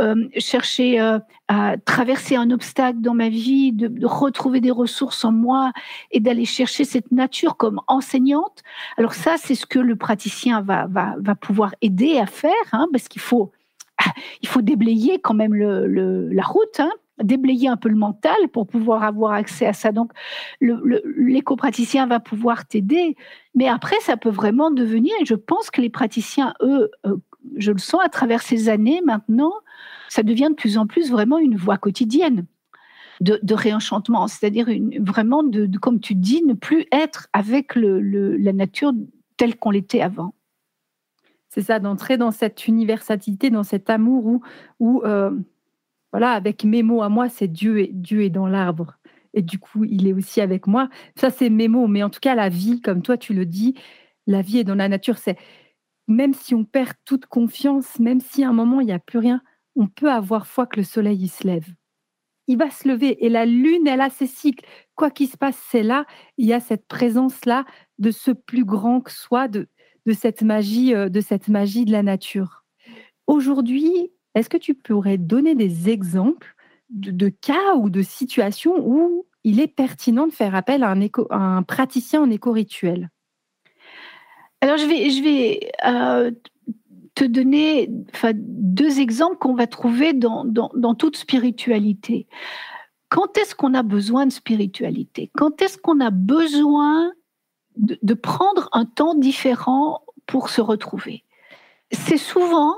euh, 0.00 0.28
chercher 0.38 1.00
euh, 1.00 1.18
à 1.48 1.76
traverser 1.78 2.36
un 2.36 2.50
obstacle 2.50 3.00
dans 3.00 3.14
ma 3.14 3.28
vie, 3.28 3.72
de, 3.72 4.04
retrouver 4.04 4.60
des 4.60 4.70
ressources 4.70 5.24
en 5.24 5.32
moi 5.32 5.72
et 6.10 6.20
d'aller 6.20 6.44
chercher 6.44 6.84
cette 6.84 7.12
nature 7.12 7.56
comme 7.56 7.80
enseignante. 7.86 8.62
Alors 8.96 9.14
ça, 9.14 9.36
c'est 9.38 9.54
ce 9.54 9.66
que 9.66 9.78
le 9.78 9.96
praticien 9.96 10.62
va, 10.62 10.88
pouvoir 11.40 11.74
aider 11.82 12.18
à 12.18 12.26
faire, 12.26 12.52
hein, 12.72 12.88
parce 12.92 13.08
qu'il 13.08 13.22
faut, 13.22 13.52
il 14.42 14.48
faut 14.48 14.62
déblayer 14.62 15.20
quand 15.20 15.34
même 15.34 15.54
la 15.54 16.42
route. 16.42 16.80
Hein 16.80 16.90
déblayer 17.22 17.68
un 17.68 17.76
peu 17.76 17.88
le 17.88 17.96
mental 17.96 18.36
pour 18.52 18.66
pouvoir 18.66 19.02
avoir 19.02 19.32
accès 19.32 19.66
à 19.66 19.72
ça. 19.72 19.92
Donc, 19.92 20.12
l'éco-praticien 20.60 22.06
va 22.06 22.20
pouvoir 22.20 22.66
t'aider, 22.66 23.16
mais 23.54 23.68
après, 23.68 23.96
ça 24.00 24.16
peut 24.16 24.30
vraiment 24.30 24.70
devenir, 24.70 25.12
et 25.20 25.24
je 25.24 25.34
pense 25.34 25.70
que 25.70 25.80
les 25.80 25.90
praticiens, 25.90 26.54
eux, 26.62 26.90
euh, 27.06 27.16
je 27.56 27.72
le 27.72 27.78
sens 27.78 28.00
à 28.04 28.08
travers 28.08 28.42
ces 28.42 28.68
années 28.68 29.00
maintenant, 29.04 29.52
ça 30.08 30.22
devient 30.22 30.48
de 30.50 30.54
plus 30.54 30.78
en 30.78 30.86
plus 30.86 31.10
vraiment 31.10 31.38
une 31.38 31.56
voie 31.56 31.78
quotidienne. 31.78 32.46
De, 33.22 33.40
réenchantement, 33.54 34.28
c'est-à-dire 34.28 34.68
vraiment, 35.00 35.42
de, 35.42 35.66
comme 35.78 36.00
tu 36.00 36.14
dis, 36.14 36.44
ne 36.44 36.52
plus 36.52 36.84
être 36.92 37.28
avec 37.32 37.74
la 37.74 38.52
nature 38.52 38.92
telle 39.38 39.56
qu'on 39.56 39.70
l'était 39.70 40.02
avant. 40.02 40.34
C'est 41.48 41.62
ça, 41.62 41.78
d'entrer 41.78 42.18
dans 42.18 42.30
cette 42.30 42.68
universalité, 42.68 43.48
dans 43.48 43.62
cet 43.62 43.88
amour 43.88 44.42
où, 44.80 45.02
euh, 45.06 45.30
voilà, 46.12 46.32
avec 46.32 46.64
mes 46.64 46.82
mots 46.82 47.02
à 47.02 47.08
moi, 47.08 47.28
c'est 47.28 47.48
Dieu 47.48 47.80
et 47.80 47.90
Dieu 47.92 48.22
est 48.22 48.30
dans 48.30 48.46
l'arbre. 48.46 48.96
Et 49.34 49.42
du 49.42 49.58
coup, 49.58 49.84
il 49.84 50.06
est 50.06 50.12
aussi 50.14 50.40
avec 50.40 50.66
moi. 50.66 50.88
Ça, 51.14 51.30
c'est 51.30 51.50
mes 51.50 51.68
mots. 51.68 51.86
Mais 51.88 52.02
en 52.02 52.10
tout 52.10 52.20
cas, 52.20 52.34
la 52.34 52.48
vie, 52.48 52.80
comme 52.80 53.02
toi, 53.02 53.18
tu 53.18 53.34
le 53.34 53.44
dis, 53.44 53.74
la 54.26 54.40
vie 54.40 54.58
est 54.58 54.64
dans 54.64 54.74
la 54.74 54.88
nature. 54.88 55.18
C'est 55.18 55.36
même 56.08 56.34
si 56.34 56.54
on 56.54 56.64
perd 56.64 56.94
toute 57.04 57.26
confiance, 57.26 57.98
même 57.98 58.20
si 58.20 58.44
à 58.44 58.48
un 58.48 58.52
moment, 58.52 58.80
il 58.80 58.86
n'y 58.86 58.92
a 58.92 58.98
plus 58.98 59.18
rien, 59.18 59.42
on 59.74 59.88
peut 59.88 60.10
avoir 60.10 60.46
foi 60.46 60.66
que 60.66 60.76
le 60.76 60.84
soleil, 60.84 61.18
il 61.20 61.28
se 61.28 61.46
lève. 61.46 61.66
Il 62.46 62.58
va 62.58 62.70
se 62.70 62.88
lever. 62.88 63.24
Et 63.24 63.28
la 63.28 63.44
lune, 63.44 63.86
elle 63.86 64.00
a 64.00 64.08
ses 64.08 64.26
cycles. 64.26 64.64
Quoi 64.94 65.10
qu'il 65.10 65.28
se 65.28 65.36
passe, 65.36 65.60
c'est 65.70 65.82
là. 65.82 66.06
Il 66.38 66.46
y 66.46 66.52
a 66.52 66.60
cette 66.60 66.86
présence-là 66.86 67.64
de 67.98 68.10
ce 68.10 68.30
plus 68.30 68.64
grand 68.64 69.00
que 69.00 69.10
soi, 69.10 69.48
de, 69.48 69.68
de 70.06 70.12
cette 70.12 70.42
magie, 70.42 70.94
euh, 70.94 71.08
de 71.08 71.20
cette 71.20 71.48
magie 71.48 71.84
de 71.84 71.92
la 71.92 72.02
nature. 72.02 72.64
Aujourd'hui, 73.26 74.12
est-ce 74.36 74.50
que 74.50 74.58
tu 74.58 74.74
pourrais 74.74 75.16
donner 75.16 75.54
des 75.54 75.88
exemples 75.88 76.54
de, 76.90 77.28
cas 77.30 77.74
ou 77.76 77.88
de 77.88 78.02
situations 78.02 78.74
où 78.78 79.26
il 79.44 79.60
est 79.60 79.66
pertinent 79.66 80.26
de 80.26 80.32
faire 80.32 80.54
appel 80.54 80.84
à 80.84 80.94
un, 81.30 81.62
praticien 81.62 82.22
en 82.22 82.30
éco-rituel? 82.30 83.08
Alors, 84.60 84.76
je 84.76 84.86
vais, 84.86 85.70
euh, 85.86 86.30
te 87.14 87.24
donner 87.24 87.88
deux 88.34 89.00
exemples 89.00 89.38
qu'on 89.38 89.54
va 89.54 89.66
trouver 89.66 90.12
dans, 90.12 90.44
toute 90.98 91.16
spiritualité. 91.16 92.26
Quand 93.08 93.38
est-ce 93.38 93.54
qu'on 93.54 93.72
a 93.72 93.82
besoin 93.82 94.26
de 94.26 94.32
spiritualité? 94.32 95.30
Quand 95.34 95.62
est-ce 95.62 95.78
qu'on 95.78 95.98
a 96.00 96.10
besoin 96.10 97.12
de, 97.76 98.14
prendre 98.14 98.68
un 98.72 98.84
temps 98.84 99.14
différent 99.14 100.04
pour 100.26 100.50
se 100.50 100.60
retrouver? 100.60 101.24
C'est 101.90 102.18
souvent 102.18 102.74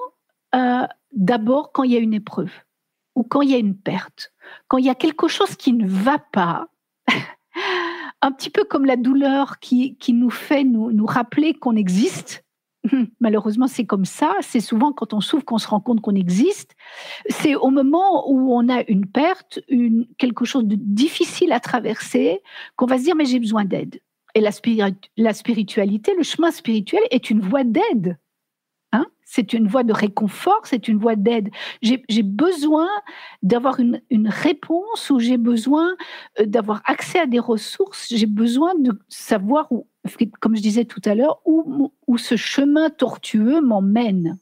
euh, 0.55 0.87
d'abord 1.13 1.73
quand 1.73 1.83
il 1.83 1.93
y 1.93 1.97
a 1.97 2.01
une 2.01 2.15
épreuve 2.15 2.53
ou 3.15 3.23
quand 3.23 3.43
il 3.43 3.51
y 3.51 3.55
a 3.55 3.59
une 3.59 3.77
perte, 3.77 4.33
quand 4.69 4.79
il 4.79 4.87
y 4.87 4.91
a 4.91 4.95
quelque 4.95 5.29
chose 5.29 5.57
qui 5.57 5.73
ne 5.73 5.87
va 5.87 6.19
pas. 6.19 6.69
un 8.23 8.33
petit 8.33 8.51
peu 8.51 8.65
comme 8.65 8.85
la 8.85 8.97
douleur 8.97 9.59
qui, 9.61 9.97
qui 9.97 10.13
nous 10.13 10.31
fait 10.31 10.65
nous, 10.65 10.93
nous 10.93 11.07
rappeler 11.07 11.55
qu'on 11.55 11.77
existe 11.77 12.45
Malheureusement, 13.21 13.67
c'est 13.67 13.87
comme 13.87 14.05
ça. 14.05 14.35
C'est 14.41 14.61
souvent 14.61 14.93
quand 14.93 15.15
on 15.15 15.21
souffre 15.21 15.45
qu'on 15.45 15.59
se 15.59 15.69
rend 15.69 15.81
compte 15.81 16.01
qu'on 16.01 16.15
existe. 16.15 16.75
C'est 17.29 17.55
au 17.55 17.71
moment 17.71 18.31
où 18.31 18.55
on 18.55 18.69
a 18.69 18.83
une 18.89 19.07
perte, 19.07 19.61
une, 19.69 20.07
quelque 20.19 20.45
chose 20.45 20.65
de 20.65 20.77
difficile 20.79 21.53
à 21.53 21.61
traverser, 21.61 22.41
qu'on 22.77 22.87
va 22.87 22.99
se 22.99 23.05
dire 23.05 23.17
mais 23.17 23.25
j'ai 23.25 23.41
besoin 23.41 23.65
d'aide. 23.65 24.01
Et 24.35 24.41
la, 24.41 24.51
la 25.17 25.33
spiritualité, 25.33 26.15
le 26.17 26.23
chemin 26.23 26.51
spirituel 26.51 27.03
est 27.11 27.31
une 27.31 27.41
voie 27.41 27.65
d'aide. 27.65 28.19
C'est 29.31 29.53
une 29.53 29.69
voie 29.69 29.83
de 29.83 29.93
réconfort, 29.93 30.63
c'est 30.65 30.89
une 30.89 30.97
voie 30.97 31.15
d'aide. 31.15 31.51
J'ai 31.83 32.23
besoin 32.23 32.89
d'avoir 33.43 33.79
une, 33.79 34.01
une, 34.09 34.27
réponse 34.27 35.11
ou 35.11 35.19
j'ai 35.19 35.37
besoin 35.37 35.97
euh, 36.41 36.47
d'avoir 36.47 36.81
accès 36.87 37.21
à 37.21 37.27
des 37.27 37.39
ressources, 37.39 38.09
j'ai 38.09 38.25
besoin 38.25 38.75
de 38.77 38.99
savoir 39.11 39.71
où, 39.71 39.87
comme 40.41 40.57
je 40.57 40.63
disais 40.63 40.87
tout 40.87 41.03
à 41.05 41.15
l'heure, 41.15 41.43
où, 41.45 41.93
ce 42.17 42.37
chemin 42.37 42.89
tortueux 42.89 43.61
m'emmène. 43.61 44.39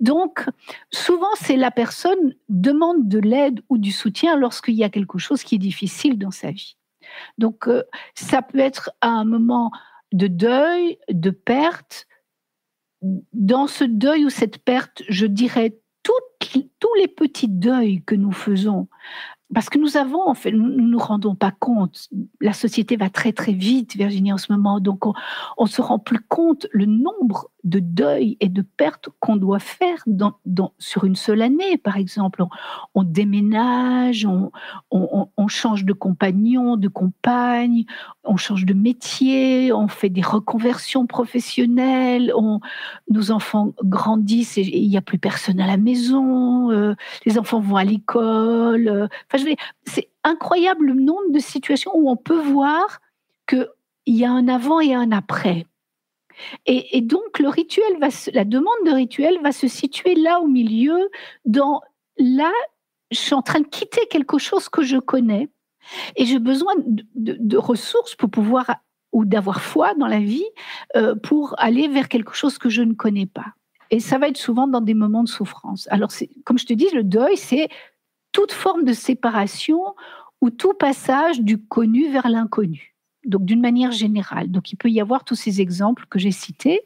Donc, 0.00 0.44
souvent, 0.92 1.32
c'est 1.36 1.56
la 1.56 1.70
personne 1.70 2.34
demande 2.48 3.08
de 3.08 3.20
l'aide 3.20 3.60
ou 3.68 3.78
du 3.78 3.92
soutien 3.92 4.36
lorsqu'il 4.36 4.74
y 4.74 4.82
a 4.82 4.90
quelque 4.90 5.18
chose 5.18 5.44
qui 5.44 5.54
est 5.54 5.58
difficile 5.58 6.18
dans 6.18 6.32
sa 6.32 6.50
vie. 6.50 6.76
Donc, 7.38 7.68
euh, 7.68 7.84
ça 8.14 8.42
peut 8.42 8.58
être 8.58 8.90
à 9.00 9.10
un 9.10 9.24
moment 9.24 9.70
de 10.12 10.26
deuil, 10.26 10.98
de 11.08 11.30
perte. 11.30 12.08
Dans 13.32 13.66
ce 13.66 13.84
deuil 13.84 14.24
ou 14.24 14.30
cette 14.30 14.58
perte, 14.58 15.02
je 15.08 15.26
dirais 15.26 15.78
tous 16.80 16.94
les 17.00 17.08
petits 17.08 17.48
deuils 17.48 18.02
que 18.04 18.14
nous 18.14 18.32
faisons 18.32 18.88
parce 19.54 19.70
que 19.70 19.78
nous 19.78 19.96
avons, 19.96 20.28
en 20.28 20.34
fait, 20.34 20.52
nous 20.52 20.68
ne 20.68 20.82
nous 20.82 20.98
rendons 20.98 21.34
pas 21.34 21.52
compte. 21.52 22.08
La 22.40 22.52
société 22.52 22.96
va 22.96 23.08
très 23.08 23.32
très 23.32 23.52
vite, 23.52 23.96
Virginie, 23.96 24.32
en 24.32 24.38
ce 24.38 24.52
moment. 24.52 24.78
Donc, 24.78 25.06
on 25.06 25.14
ne 25.64 25.68
se 25.68 25.80
rend 25.80 25.98
plus 25.98 26.20
compte 26.20 26.66
le 26.70 26.84
nombre 26.84 27.50
de 27.68 27.78
deuils 27.80 28.36
et 28.40 28.48
de 28.48 28.62
pertes 28.62 29.08
qu'on 29.20 29.36
doit 29.36 29.58
faire 29.58 30.04
sur 30.78 31.04
une 31.04 31.16
seule 31.16 31.42
année, 31.42 31.76
par 31.76 31.96
exemple. 31.96 32.44
On, 32.94 33.02
déménage, 33.02 34.26
on, 34.26 35.48
change 35.48 35.84
de 35.84 35.92
compagnon, 35.92 36.76
de 36.76 36.88
compagne, 36.88 37.84
on 38.24 38.36
change 38.36 38.64
de 38.64 38.74
métier, 38.74 39.72
on 39.72 39.88
fait 39.88 40.10
des 40.10 40.22
reconversions 40.22 41.06
professionnelles, 41.06 42.32
on, 42.36 42.60
nos 43.10 43.30
enfants 43.30 43.72
grandissent 43.82 44.58
et 44.58 44.62
il 44.62 44.88
n'y 44.88 44.96
a 44.96 45.02
plus 45.02 45.18
personne 45.18 45.60
à 45.60 45.66
la 45.66 45.78
maison, 45.78 46.70
euh, 46.70 46.94
les 47.24 47.38
enfants 47.38 47.60
vont 47.60 47.76
à 47.76 47.84
l'école. 47.84 48.88
Euh, 48.88 49.08
c'est 49.84 50.08
incroyable 50.24 50.86
le 50.86 50.94
nombre 50.94 51.32
de 51.32 51.38
situations 51.38 51.92
où 51.94 52.10
on 52.10 52.16
peut 52.16 52.40
voir 52.40 53.00
qu'il 53.46 53.66
y 54.06 54.24
a 54.24 54.30
un 54.30 54.48
avant 54.48 54.80
et 54.80 54.94
un 54.94 55.12
après. 55.12 55.66
Et, 56.66 57.00
donc, 57.00 57.38
la 57.38 58.44
demande 58.44 58.84
de 58.86 58.92
rituel 58.92 59.38
va 59.42 59.52
se 59.52 59.68
situer 59.68 60.14
là 60.14 60.40
au 60.40 60.46
milieu, 60.46 61.10
dans 61.44 61.80
là, 62.16 62.50
je 63.10 63.18
suis 63.18 63.34
en 63.34 63.42
train 63.42 63.60
de 63.60 63.66
quitter 63.66 64.06
quelque 64.10 64.38
chose 64.38 64.68
que 64.68 64.82
je 64.82 64.98
connais 64.98 65.48
et 66.16 66.26
j'ai 66.26 66.38
besoin 66.38 66.74
de, 67.14 67.56
ressources 67.56 68.14
pour 68.14 68.30
pouvoir 68.30 68.76
ou 69.12 69.24
d'avoir 69.24 69.62
foi 69.62 69.94
dans 69.94 70.06
la 70.06 70.20
vie 70.20 70.44
euh, 70.96 71.14
pour 71.14 71.54
aller 71.58 71.88
vers 71.88 72.08
quelque 72.08 72.34
chose 72.34 72.58
que 72.58 72.68
je 72.68 72.82
ne 72.82 72.92
connais 72.92 73.26
pas. 73.26 73.46
Et 73.90 74.00
ça 74.00 74.18
va 74.18 74.28
être 74.28 74.36
souvent 74.36 74.68
dans 74.68 74.82
des 74.82 74.92
moments 74.92 75.24
de 75.24 75.28
souffrance. 75.28 75.88
Alors, 75.90 76.10
comme 76.44 76.58
je 76.58 76.66
te 76.66 76.74
dis, 76.74 76.88
le 76.92 77.02
deuil, 77.02 77.38
c'est 77.38 77.68
toute 78.32 78.52
forme 78.52 78.84
de 78.84 78.92
séparation 78.92 79.80
ou 80.42 80.50
tout 80.50 80.74
passage 80.74 81.40
du 81.40 81.58
connu 81.58 82.10
vers 82.10 82.28
l'inconnu 82.28 82.97
donc 83.28 83.44
d'une 83.44 83.60
manière 83.60 83.92
générale. 83.92 84.50
Donc 84.50 84.72
il 84.72 84.76
peut 84.76 84.90
y 84.90 85.00
avoir 85.00 85.24
tous 85.24 85.34
ces 85.34 85.60
exemples 85.60 86.06
que 86.10 86.18
j'ai 86.18 86.32
cités. 86.32 86.82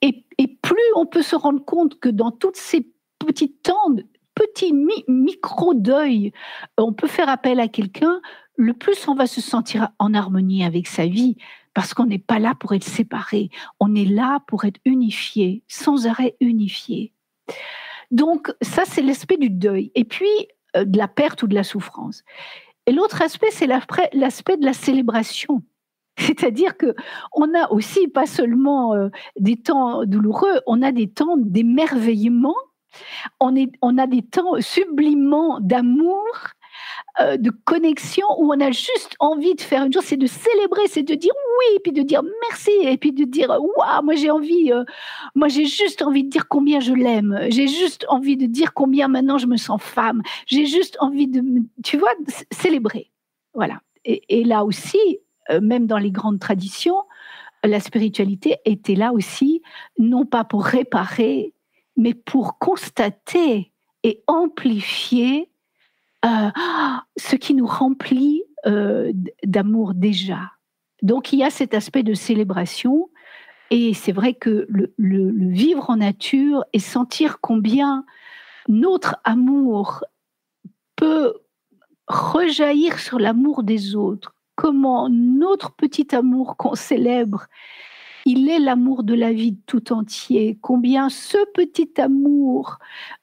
Et, 0.00 0.24
plus 0.62 0.76
on 0.96 1.06
peut 1.06 1.22
se 1.22 1.36
rendre 1.36 1.64
compte 1.64 2.00
que 2.00 2.08
dans 2.08 2.30
toutes 2.30 2.56
ces 2.56 2.88
petits 3.18 3.52
temps, 3.52 3.94
petits 4.34 4.72
micro-deuils, 5.08 6.32
on 6.78 6.92
peut 6.92 7.06
faire 7.06 7.28
appel 7.28 7.60
à 7.60 7.68
quelqu'un, 7.68 8.20
le 8.56 8.72
plus 8.72 9.06
on 9.06 9.14
va 9.14 9.26
se 9.26 9.40
sentir 9.40 9.90
en 9.98 10.14
harmonie 10.14 10.64
avec 10.64 10.86
sa 10.86 11.06
vie, 11.06 11.36
parce 11.74 11.94
qu'on 11.94 12.06
n'est 12.06 12.18
pas 12.18 12.38
là 12.38 12.54
pour 12.58 12.74
être 12.74 12.84
séparé, 12.84 13.50
on 13.80 13.94
est 13.94 14.04
là 14.04 14.40
pour 14.46 14.64
être 14.64 14.80
unifié, 14.84 15.62
sans 15.68 16.06
arrêt 16.06 16.36
unifié. 16.40 17.12
Donc 18.10 18.52
ça, 18.60 18.82
c'est 18.84 19.02
l'aspect 19.02 19.36
du 19.36 19.50
deuil. 19.50 19.90
Et 19.94 20.04
puis, 20.04 20.48
euh, 20.76 20.84
de 20.84 20.96
la 20.98 21.08
perte 21.08 21.42
ou 21.42 21.46
de 21.46 21.54
la 21.54 21.64
souffrance. 21.64 22.24
Et 22.86 22.92
l'autre 22.92 23.22
aspect, 23.22 23.50
c'est 23.50 23.66
l'aspect 23.66 24.56
de 24.56 24.64
la 24.64 24.72
célébration. 24.72 25.62
C'est-à-dire 26.18 26.76
que 26.76 26.94
on 27.32 27.54
a 27.54 27.70
aussi 27.70 28.08
pas 28.08 28.26
seulement 28.26 28.94
euh, 28.94 29.08
des 29.38 29.56
temps 29.56 30.04
douloureux, 30.04 30.60
on 30.66 30.82
a 30.82 30.92
des 30.92 31.08
temps 31.08 31.36
d'émerveillement, 31.36 32.56
on, 33.40 33.54
on 33.80 33.98
a 33.98 34.06
des 34.06 34.22
temps 34.22 34.60
sublimants 34.60 35.58
d'amour, 35.60 36.24
euh, 37.20 37.36
de 37.36 37.50
connexion 37.50 38.26
où 38.38 38.52
on 38.52 38.60
a 38.60 38.70
juste 38.70 39.16
envie 39.18 39.54
de 39.54 39.60
faire 39.60 39.84
une 39.84 39.92
chose, 39.92 40.04
c'est 40.04 40.16
de 40.16 40.26
célébrer, 40.26 40.86
c'est 40.88 41.02
de 41.02 41.14
dire 41.14 41.32
oui, 41.58 41.78
puis 41.84 41.92
de 41.92 42.02
dire 42.02 42.22
merci, 42.48 42.70
et 42.82 42.96
puis 42.96 43.12
de 43.12 43.24
dire 43.24 43.50
waouh, 43.50 44.02
moi 44.02 44.14
j'ai 44.14 44.30
envie, 44.30 44.72
euh, 44.72 44.84
moi 45.34 45.48
j'ai 45.48 45.66
juste 45.66 46.02
envie 46.02 46.24
de 46.24 46.30
dire 46.30 46.48
combien 46.48 46.80
je 46.80 46.94
l'aime, 46.94 47.38
j'ai 47.50 47.68
juste 47.68 48.06
envie 48.08 48.36
de 48.36 48.46
dire 48.46 48.72
combien 48.72 49.08
maintenant 49.08 49.36
je 49.36 49.46
me 49.46 49.56
sens 49.56 49.82
femme, 49.82 50.22
j'ai 50.46 50.64
juste 50.64 50.96
envie 51.00 51.28
de, 51.28 51.42
tu 51.84 51.98
vois, 51.98 52.14
célébrer. 52.50 53.10
Voilà. 53.54 53.80
Et, 54.04 54.42
là 54.44 54.64
aussi, 54.64 54.98
euh, 55.50 55.60
même 55.60 55.86
dans 55.86 55.98
les 55.98 56.10
grandes 56.10 56.40
traditions, 56.40 56.96
la 57.62 57.78
spiritualité 57.78 58.56
était 58.64 58.96
là 58.96 59.12
aussi, 59.12 59.62
non 59.98 60.24
pas 60.24 60.44
pour 60.44 60.64
réparer, 60.64 61.52
mais 61.96 62.14
pour 62.14 62.58
constater 62.58 63.70
et 64.02 64.24
amplifier 64.26 65.51
euh, 66.24 66.50
ce 67.16 67.36
qui 67.36 67.54
nous 67.54 67.66
remplit 67.66 68.42
euh, 68.66 69.12
d'amour 69.44 69.94
déjà. 69.94 70.52
Donc 71.02 71.32
il 71.32 71.40
y 71.40 71.44
a 71.44 71.50
cet 71.50 71.74
aspect 71.74 72.02
de 72.02 72.14
célébration 72.14 73.10
et 73.70 73.94
c'est 73.94 74.12
vrai 74.12 74.34
que 74.34 74.66
le, 74.68 74.92
vivre 74.98 75.90
en 75.90 75.96
nature 75.96 76.64
et 76.72 76.78
sentir 76.78 77.40
combien 77.40 78.04
notre 78.68 79.16
amour 79.24 80.04
peut 80.94 81.34
rejaillir 82.06 82.98
sur 82.98 83.18
l'amour 83.18 83.62
des 83.62 83.96
autres, 83.96 84.34
comment 84.54 85.08
notre 85.08 85.72
petit 85.72 86.14
amour 86.14 86.56
qu'on 86.56 86.74
célèbre 86.74 87.46
il 88.24 88.48
est 88.48 88.58
l'amour 88.58 89.02
de 89.02 89.14
la 89.14 89.32
vie 89.32 89.56
tout 89.66 89.92
entier. 89.92 90.58
Combien 90.60 91.08
ce 91.08 91.38
petit 91.52 92.00
amour 92.00 92.78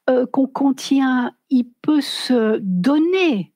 euh, 0.09 0.25
qu'on 0.25 0.47
contient, 0.47 1.33
il 1.49 1.65
peut 1.81 2.01
se 2.01 2.57
donner 2.61 3.53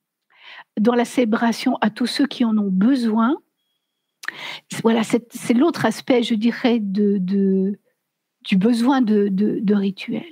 dans 0.79 0.95
la 0.95 1.05
célébration 1.05 1.77
à 1.81 1.89
tous 1.89 2.07
ceux 2.07 2.27
qui 2.27 2.45
en 2.45 2.57
ont 2.57 2.71
besoin. 2.71 3.37
Voilà, 4.81 5.03
c'est 5.03 5.53
l'autre 5.53 5.85
aspect, 5.85 6.23
je 6.23 6.33
dirais, 6.33 6.79
de, 6.79 7.17
du 7.19 8.57
besoin 8.57 9.01
de, 9.01 9.73
rituel 9.73 10.25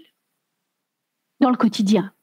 dans 1.40 1.50
le 1.50 1.58
quotidien. 1.58 2.14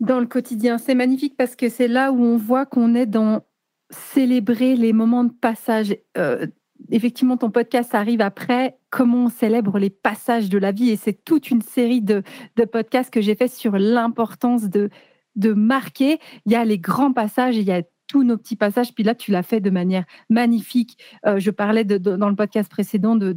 Dans 0.00 0.20
le 0.20 0.26
quotidien, 0.26 0.78
c'est 0.78 0.94
magnifique 0.94 1.36
parce 1.36 1.56
que 1.56 1.68
c'est 1.68 1.88
là 1.88 2.12
où 2.12 2.22
on 2.22 2.36
voit 2.36 2.66
qu'on 2.66 2.94
est 2.94 3.06
dans 3.06 3.42
célébrer 3.90 4.76
les 4.76 4.92
moments 4.92 5.24
de 5.24 5.32
passage. 5.32 5.96
Euh, 6.18 6.46
effectivement, 6.90 7.36
ton 7.36 7.50
podcast 7.50 7.94
arrive 7.94 8.20
après 8.20 8.78
comment 8.90 9.24
on 9.24 9.28
célèbre 9.28 9.78
les 9.78 9.90
passages 9.90 10.48
de 10.48 10.58
la 10.58 10.72
vie? 10.72 10.90
Et 10.90 10.96
c'est 10.96 11.24
toute 11.24 11.50
une 11.50 11.62
série 11.62 12.02
de, 12.02 12.22
podcasts 12.70 13.12
que 13.12 13.20
j'ai 13.20 13.34
fait 13.34 13.48
sur 13.48 13.78
l'importance 13.78 14.64
de, 14.64 14.90
de 15.34 15.52
marquer. 15.52 16.18
Il 16.44 16.52
y 16.52 16.56
a 16.56 16.64
les 16.64 16.78
grands 16.78 17.12
passages, 17.12 17.56
il 17.56 17.64
y 17.64 17.72
a 17.72 17.82
tous 18.08 18.24
nos 18.24 18.36
petits 18.36 18.56
passages. 18.56 18.94
Puis 18.94 19.04
là, 19.04 19.14
tu 19.14 19.30
l'as 19.30 19.42
fait 19.42 19.60
de 19.60 19.70
manière 19.70 20.04
magnifique. 20.30 20.98
Euh, 21.26 21.38
je 21.38 21.50
parlais 21.50 21.84
dans 21.84 22.28
le 22.28 22.36
podcast 22.36 22.70
précédent 22.70 23.16
de, 23.16 23.32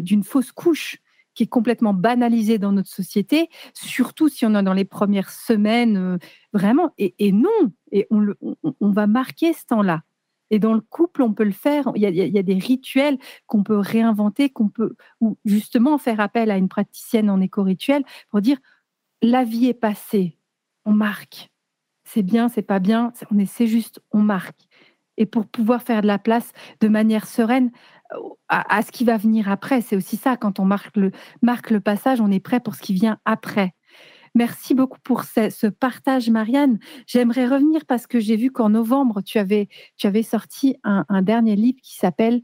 d'une 0.00 0.24
fausse 0.24 0.52
couche 0.52 0.98
qui 1.34 1.44
est 1.44 1.48
complètement 1.48 1.94
banalisée 1.94 2.58
dans 2.58 2.72
notre 2.72 2.88
société, 2.88 3.48
surtout 3.72 4.28
si 4.28 4.44
on 4.44 4.56
est 4.56 4.62
dans 4.64 4.72
les 4.72 4.84
premières 4.84 5.30
semaines, 5.30 5.96
euh, 5.96 6.18
vraiment. 6.52 6.92
Et, 6.98 7.30
non, 7.30 7.48
et 7.92 8.08
on, 8.10 8.26
on 8.80 8.90
va 8.90 9.06
marquer 9.06 9.52
ce 9.52 9.64
temps-là 9.66 10.02
Et 10.50 10.58
dans 10.58 10.74
le 10.74 10.80
couple, 10.80 11.22
on 11.22 11.34
peut 11.34 11.44
le 11.44 11.52
faire. 11.52 11.90
Il 11.94 12.02
y 12.02 12.38
a, 12.38 12.42
des 12.42 12.54
rituels 12.54 13.18
qu'on 13.46 13.62
peut 13.62 13.78
réinventer, 13.78 14.50
qu'on 14.50 14.68
peut, 14.68 14.94
ou 15.20 15.38
justement 15.44 15.98
faire 15.98 16.20
appel 16.20 16.50
à 16.50 16.56
une 16.56 16.68
praticienne 16.68 17.30
en 17.30 17.40
éco-rituel 17.40 18.04
pour 18.30 18.40
dire 18.40 18.58
la 19.22 19.44
vie 19.44 19.66
est 19.66 19.74
passée, 19.74 20.38
on 20.84 20.92
marque. 20.92 21.50
C'est 22.04 22.22
bien, 22.22 22.48
c'est 22.48 22.62
pas 22.62 22.78
bien, 22.78 23.12
on 23.30 23.44
c'est 23.46 23.66
juste, 23.66 24.00
on 24.12 24.20
marque. 24.20 24.66
Et 25.16 25.26
pour 25.26 25.46
pouvoir 25.46 25.82
faire 25.82 26.00
de 26.00 26.06
la 26.06 26.18
place 26.18 26.52
de 26.80 26.88
manière 26.88 27.26
sereine 27.26 27.70
euh, 28.14 28.18
à, 28.48 28.82
ce 28.82 28.92
qui 28.92 29.04
va 29.04 29.16
venir 29.16 29.50
après, 29.50 29.80
c'est 29.82 29.96
aussi 29.96 30.16
ça. 30.16 30.36
Quand 30.36 30.60
on 30.60 30.64
marque 30.64 30.96
le 31.70 31.80
passage, 31.80 32.20
on 32.20 32.30
est 32.30 32.40
prêt 32.40 32.60
pour 32.60 32.76
ce 32.76 32.82
qui 32.82 32.94
vient 32.94 33.18
après. 33.24 33.74
Merci 34.34 34.74
beaucoup 34.74 34.98
pour 35.02 35.24
ce, 35.24 35.66
partage, 35.66 36.30
Marianne. 36.30 36.78
J'aimerais 37.06 37.46
revenir 37.46 37.84
parce 37.86 38.06
que 38.06 38.20
j'ai 38.20 38.36
vu 38.36 38.50
qu'en 38.50 38.70
novembre, 38.70 39.22
tu 39.22 39.38
avais, 39.38 39.68
sorti 40.22 40.76
un, 40.84 41.22
dernier 41.22 41.56
livre 41.56 41.78
qui 41.82 41.96
s'appelle 41.96 42.42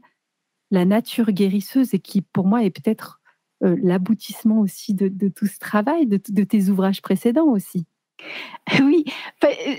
La 0.71 0.85
nature 0.85 1.31
guérisseuse 1.31 1.93
et 1.93 1.99
qui, 1.99 2.21
pour 2.21 2.45
moi, 2.45 2.63
est 2.63 2.71
peut-être 2.71 3.19
euh, 3.63 3.75
l'aboutissement 3.81 4.59
aussi 4.59 4.93
de, 4.93 5.29
tout 5.29 5.47
ce 5.47 5.59
travail, 5.59 6.05
de, 6.07 6.43
tes 6.43 6.69
ouvrages 6.69 7.01
précédents 7.01 7.47
aussi. 7.47 7.85
Oui, 8.79 9.05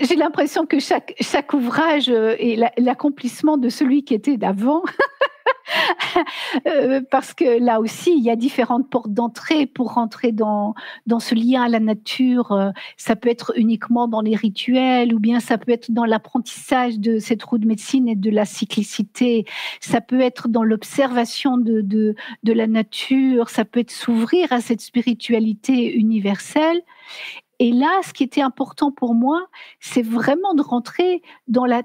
j'ai 0.01 0.15
l'impression 0.15 0.65
que 0.65 0.79
chaque, 0.79 1.13
chaque 1.19 1.53
ouvrage 1.53 2.09
euh, 2.09 2.35
est 2.39 2.55
l'accomplissement 2.77 3.57
de 3.57 3.67
celui 3.67 4.03
qui 4.03 4.13
était 4.13 4.37
d'avant. 4.37 4.83
Euh, 6.65 7.01
parce 7.11 7.33
que 7.33 7.59
là 7.63 7.79
aussi, 7.79 8.13
il 8.17 8.23
y 8.23 8.29
a 8.29 8.35
différentes 8.35 8.89
portes 8.89 9.11
d'entrée 9.11 9.67
pour 9.67 9.93
rentrer 9.93 10.31
dans, 10.31 10.73
dans 11.05 11.19
ce 11.19 11.35
lien 11.35 11.63
à 11.63 11.69
la 11.69 11.79
nature. 11.79 12.51
Euh, 12.51 12.71
ça 12.97 13.15
peut 13.15 13.29
être 13.29 13.53
uniquement 13.55 14.07
dans 14.07 14.21
les 14.21 14.35
rituels 14.35 15.13
ou 15.13 15.19
bien 15.19 15.39
ça 15.39 15.57
peut 15.57 15.71
être 15.71 15.91
dans 15.91 16.05
l'apprentissage 16.05 16.99
de 16.99 17.19
cette 17.19 17.43
roue 17.43 17.57
de 17.57 17.67
médecine 17.67 18.07
et 18.07 18.15
de 18.15 18.29
la 18.29 18.45
cyclicité. 18.45 19.45
Ça 19.79 20.01
peut 20.01 20.21
être 20.21 20.47
dans 20.47 20.63
l'observation 20.63 21.57
de, 21.57 21.81
de, 21.81 22.15
de 22.43 22.53
la 22.53 22.67
nature. 22.67 23.49
Ça 23.49 23.65
peut 23.65 23.81
être 23.81 23.91
s'ouvrir 23.91 24.51
à 24.51 24.61
cette 24.61 24.81
spiritualité 24.81 25.93
universelle. 25.93 26.81
Et 27.59 27.71
là, 27.71 27.89
ce 28.03 28.13
qui 28.13 28.23
était 28.23 28.41
important 28.41 28.91
pour 28.91 29.15
moi, 29.15 29.47
c'est 29.79 30.03
vraiment 30.03 30.53
de 30.53 30.61
rentrer 30.61 31.21
dans 31.47 31.65
la 31.65 31.83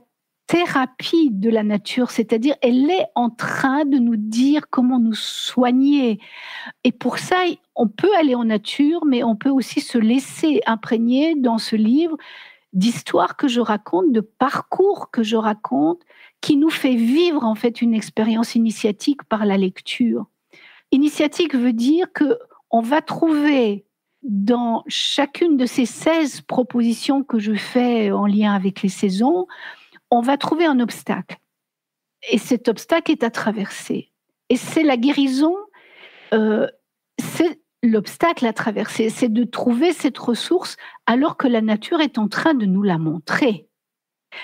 thérapie 0.52 1.30
de 1.30 1.48
la 1.48 1.62
nature, 1.62 2.10
c'est-à-dire 2.10 2.56
elle 2.60 2.90
est 2.90 3.06
en 3.14 3.30
train 3.30 3.86
de 3.86 3.96
nous 3.96 4.16
dire 4.16 4.68
comment 4.68 5.00
nous 5.00 5.14
soigner. 5.14 6.20
Et 6.84 6.92
pour 6.92 7.16
ça, 7.16 7.36
on 7.74 7.88
peut 7.88 8.14
aller 8.18 8.34
en 8.34 8.44
nature, 8.44 9.06
mais 9.06 9.24
on 9.24 9.34
peut 9.34 9.48
aussi 9.48 9.80
se 9.80 9.96
laisser 9.96 10.60
imprégner 10.66 11.34
dans 11.36 11.56
ce 11.56 11.74
livre 11.74 12.18
d'histoires 12.74 13.38
que 13.38 13.48
je 13.48 13.60
raconte, 13.60 14.12
de 14.12 14.20
parcours 14.20 15.10
que 15.10 15.22
je 15.22 15.36
raconte, 15.36 16.02
qui 16.42 16.58
nous 16.58 16.68
fait 16.68 16.96
vivre 16.96 17.44
en 17.44 17.54
fait 17.54 17.80
une 17.80 17.94
expérience 17.94 18.54
initiatique 18.54 19.22
par 19.22 19.46
la 19.46 19.56
lecture. 19.56 20.26
Initiatique 20.90 21.54
veut 21.54 21.72
dire 21.72 22.12
que 22.12 22.38
on 22.70 22.82
va 22.82 23.00
trouver 23.00 23.86
dans 24.22 24.84
chacune 24.86 25.56
de 25.56 25.64
ces 25.64 25.86
16 25.86 26.42
propositions 26.42 27.24
que 27.24 27.38
je 27.38 27.54
fais 27.54 28.10
en 28.10 28.26
lien 28.26 28.52
avec 28.52 28.82
les 28.82 28.90
saisons, 28.90 29.46
on 30.12 30.20
va 30.20 30.36
trouver 30.36 30.66
un 30.66 30.78
obstacle. 30.78 31.38
Et 32.30 32.36
cet 32.36 32.68
obstacle 32.68 33.10
est 33.10 33.24
à 33.24 33.30
traverser. 33.30 34.12
Et 34.50 34.56
c'est 34.56 34.82
la 34.82 34.98
guérison, 34.98 35.56
euh, 36.34 36.68
c'est 37.18 37.62
l'obstacle 37.82 38.46
à 38.46 38.52
traverser, 38.52 39.08
c'est 39.08 39.32
de 39.32 39.44
trouver 39.44 39.94
cette 39.94 40.18
ressource 40.18 40.76
alors 41.06 41.38
que 41.38 41.48
la 41.48 41.62
nature 41.62 42.00
est 42.00 42.18
en 42.18 42.28
train 42.28 42.52
de 42.52 42.66
nous 42.66 42.82
la 42.82 42.98
montrer. 42.98 43.68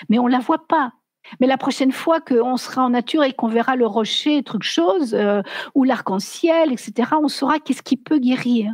Mais 0.09 0.17
on 0.17 0.25
ne 0.25 0.31
la 0.31 0.39
voit 0.39 0.67
pas. 0.67 0.93
Mais 1.39 1.45
la 1.45 1.57
prochaine 1.57 1.91
fois 1.91 2.19
qu'on 2.19 2.57
sera 2.57 2.83
en 2.83 2.89
nature 2.89 3.23
et 3.23 3.33
qu'on 3.33 3.47
verra 3.47 3.75
le 3.75 3.85
rocher, 3.85 4.41
truc 4.41 4.63
chose, 4.63 5.13
euh, 5.13 5.43
ou 5.75 5.83
l'arc-en-ciel, 5.83 6.71
etc., 6.71 7.11
on 7.21 7.27
saura 7.27 7.59
qu'est-ce 7.59 7.83
qui 7.83 7.95
peut 7.95 8.17
guérir. 8.17 8.73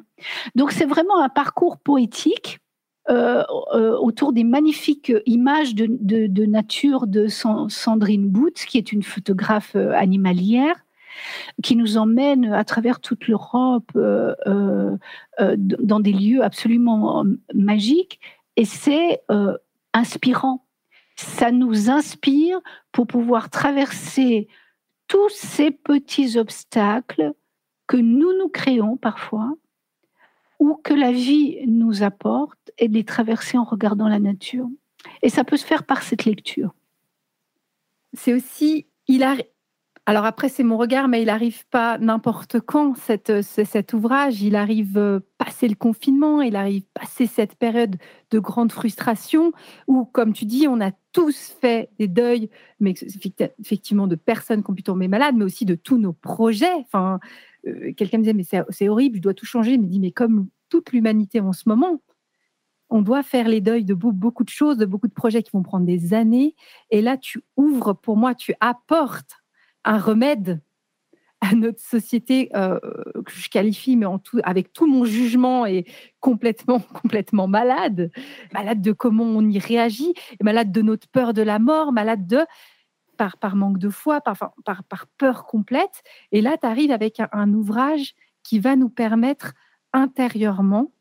Donc 0.55 0.71
c'est 0.71 0.85
vraiment 0.85 1.21
un 1.21 1.29
parcours 1.29 1.77
poétique 1.77 2.59
euh, 3.07 3.43
euh, 3.75 3.95
autour 3.97 4.33
des 4.33 4.43
magnifiques 4.43 5.13
images 5.27 5.75
de, 5.75 6.45
nature 6.45 7.05
de 7.05 7.27
Sandrine 7.27 8.27
Boots, 8.29 8.65
qui 8.67 8.79
est 8.79 8.91
une 8.91 9.03
photographe 9.03 9.75
euh, 9.75 9.91
animalière, 9.93 10.75
qui 11.61 11.75
nous 11.75 11.97
emmène 11.97 12.51
à 12.51 12.63
travers 12.63 12.99
toute 12.99 13.27
l'Europe 13.27 13.91
dans 13.95 14.99
des 15.99 16.11
lieux 16.11 16.43
absolument 16.43 17.23
magiques. 17.53 18.19
Et 18.57 18.65
c'est 18.65 19.21
inspirant. 19.93 20.65
Ça 21.15 21.51
nous 21.51 21.89
inspire 21.89 22.59
pour 22.91 23.07
pouvoir 23.07 23.49
traverser 23.49 24.49
tous 25.07 25.29
ces 25.29 25.71
petits 25.71 26.37
obstacles 26.37 27.33
que 27.87 27.97
nous 27.97 28.37
nous 28.37 28.49
créons 28.49 28.97
parfois 28.97 29.53
ou 30.59 30.75
que 30.75 30.93
la 30.93 31.11
vie 31.11 31.59
nous 31.67 32.03
apporte 32.03 32.71
et 32.77 32.87
de 32.87 32.93
les 32.93 33.03
traverser 33.03 33.57
en 33.57 33.63
regardant 33.63 34.07
la 34.07 34.19
nature. 34.19 34.67
Et 35.21 35.29
ça 35.29 35.43
peut 35.43 35.57
se 35.57 35.65
faire 35.65 35.83
par 35.83 36.03
cette 36.03 36.25
lecture. 36.25 36.73
C'est 38.13 38.33
aussi, 38.33 38.87
il 39.07 39.23
a, 39.23 39.35
alors 40.05 40.25
après 40.25 40.49
c'est 40.49 40.63
mon 40.63 40.77
regard, 40.77 41.07
mais 41.07 41.21
il 41.21 41.25
n'arrive 41.25 41.65
pas 41.67 41.97
n'importe 41.97 42.59
quand 42.59 42.95
cet 42.95 43.93
ouvrage. 43.93 44.41
Il 44.41 44.55
arrive 44.55 44.97
euh, 44.97 45.19
passer 45.37 45.67
le 45.67 45.75
confinement, 45.75 46.41
il 46.41 46.55
arrive 46.55 46.83
passer 46.93 47.27
cette 47.27 47.55
période 47.55 47.97
de 48.31 48.39
grande 48.39 48.71
frustration 48.71 49.51
où, 49.87 50.05
comme 50.05 50.33
tu 50.33 50.45
dis, 50.45 50.67
on 50.67 50.79
a 50.79 50.91
tous 51.11 51.55
fait 51.59 51.89
des 51.99 52.07
deuils, 52.07 52.49
mais 52.79 52.93
effectivement 53.59 54.07
de 54.07 54.15
personnes 54.15 54.63
qui 54.63 54.71
ont 54.71 54.75
pu 54.75 54.83
tomber 54.83 55.07
malades, 55.07 55.35
mais 55.35 55.45
aussi 55.45 55.65
de 55.65 55.75
tous 55.75 55.97
nos 55.97 56.13
projets. 56.13 56.85
Quelqu'un 57.95 58.17
me 58.17 58.23
disait, 58.23 58.33
mais 58.33 58.63
c'est 58.69 58.89
horrible, 58.89 59.17
je 59.17 59.21
dois 59.21 59.33
tout 59.33 59.45
changer. 59.45 59.73
Il 59.73 59.81
me 59.81 59.87
dit, 59.87 59.99
mais 59.99 60.11
comme 60.11 60.47
toute 60.69 60.91
l'humanité 60.91 61.39
en 61.39 61.53
ce 61.53 61.63
moment, 61.67 62.01
on 62.89 63.01
doit 63.01 63.23
faire 63.23 63.47
les 63.47 63.61
deuils 63.61 63.85
de 63.85 63.93
beaucoup 63.93 64.43
de 64.43 64.49
choses, 64.49 64.77
de 64.77 64.85
beaucoup 64.85 65.07
de 65.07 65.13
projets 65.13 65.43
qui 65.43 65.51
vont 65.51 65.63
prendre 65.63 65.85
des 65.85 66.13
années. 66.13 66.55
Et 66.91 67.01
là, 67.01 67.17
tu 67.17 67.41
ouvres, 67.57 67.93
pour 67.93 68.17
moi, 68.17 68.35
tu 68.35 68.53
apportes 68.59 69.41
un 69.83 69.97
remède 69.97 70.61
à 71.41 71.53
notre 71.53 71.81
société 71.81 72.49
euh, 72.55 72.79
que 73.25 73.31
je 73.31 73.49
qualifie, 73.49 73.97
mais 73.97 74.05
en 74.05 74.19
tout, 74.19 74.39
avec 74.43 74.73
tout 74.73 74.87
mon 74.87 75.05
jugement, 75.05 75.65
et 75.65 75.85
complètement, 76.19 76.79
complètement 77.01 77.47
malade. 77.47 78.11
Malade 78.53 78.81
de 78.81 78.91
comment 78.91 79.25
on 79.25 79.47
y 79.47 79.59
réagit, 79.59 80.13
malade 80.41 80.71
de 80.71 80.81
notre 80.81 81.07
peur 81.07 81.33
de 81.33 81.41
la 81.41 81.59
mort, 81.59 81.91
malade 81.91 82.25
de 82.27 82.39
par, 83.15 83.37
par 83.37 83.55
manque 83.55 83.77
de 83.77 83.89
foi, 83.89 84.21
par, 84.21 84.53
par, 84.63 84.83
par 84.83 85.07
peur 85.17 85.45
complète. 85.45 86.03
Et 86.31 86.41
là, 86.41 86.57
tu 86.59 86.67
arrives 86.67 86.91
avec 86.91 87.21
un, 87.31 87.53
ouvrage 87.53 88.15
qui 88.43 88.59
va 88.59 88.75
nous 88.75 88.89
permettre 88.89 89.53
intérieurement 89.93 90.91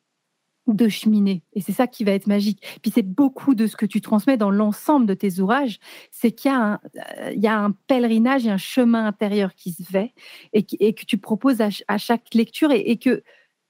de 0.67 0.89
cheminer. 0.89 1.43
Et 1.53 1.61
c'est 1.61 1.73
ça 1.73 1.87
qui 1.87 2.05
va 2.05 2.13
être 2.13 2.27
magique. 2.27 2.79
Puis 2.81 2.91
c'est 2.95 3.03
beaucoup 3.03 3.55
de 3.55 3.67
ce 3.67 3.77
que 3.77 3.85
tu 3.85 4.01
transmets 4.01 4.39
dans 4.39 4.51
l'ensemble 4.51 5.05
de 5.05 5.13
tes 5.13 5.41
ouvrages, 5.41 5.79
c'est 6.11 6.33
qu'il 6.33 6.51
y, 6.51 6.55
a 6.55 6.59
un, 6.59 6.81
euh, 7.21 7.33
y 7.35 7.47
a 7.47 7.59
un 7.59 7.73
pèlerinage 7.73 8.47
et 8.47 8.51
un 8.51 8.57
chemin 8.57 9.07
intérieur 9.07 9.55
qui 9.55 9.73
se 9.73 9.83
fait 9.83 10.15
et, 10.55 10.65
que 10.65 11.05
tu 11.05 11.19
proposes 11.19 11.61
à, 11.61 11.99
chaque 11.99 12.33
lecture 12.33 12.71
et, 12.71 12.81
et, 12.81 12.97
que 12.97 13.23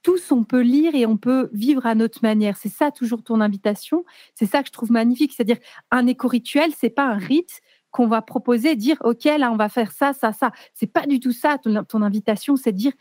tous 0.04 0.30
on 0.30 0.44
peut 0.44 0.60
lire 0.60 0.94
et 0.94 1.06
on 1.06 1.16
peut 1.16 1.48
vivre 1.52 1.84
à 1.86 1.96
notre 1.96 2.20
manière. 2.22 2.56
C'est 2.56 2.68
ça 2.68 2.92
toujours 2.92 3.24
ton 3.24 3.40
invitation. 3.40 4.04
C'est 4.34 4.46
ça 4.46 4.62
que 4.62 4.68
je 4.68 4.72
trouve 4.72 4.92
magnifique. 4.92 5.32
C'est-à-dire 5.32 5.58
un 5.90 6.06
éco-rituel, 6.06 6.70
c'est 6.78 6.90
pas 6.90 7.06
un 7.06 7.16
rite, 7.16 7.60
qu'on 7.94 8.08
va 8.08 8.22
proposer, 8.22 8.74
dire 8.74 8.96
ok 9.04 9.22
là 9.22 9.52
on 9.52 9.56
va 9.56 9.68
faire 9.68 9.92
ça, 9.92 10.12
ça, 10.12 10.32
ça. 10.32 10.50
C'est 10.74 10.88
pas 10.88 11.06
du 11.06 11.20
tout 11.20 11.30
ça. 11.30 11.58
Ton, 11.58 12.02
invitation, 12.02 12.56
c'est 12.56 12.72
dire 12.72 12.92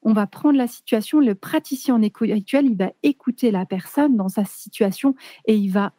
on 0.00 0.14
va 0.14 0.26
prendre 0.26 0.56
la 0.56 0.66
situation. 0.66 1.20
Le 1.20 1.34
praticien 1.34 1.96
en 1.96 2.00
éco-rituel, 2.00 2.64
il 2.64 2.76
va 2.76 2.90
écouter 3.02 3.50
la 3.50 3.66
personne 3.66 4.16
dans 4.16 4.30
sa 4.30 4.46
situation 4.46 5.14
et 5.44 5.56
il 5.56 5.68
va 5.68 5.92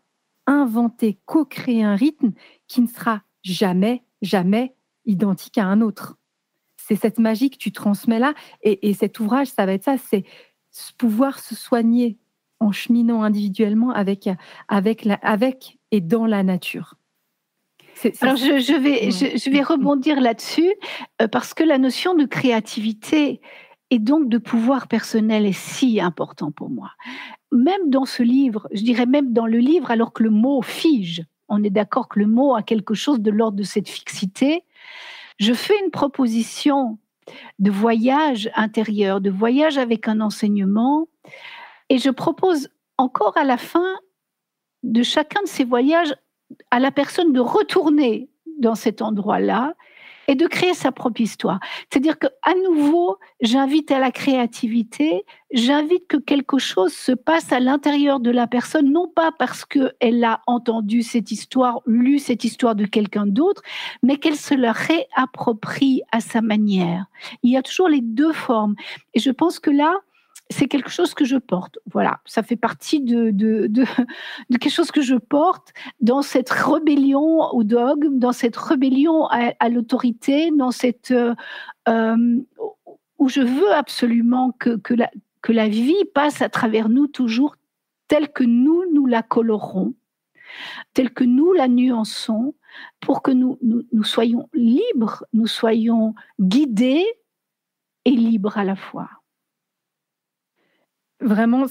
inventer, 0.48 1.20
co-créer 1.26 1.84
un 1.84 1.96
rythme 1.96 2.32
qui 2.68 2.82
ne 2.82 2.88
sera 2.88 3.22
jamais, 3.44 4.04
jamais 4.24 4.76
identique 5.06 5.60
à 5.60 5.68
un 5.68 5.80
autre. 5.80 6.18
C'est 6.78 6.96
cette 6.96 7.20
magie 7.20 7.52
que 7.52 7.58
tu 7.58 7.72
transmets 7.72 8.18
là. 8.18 8.34
Et, 8.64 8.90
et 8.90 8.96
cet 8.96 9.20
ouvrage, 9.20 9.50
ça 9.50 9.68
va 9.68 9.74
être 9.74 9.84
ça, 9.84 9.98
c'est 10.00 10.26
pouvoir 10.98 11.38
se 11.38 11.54
soigner 11.54 12.18
en 12.60 12.72
cheminant 12.72 13.22
individuellement 13.22 13.92
avec, 13.92 14.28
avec, 14.68 15.06
la, 15.06 15.20
avec 15.22 15.78
et 15.92 16.02
dans 16.02 16.26
la 16.26 16.42
nature. 16.42 16.96
Alors 18.22 18.36
je, 18.36 18.80
vais, 18.80 19.12
je, 19.12 19.50
vais 19.50 19.62
rebondir 19.62 20.20
là-dessus 20.20 20.74
euh, 21.22 21.28
parce 21.28 21.54
que 21.54 21.64
la 21.64 21.78
notion 21.78 22.16
de 22.16 22.26
créativité 22.26 23.42
et 23.90 24.00
donc 24.00 24.30
de 24.30 24.38
pouvoir 24.38 24.88
personnel 24.88 25.46
est 25.46 25.58
si 25.58 26.00
important 26.00 26.52
pour 26.52 26.70
moi. 26.70 26.92
Même 27.52 27.90
dans 27.90 28.06
ce 28.06 28.24
livre, 28.24 28.68
je 28.72 28.84
dirais 28.84 29.06
même 29.06 29.34
dans 29.34 29.46
le 29.46 29.60
livre, 29.60 29.92
alors 29.92 30.14
que 30.14 30.24
le 30.24 30.30
mot 30.30 30.62
fige, 30.62 31.24
on 31.50 31.64
est 31.64 31.70
d'accord 31.70 32.08
que 32.08 32.20
le 32.20 32.28
mot 32.28 32.56
a 32.56 32.64
quelque 32.64 32.94
chose 32.94 33.20
de 33.20 33.30
l'ordre 33.30 33.58
de 33.58 33.64
cette 33.64 33.90
fixité, 33.90 34.64
je 35.40 35.54
fais 35.54 35.78
une 35.84 35.92
proposition 35.92 36.98
de 37.60 37.72
voyage 37.72 38.50
intérieur, 38.56 39.20
de 39.20 39.30
voyage 39.30 39.78
avec 39.78 40.08
un 40.08 40.22
enseignement, 40.22 41.08
et 41.90 41.98
je 41.98 42.10
propose 42.10 42.70
encore 42.98 43.38
à 43.38 43.44
la 43.44 43.58
fin 43.58 43.98
de 44.84 45.04
chacun 45.04 45.42
de 45.44 45.48
ces 45.48 45.66
voyages 45.66 46.16
à 46.72 46.80
la 46.80 46.92
personne 46.92 47.34
de 47.34 47.40
retourner 47.40 48.30
dans 48.60 48.76
cet 48.76 49.02
endroit-là 49.02 49.74
et 50.28 50.36
de 50.36 50.48
créer 50.48 50.74
sa 50.74 50.92
propre 50.92 51.20
histoire. 51.20 51.60
C'est-à-dire 51.90 52.18
que 52.18 52.28
à 52.44 52.54
nouveau, 52.54 53.18
j'invite 53.42 53.92
à 53.92 54.00
la 54.00 54.12
créativité, 54.12 55.26
j'invite 55.52 56.08
que 56.08 56.18
quelque 56.18 56.58
chose 56.58 56.94
se 56.94 57.12
passe 57.12 57.52
à 57.52 57.60
l'intérieur 57.60 58.20
de 58.20 58.32
la 58.32 58.48
personne, 58.48 58.92
non 58.92 59.08
pas 59.08 59.32
parce 59.38 59.66
qu'elle 59.66 60.24
a 60.24 60.42
entendu 60.48 61.02
cette 61.02 61.32
histoire, 61.32 61.82
lu 61.86 62.20
cette 62.20 62.44
histoire 62.44 62.76
de 62.76 62.86
quelqu'un 62.86 63.26
d'autre, 63.26 63.62
mais 64.04 64.18
qu'elle 64.18 64.38
se 64.38 64.54
la 64.54 64.72
réapproprie 64.72 66.02
à 66.12 66.20
sa 66.22 66.42
manière. 66.42 67.06
Il 67.44 67.52
y 67.52 67.58
a 67.58 67.64
toujours 67.64 67.90
les 67.90 68.02
deux 68.02 68.34
formes. 68.34 68.76
Et 69.14 69.20
je 69.20 69.32
pense 69.32 69.60
que 69.60 69.72
là, 69.72 69.98
c'est 70.52 70.68
quelque 70.68 70.90
chose 70.90 71.14
que 71.14 71.26
je 71.26 71.38
porte. 71.38 71.80
Voilà, 71.92 72.20
ça 72.26 72.44
fait 72.44 72.56
partie 72.56 73.02
de, 73.02 73.32
quelque 74.50 74.70
chose 74.70 74.92
que 74.92 75.02
je 75.02 75.16
porte 75.16 75.74
dans 76.00 76.22
cette 76.22 76.50
rébellion 76.50 77.54
au 77.54 77.64
dogme, 77.64 78.20
dans 78.20 78.32
cette 78.32 78.58
rébellion 78.58 79.26
à, 79.28 79.70
l'autorité, 79.70 80.52
dans 80.52 80.72
cette 80.72 81.12
euh, 81.12 81.34
euh, 81.88 82.42
où 83.18 83.30
je 83.30 83.42
veux 83.42 83.72
absolument 83.72 84.52
que, 84.60 84.80
la, 85.50 85.68
vie 85.68 86.06
passe 86.14 86.42
à 86.42 86.50
travers 86.50 86.90
nous 86.90 87.08
toujours 87.08 87.56
telle 88.08 88.32
que 88.32 88.44
nous, 88.44 88.84
nous 88.92 89.06
la 89.06 89.24
colorons, 89.24 89.94
telle 90.94 91.12
que 91.12 91.24
nous 91.24 91.54
la 91.54 91.68
nuançons, 91.68 92.56
pour 93.00 93.22
que 93.22 93.32
nous 93.32 93.58
soyons 94.04 94.50
libres, 94.54 95.26
nous 95.34 95.48
soyons 95.48 96.16
guidés 96.40 97.06
et 98.06 98.12
libres 98.12 98.58
à 98.58 98.64
la 98.64 98.76
fois 98.76 99.21
vraiment, 101.22 101.66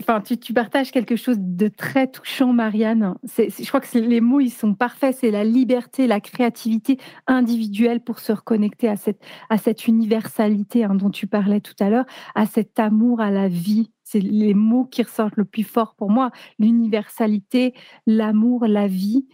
enfin, 0.00 0.20
tu, 0.20 0.52
partages 0.52 0.90
quelque 0.90 1.16
chose 1.16 1.36
de 1.38 1.68
très 1.68 2.06
touchant, 2.08 2.52
Marianne. 2.52 3.14
je 3.36 3.68
crois 3.68 3.80
que 3.80 3.98
les 3.98 4.20
mots, 4.20 4.40
ils 4.40 4.50
sont 4.50 4.74
parfaits. 4.74 5.16
C'est 5.20 5.30
la 5.30 5.44
liberté, 5.44 6.06
la 6.06 6.20
créativité 6.20 6.98
individuelle 7.26 8.00
pour 8.00 8.18
se 8.18 8.32
reconnecter 8.32 8.88
à 8.88 8.96
cette, 8.96 9.22
à 9.50 9.58
cette 9.58 9.86
universalité 9.86 10.84
hein, 10.84 10.94
dont 10.94 11.10
tu 11.10 11.26
parlais 11.26 11.60
tout 11.60 11.76
à 11.80 11.90
l'heure, 11.90 12.06
à 12.34 12.46
cet 12.46 12.78
amour 12.78 13.20
à 13.20 13.30
la 13.30 13.48
vie. 13.48 13.90
C'est 14.04 14.20
les 14.20 14.54
mots 14.54 14.86
qui 14.86 15.02
ressortent 15.02 15.36
le 15.36 15.44
plus 15.44 15.64
fort 15.64 15.94
pour 15.94 16.10
moi. 16.10 16.30
L'universalité, 16.58 17.74
l'amour, 18.06 18.66
la 18.66 18.86
vie 18.86 19.26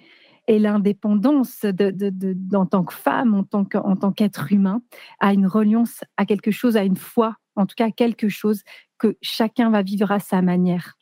et 0.47 0.59
l'indépendance 0.59 1.65
de, 1.65 2.57
en 2.57 2.67
tant 2.67 2.85
que 2.85 2.93
femme, 2.93 3.35
en 3.35 3.45
tant, 3.45 4.13
qu'être 4.13 4.53
humain, 4.53 4.83
à 5.21 5.33
une 5.33 5.47
reliance 5.47 6.05
à 6.17 6.27
quelque 6.27 6.51
chose, 6.51 6.77
à 6.77 6.85
une 6.85 6.97
foi, 6.97 7.37
en 7.57 7.67
tout 7.67 7.75
cas 7.77 7.91
quelque 7.91 8.29
chose 8.29 8.63
que 8.99 9.17
chacun 9.23 9.71
va 9.71 9.83
vivre 9.83 10.13
à 10.13 10.21
sa 10.21 10.43
manière. 10.43 10.97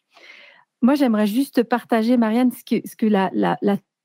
Moi, 0.81 0.95
j'aimerais 0.95 1.27
juste 1.27 1.63
partager, 1.63 2.17
Marianne, 2.17 2.51
ce 2.53 2.65
que, 2.97 3.07
la, 3.07 3.59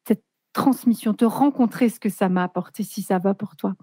cette 0.08 0.24
transmission, 0.54 1.14
te 1.14 1.26
rencontrer 1.26 1.90
ce 1.90 2.00
que 2.00 2.10
ça 2.10 2.30
m'a 2.30 2.44
apporté, 2.44 2.84
si 2.84 3.02
ça 3.02 3.18
va 3.18 3.34
pour 3.34 3.56
toi. 3.56 3.76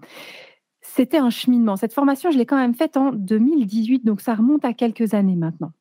C'était 0.81 1.17
un 1.17 1.29
cheminement. 1.29 1.75
Cette 1.77 1.93
formation, 1.93 2.31
je 2.31 2.37
l'ai 2.37 2.45
quand 2.45 2.57
même 2.57 2.75
faite 2.75 2.95
en 2.95 3.11
2018, 3.11 4.05
donc 4.05 4.21
ça 4.21 4.35
remonte 4.35 4.63
à 4.65 4.73
quelques 4.73 5.13
années 5.13 5.35
maintenant. 5.35 5.71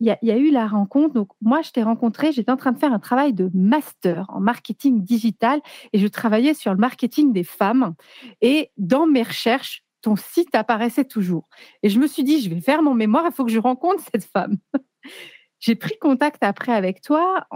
Il 0.00 0.16
y, 0.22 0.30
a 0.30 0.36
eu 0.36 0.50
la 0.50 0.66
rencontre. 0.66 1.14
Donc, 1.14 1.28
moi, 1.40 1.62
je 1.62 1.70
t'ai 1.70 1.82
rencontré, 1.82 2.32
j'étais 2.32 2.50
en 2.50 2.56
train 2.56 2.72
de 2.72 2.78
faire 2.78 2.92
un 2.92 2.98
travail 2.98 3.32
de 3.32 3.50
master 3.54 4.26
en 4.28 4.40
marketing 4.40 5.02
digital 5.02 5.60
et 5.92 5.98
je 5.98 6.06
travaillais 6.06 6.54
sur 6.54 6.72
le 6.72 6.78
marketing 6.78 7.32
des 7.32 7.44
femmes. 7.44 7.94
Et 8.40 8.70
dans 8.76 9.06
mes 9.06 9.22
recherches, 9.22 9.84
ton 10.02 10.16
site 10.16 10.54
apparaissait 10.54 11.04
toujours. 11.04 11.48
Et 11.82 11.88
je 11.88 11.98
me 11.98 12.06
suis 12.06 12.24
dit, 12.24 12.40
je 12.40 12.50
vais 12.50 12.60
faire 12.60 12.82
mon 12.82 12.94
mémoire, 12.94 13.24
il 13.26 13.32
faut 13.32 13.44
que 13.44 13.52
je 13.52 13.58
rencontre 13.58 14.02
cette 14.12 14.24
femme. 14.24 14.58
j'ai 15.60 15.74
pris 15.76 15.96
contact 16.00 16.42
après 16.42 16.72
avec 16.72 17.00
toi 17.00 17.46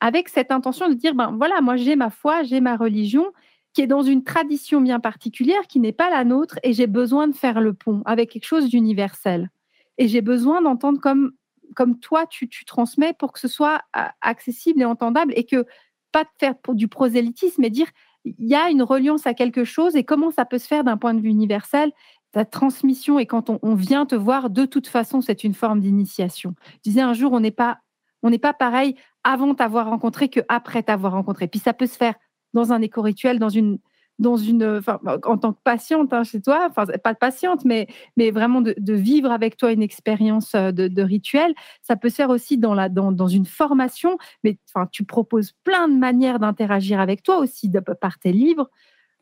avec 0.00 0.28
cette 0.28 0.50
intention 0.50 0.88
de 0.88 0.94
dire, 0.94 1.14
ben 1.14 1.34
voilà, 1.36 1.60
moi 1.60 1.76
j'ai 1.76 1.96
ma 1.96 2.10
foi, 2.10 2.42
j'ai 2.42 2.60
ma 2.60 2.76
religion 2.76 3.32
qui 3.72 3.82
est 3.82 3.86
dans 3.86 4.02
une 4.02 4.24
tradition 4.24 4.80
bien 4.80 5.00
particulière 5.00 5.66
qui 5.68 5.80
n'est 5.80 5.92
pas 5.92 6.10
la 6.10 6.24
nôtre 6.24 6.58
et 6.62 6.72
j'ai 6.72 6.86
besoin 6.86 7.28
de 7.28 7.34
faire 7.34 7.60
le 7.60 7.74
pont 7.74 8.02
avec 8.06 8.30
quelque 8.30 8.46
chose 8.46 8.68
d'universel. 8.68 9.50
Et 9.98 10.08
j'ai 10.08 10.20
besoin 10.20 10.62
d'entendre 10.62 11.00
comme, 11.00 11.32
comme 11.74 11.98
toi 11.98 12.26
tu, 12.26 12.48
transmets 12.64 13.12
pour 13.12 13.32
que 13.32 13.40
ce 13.40 13.48
soit 13.48 13.82
accessible 14.20 14.80
et 14.80 14.84
entendable 14.84 15.32
et 15.36 15.44
que 15.44 15.66
pas 16.12 16.24
de 16.24 16.30
faire 16.38 16.54
du 16.68 16.88
prosélytisme, 16.88 17.60
mais 17.62 17.70
dire 17.70 17.88
il 18.24 18.46
y 18.46 18.54
a 18.54 18.70
une 18.70 18.82
reliance 18.82 19.26
à 19.26 19.34
quelque 19.34 19.64
chose 19.64 19.94
et 19.94 20.04
comment 20.04 20.30
ça 20.30 20.44
peut 20.44 20.58
se 20.58 20.66
faire 20.66 20.84
d'un 20.84 20.96
point 20.96 21.14
de 21.14 21.20
vue 21.20 21.28
universel 21.28 21.92
ta 22.32 22.44
transmission 22.44 23.18
et 23.18 23.24
quand 23.24 23.50
on, 23.62 23.74
vient 23.74 24.04
te 24.04 24.14
voir, 24.14 24.50
de 24.50 24.66
toute 24.66 24.88
façon, 24.88 25.22
c'est 25.22 25.42
une 25.42 25.54
forme 25.54 25.80
d'initiation. 25.80 26.54
Je 26.74 26.90
disais 26.90 27.00
un 27.00 27.14
jour, 27.14 27.32
on 27.32 27.40
n'est 27.40 27.50
pas, 27.50 27.78
on 28.22 28.28
n'est 28.28 28.38
pas 28.38 28.52
pareil 28.52 28.94
avant 29.24 29.54
t'avoir 29.54 29.88
rencontré 29.88 30.28
que 30.28 30.40
après 30.48 30.82
t'avoir 30.82 31.12
rencontré. 31.12 31.48
Puis 31.48 31.60
ça 31.60 31.72
peut 31.72 31.86
se 31.86 31.96
faire 31.96 32.14
dans 32.52 32.74
un 32.74 32.82
éco-rituel, 32.82 33.38
dans 33.38 33.48
une, 33.48 33.78
dans 34.18 34.36
une, 34.36 34.80
en 35.24 35.38
tant 35.38 35.52
que 35.52 35.60
patiente 35.62 36.12
hein, 36.12 36.24
chez 36.24 36.40
toi, 36.40 36.68
enfin 36.70 36.86
pas 37.02 37.12
de 37.12 37.18
patiente, 37.18 37.64
mais, 37.64 37.86
mais 38.16 38.30
vraiment 38.30 38.60
de, 38.62 38.74
vivre 38.94 39.30
avec 39.30 39.56
toi 39.56 39.72
une 39.72 39.82
expérience 39.82 40.54
euh, 40.54 40.72
de, 40.72 41.02
rituel. 41.02 41.54
Ça 41.82 41.96
peut 41.96 42.08
se 42.08 42.16
faire 42.16 42.30
aussi 42.30 42.56
dans, 42.58 42.74
la, 42.74 42.88
dans, 42.88 43.12
dans 43.12 43.28
une 43.28 43.46
formation, 43.46 44.16
mais 44.42 44.58
tu 44.90 45.04
proposes 45.04 45.52
plein 45.64 45.88
de 45.88 45.96
manières 45.96 46.38
d'interagir 46.38 47.00
avec 47.00 47.22
toi 47.22 47.38
aussi 47.38 47.68
de, 47.68 47.80
par 47.80 48.18
tes 48.18 48.32
livres 48.32 48.70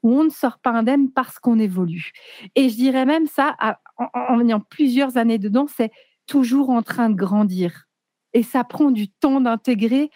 où 0.03 0.13
on 0.13 0.25
ne 0.25 0.31
sort 0.31 0.59
pas 0.59 0.71
indemne 0.71 1.11
parce 1.11 1.39
qu'on 1.39 1.59
évolue. 1.59 2.13
Et 2.55 2.69
je 2.69 2.77
dirais 2.77 3.07
même 3.07 3.27
ça, 3.27 3.57
en, 3.97 4.09
en 4.13 4.41
ayant 4.41 4.61
plusieurs 4.61 5.17
années 5.17 5.39
dedans, 5.39 5.67
c'est 5.67 5.91
toujours 6.27 6.71
en 6.71 6.83
train 6.83 7.11
de 7.11 7.15
grandir. 7.15 7.87
Et 8.35 8.43
ça 8.43 8.65
prend 8.65 8.91
du 8.91 9.09
temps 9.09 9.41
d'intégrer 9.41 10.11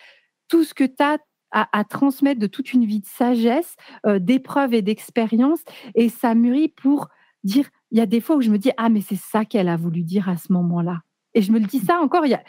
tout 0.48 0.64
ce 0.64 0.74
que 0.74 0.84
tu 0.84 1.02
as, 1.02 1.18
à, 1.50 1.84
transmettre 1.84 2.40
de 2.40 2.46
toute 2.46 2.72
une 2.72 2.84
vie 2.84 3.00
de 3.00 3.06
sagesse, 3.06 3.76
euh, 4.06 4.18
d'épreuves 4.18 4.74
et 4.74 4.82
d'expériences. 4.82 5.62
Et 5.94 6.08
ça 6.08 6.34
mûrit 6.34 6.68
pour 6.68 7.08
dire, 7.44 7.68
il 7.90 7.98
y 7.98 8.00
a 8.00 8.06
des 8.06 8.20
fois 8.20 8.36
où 8.36 8.40
je 8.40 8.50
me 8.50 8.58
dis, 8.58 8.70
ah, 8.76 8.88
mais 8.88 9.00
c'est 9.00 9.16
ça 9.16 9.44
qu'elle 9.44 9.68
a 9.68 9.76
voulu 9.76 10.02
dire 10.02 10.28
à 10.28 10.36
ce 10.36 10.52
moment-là. 10.52 11.02
Et 11.34 11.42
je 11.42 11.52
me 11.52 11.58
le 11.58 11.66
dis 11.66 11.78
ça 11.78 12.00
encore, 12.00 12.26
y 12.26 12.34
a, 12.34 12.42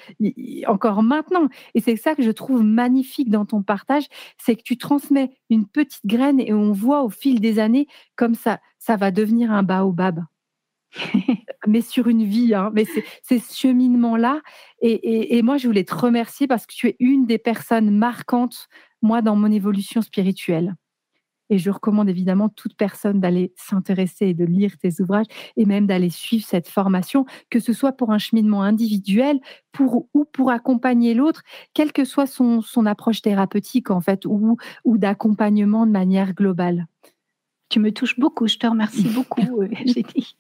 encore 0.72 1.04
maintenant. 1.04 1.48
Et 1.76 1.82
c'est 1.82 1.96
ça 1.96 2.16
que 2.16 2.24
je 2.24 2.32
trouve 2.32 2.64
magnifique 2.64 3.30
dans 3.30 3.46
ton 3.46 3.62
partage, 3.62 4.08
c'est 4.38 4.56
que 4.56 4.64
tu 4.64 4.78
transmets 4.78 5.32
une 5.50 5.68
petite 5.68 6.06
graine 6.06 6.40
et 6.40 6.54
on 6.54 6.72
voit 6.72 7.04
au 7.04 7.10
fil 7.10 7.40
des 7.40 7.60
années 7.60 7.88
comme 8.16 8.36
ça, 8.36 8.60
ça 8.80 8.96
va 8.96 9.12
devenir 9.12 9.52
un 9.52 9.64
baobab. 9.64 10.24
mais 11.68 11.82
sur 11.82 12.08
une 12.08 12.24
vie. 12.24 12.54
Hein. 12.54 12.72
Mais 12.74 12.86
c'est 13.24 13.40
ce 13.40 13.56
cheminement-là. 13.56 14.42
Et, 14.82 15.38
et, 15.38 15.42
moi, 15.42 15.58
je 15.58 15.68
voulais 15.68 15.84
te 15.84 15.94
remercier 15.94 16.48
parce 16.48 16.66
que 16.66 16.74
tu 16.74 16.88
es 16.88 16.96
une 17.00 17.26
des 17.26 17.38
personnes 17.38 17.92
marquantes, 17.92 18.68
moi, 19.02 19.22
dans 19.22 19.36
mon 19.36 19.52
évolution 19.52 20.02
spirituelle. 20.02 20.76
Et 21.50 21.58
je 21.58 21.72
recommande 21.72 22.10
évidemment 22.10 22.50
toute 22.50 22.76
personne 22.76 23.20
d'aller 23.20 23.54
s'intéresser 23.56 24.28
et 24.28 24.34
de 24.34 24.46
lire 24.46 24.78
tes 24.78 25.02
ouvrages 25.02 25.26
et 25.58 25.66
même 25.66 25.88
d'aller 25.88 26.10
suivre 26.10 26.46
cette 26.46 26.68
formation, 26.68 27.26
que 27.50 27.60
ce 27.60 27.74
soit 27.74 27.94
pour 27.94 28.12
un 28.12 28.20
cheminement 28.20 28.62
individuel 28.62 29.40
pour, 29.72 30.08
ou 30.14 30.26
pour 30.26 30.52
accompagner 30.52 31.14
l'autre, 31.14 31.42
quelle 31.74 31.92
que 31.92 32.06
soit 32.06 32.28
son, 32.28 32.62
son 32.62 32.86
approche 32.86 33.22
thérapeutique 33.22 33.90
en 33.90 34.02
fait, 34.02 34.26
ou, 34.26 34.58
ou 34.86 34.98
d'accompagnement 34.98 35.88
de 35.88 35.92
manière 35.92 36.34
globale. 36.34 36.86
Tu 37.70 37.80
me 37.80 37.92
touches 37.92 38.20
beaucoup, 38.20 38.48
je 38.48 38.58
te 38.58 38.68
remercie 38.68 39.10
beaucoup, 39.10 39.64
Jenny. 39.86 40.36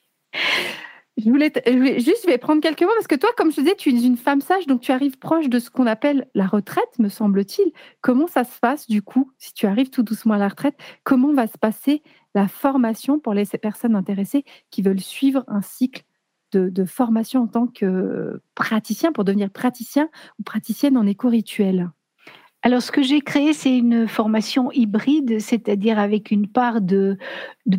Je 1.19 1.29
voulais, 1.29 1.51
juste, 1.99 2.37
prendre 2.39 2.61
quelques 2.61 2.81
mots 2.81 2.93
parce 2.95 3.07
que 3.07 3.15
toi, 3.15 3.31
comme 3.35 3.51
je 3.51 3.59
disais, 3.61 3.75
tu 3.75 3.89
es 3.89 4.01
une 4.01 4.15
femme 4.15 4.41
sage, 4.41 4.67
donc 4.67 4.81
tu 4.81 4.91
arrives 4.91 5.17
proche 5.17 5.49
de 5.49 5.59
ce 5.59 5.69
qu'on 5.69 5.85
appelle 5.85 6.27
la 6.33 6.47
retraite, 6.47 6.97
me 6.97 7.09
semble-t-il. 7.09 7.71
Comment 8.01 8.27
ça 8.27 8.43
se 8.43 8.59
passe 8.59 8.87
du 8.87 9.01
coup, 9.01 9.31
si 9.37 9.53
tu 9.53 9.65
arrives 9.65 9.89
tout 9.89 10.03
doucement 10.03 10.35
à 10.35 10.37
la 10.37 10.47
retraite 10.47 10.77
Comment 11.03 11.33
va 11.33 11.47
se 11.47 11.57
passer 11.57 12.03
la 12.35 12.47
formation 12.47 13.19
pour 13.19 13.33
les 13.33 13.45
personnes 13.45 13.95
intéressées 13.95 14.45
qui 14.69 14.81
veulent 14.81 15.01
suivre 15.01 15.43
un 15.47 15.61
cycle 15.61 16.03
de, 16.51 16.85
formation 16.85 17.43
en 17.43 17.47
tant 17.47 17.67
que 17.67 18.41
praticien 18.55 19.11
pour 19.11 19.23
devenir 19.23 19.49
praticien 19.49 20.09
ou 20.39 20.43
praticienne 20.43 20.97
en 20.97 21.05
éco-rituel? 21.05 21.91
Alors, 22.61 22.81
ce 22.81 22.91
que 22.91 23.01
j'ai 23.01 23.21
créé, 23.21 23.53
c'est 23.53 23.77
une 23.77 24.05
formation 24.07 24.69
hybride, 24.73 25.39
c'est-à-dire 25.39 25.97
avec 25.97 26.29
une 26.29 26.45
part 26.47 26.81
de, 26.81 27.17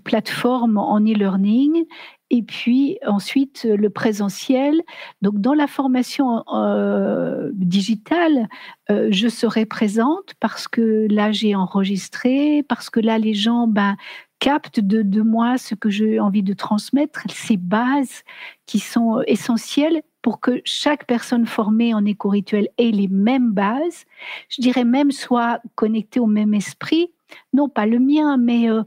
plateforme 0.05 0.78
en 0.78 1.01
e-learning 1.01 1.85
et 2.31 2.43
puis 2.43 2.97
ensuite 3.07 3.64
le 3.64 3.91
présentiel. 3.91 4.81
Donc, 5.20 5.39
dans 5.39 5.53
la 5.53 5.66
formation 5.66 6.45
euh, 6.55 7.51
digitale, 7.53 8.49
euh, 8.91 9.09
je 9.11 9.28
serai 9.28 9.66
présente 9.66 10.33
parce 10.41 10.66
que 10.66 11.07
là, 11.11 11.31
j'ai 11.31 11.55
enregistré, 11.55 12.64
parce 12.66 12.89
que 12.89 13.01
là, 13.01 13.18
les 13.18 13.35
gens 13.35 13.66
ben, 13.66 13.97
captent 14.39 14.81
de 14.81 15.20
moi 15.20 15.59
ce 15.59 15.74
que 15.74 15.91
j'ai 15.91 16.20
envie 16.20 16.43
de 16.43 16.55
transmettre, 16.55 17.24
ces 17.28 17.59
bases 17.59 18.22
qui 18.64 18.78
sont 18.78 19.22
essentielles 19.26 20.01
pour 20.23 20.41
que 20.41 20.61
chaque 20.64 21.07
personne 21.07 21.47
formée 21.47 21.95
en 21.95 22.05
éco-rituel 22.05 22.68
ait 22.79 22.91
les 22.91 23.09
mêmes 23.09 23.53
bases, 23.53 24.05
je 24.49 24.61
dirais 24.61 24.85
même 24.85 25.11
soit 25.12 25.61
connectée 25.75 26.21
au 26.21 26.27
même 26.27 26.55
esprit, 26.55 27.12
non 27.53 27.68
pas 27.68 27.87
le 27.87 27.99
mien, 27.99 28.37
mais 28.37 28.68
euh, 28.71 28.83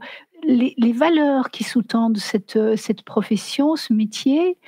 les, 0.46 0.92
valeurs 0.92 1.50
qui 1.50 1.64
sous-tendent 1.64 2.18
cette, 2.18 2.58
cette 2.76 3.02
profession, 3.02 3.76
ce 3.76 3.92
métier, 3.92 4.58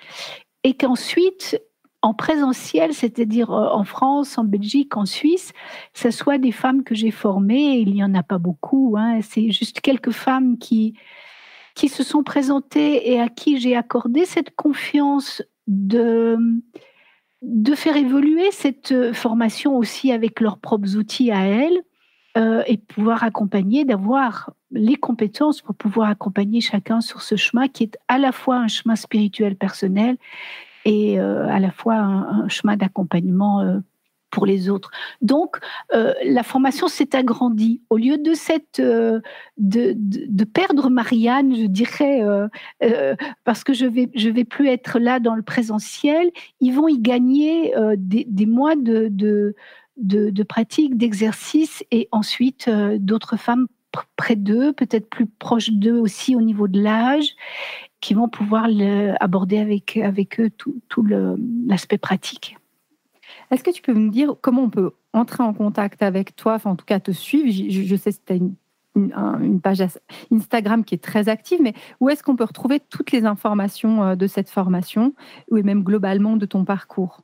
et 0.64 0.75
qu'ensuite, 0.75 1.61
en 2.03 2.14
présentiel, 2.14 2.95
c'est-à-dire 2.95 3.51
euh, 3.53 3.69
en 3.69 3.85
France, 3.85 4.39
en 4.39 4.45
Belgique, 4.45 4.97
en 4.97 5.07
Suisse, 5.07 5.53
ce 5.95 6.11
soit 6.11 6.39
des 6.39 6.53
femmes 6.53 6.85
que 6.85 6.95
j'ai 6.95 7.11
formées. 7.11 7.79
Il 7.79 7.93
n'y 7.93 8.05
en 8.05 8.14
a 8.14 8.23
pas 8.23 8.39
beaucoup. 8.39 8.95
Hein, 8.99 9.21
c'est 9.23 9.51
juste 9.51 9.81
quelques 9.81 10.12
femmes 10.12 10.59
qui, 10.59 10.95
qui 11.75 11.89
se 11.89 12.03
sont 12.03 12.23
présentées 12.23 13.12
et 13.12 13.21
à 13.21 13.29
qui 13.29 13.59
j'ai 13.59 13.77
accordé 13.77 14.25
cette 14.25 14.55
confiance 14.55 15.43
de, 15.67 16.39
de 17.43 17.75
faire 17.75 17.97
évoluer 17.97 18.51
cette 18.53 18.93
euh, 18.93 19.12
formation 19.12 19.77
aussi 19.77 20.12
avec 20.12 20.41
leurs 20.41 20.59
propres 20.59 20.97
outils 20.97 21.31
à 21.31 21.47
elles 21.47 21.83
euh, 22.37 22.62
et 22.67 22.77
pouvoir 22.77 23.25
accompagner, 23.25 23.85
d'avoir 23.85 24.53
les 24.71 24.97
compétences 24.97 25.62
pour 25.62 25.75
pouvoir 25.75 26.11
accompagner 26.11 26.61
chacun 26.61 27.01
sur 27.01 27.23
ce 27.23 27.37
chemin 27.37 27.69
qui 27.69 27.85
est 27.85 27.99
à 28.09 28.19
la 28.19 28.33
fois 28.33 28.57
un 28.57 28.69
chemin 28.69 28.97
spirituel 28.97 29.57
personnel 29.57 30.17
et 30.85 31.19
euh, 31.21 31.49
à 31.49 31.59
la 31.59 31.71
fois 31.71 31.95
un, 31.95 32.49
chemin 32.49 32.77
d'accompagnement 32.77 33.81
pour 34.31 34.47
les 34.47 34.68
autres. 34.68 34.91
Donc, 35.22 35.57
la 35.93 36.43
formation 36.43 36.89
s'est 36.89 37.14
agrandie. 37.16 37.81
Au 37.91 37.97
lieu 37.97 38.18
de, 38.18 39.22
de, 39.57 40.45
perdre 40.45 40.91
Marianne, 40.91 41.55
je 41.55 41.66
dirais, 41.66 42.22
parce 43.45 43.64
que 43.64 43.72
je 43.72 43.87
vais, 43.87 44.11
vais 44.14 44.45
plus 44.45 44.68
être 44.68 44.99
là 44.99 45.20
dans 45.20 45.35
le 45.35 45.43
présentiel, 45.43 46.31
ils 46.61 46.72
vont 46.72 46.89
y 46.89 46.99
gagner 46.99 47.72
des, 47.97 48.47
mois 48.47 48.77
de, 48.77 49.09
de 49.11 49.55
de, 49.97 50.31
de 50.31 50.43
pratiques, 50.43 50.97
d'exercices, 50.97 51.85
et 51.91 52.09
ensuite 52.12 52.68
euh, 52.68 52.99
d'autres 52.99 53.37
femmes 53.37 53.66
près 54.16 54.37
d'eux, 54.37 54.72
peut-être 54.72 55.09
plus 55.09 55.27
proches 55.27 55.70
d'eux 55.70 55.99
aussi 55.99 56.37
au 56.37 56.43
niveau 56.43 56.68
de 56.68 56.81
l'âge, 56.81 57.35
qui 58.01 58.12
vont 58.12 58.29
pouvoir 58.29 58.68
aborder 59.20 59.59
avec 59.59 60.41
eux 60.41 60.51
tout, 60.51 61.07
l'aspect 61.66 61.97
pratique. 61.97 62.59
Est-ce 63.51 63.62
que 63.62 63.70
tu 63.70 63.82
peux 63.82 63.94
me 63.94 64.11
dire 64.11 64.34
comment 64.40 64.62
on 64.62 64.70
peut 64.70 64.92
entrer 65.12 65.42
en 65.42 65.55
contact 65.55 66.03
avec 66.03 66.36
toi, 66.36 66.55
enfin 66.55 66.70
en 66.70 66.76
tout 66.76 66.84
cas 66.84 67.01
te 67.01 67.11
suivre? 67.11 67.51
Je, 67.51 67.97
sais 67.97 68.12
que 68.12 68.18
tu 68.26 68.32
as 68.32 68.36
une, 68.36 68.55
une, 68.97 69.61
page 69.61 69.82
Instagram 70.32 70.84
qui 70.84 70.94
est 70.94 71.03
très 71.03 71.28
active, 71.28 71.61
mais 71.62 71.74
où 72.01 72.09
est-ce 72.09 72.22
qu'on 72.22 72.36
peut 72.36 72.44
retrouver 72.44 72.80
toutes 72.80 73.12
les 73.12 73.24
informations 73.24 74.03
euh, 74.03 74.16
de 74.16 74.26
cette 74.26 74.51
formation, 74.51 75.14
ou 75.51 75.62
même 75.62 75.82
globalement 75.82 76.36
de 76.36 76.47
ton 76.47 76.64
parcours? 76.64 77.20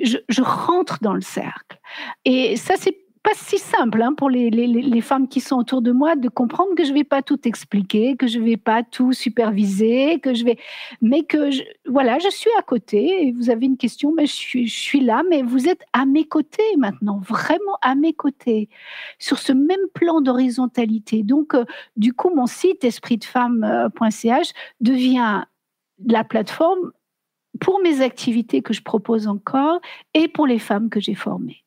je, 0.00 0.18
je, 0.28 0.42
rentre 0.42 0.98
dans 1.00 1.14
le 1.14 1.20
cercle. 1.20 1.78
Et 2.24 2.56
ça, 2.56 2.74
c'est 2.76 2.96
pas 3.22 3.32
si 3.34 3.58
simple 3.58 4.00
hein, 4.00 4.14
pour 4.14 4.30
les, 4.30 5.00
femmes 5.02 5.28
qui 5.28 5.40
sont 5.40 5.56
autour 5.56 5.82
de 5.82 5.92
moi 5.92 6.16
de 6.16 6.28
comprendre 6.28 6.74
que 6.74 6.84
je 6.84 6.92
vais 6.92 7.04
pas 7.04 7.22
tout 7.22 7.46
expliquer, 7.46 8.16
que 8.16 8.26
je 8.26 8.38
vais 8.38 8.56
pas 8.56 8.82
tout 8.82 9.12
superviser, 9.12 10.20
que 10.20 10.32
je 10.32 10.44
vais, 10.44 10.58
mais 11.02 11.24
que 11.24 11.50
je, 11.50 11.62
voilà, 11.86 12.18
je 12.18 12.30
suis 12.30 12.50
à 12.58 12.62
côté. 12.62 13.34
Vous 13.36 13.50
avez 13.50 13.66
une 13.66 13.76
question, 13.76 14.12
mais 14.12 14.26
je 14.26 14.66
suis, 14.66 15.00
là, 15.00 15.22
mais 15.28 15.42
vous 15.42 15.68
êtes 15.68 15.82
à 15.92 16.06
mes 16.06 16.24
côtés 16.24 16.76
maintenant, 16.78 17.18
vraiment 17.18 17.76
à 17.82 17.94
mes 17.94 18.14
côtés, 18.14 18.68
sur 19.18 19.38
ce 19.38 19.52
même 19.52 19.88
plan 19.92 20.20
d'horizontalité. 20.22 21.22
Donc, 21.22 21.54
euh, 21.54 21.64
du 21.96 22.14
coup, 22.14 22.34
mon 22.34 22.46
site 22.46 22.84
espritdefemme.ch 22.84 24.52
devient 24.80 25.42
la 26.06 26.24
plateforme 26.24 26.92
pour 27.60 27.80
mes 27.80 28.00
activités 28.00 28.62
que 28.62 28.72
je 28.72 28.82
propose 28.82 29.28
encore 29.28 29.80
et 30.14 30.28
pour 30.28 30.46
les 30.46 30.58
femmes 30.58 30.88
que 30.88 31.00
j'ai 31.00 31.14
formées 31.14 31.64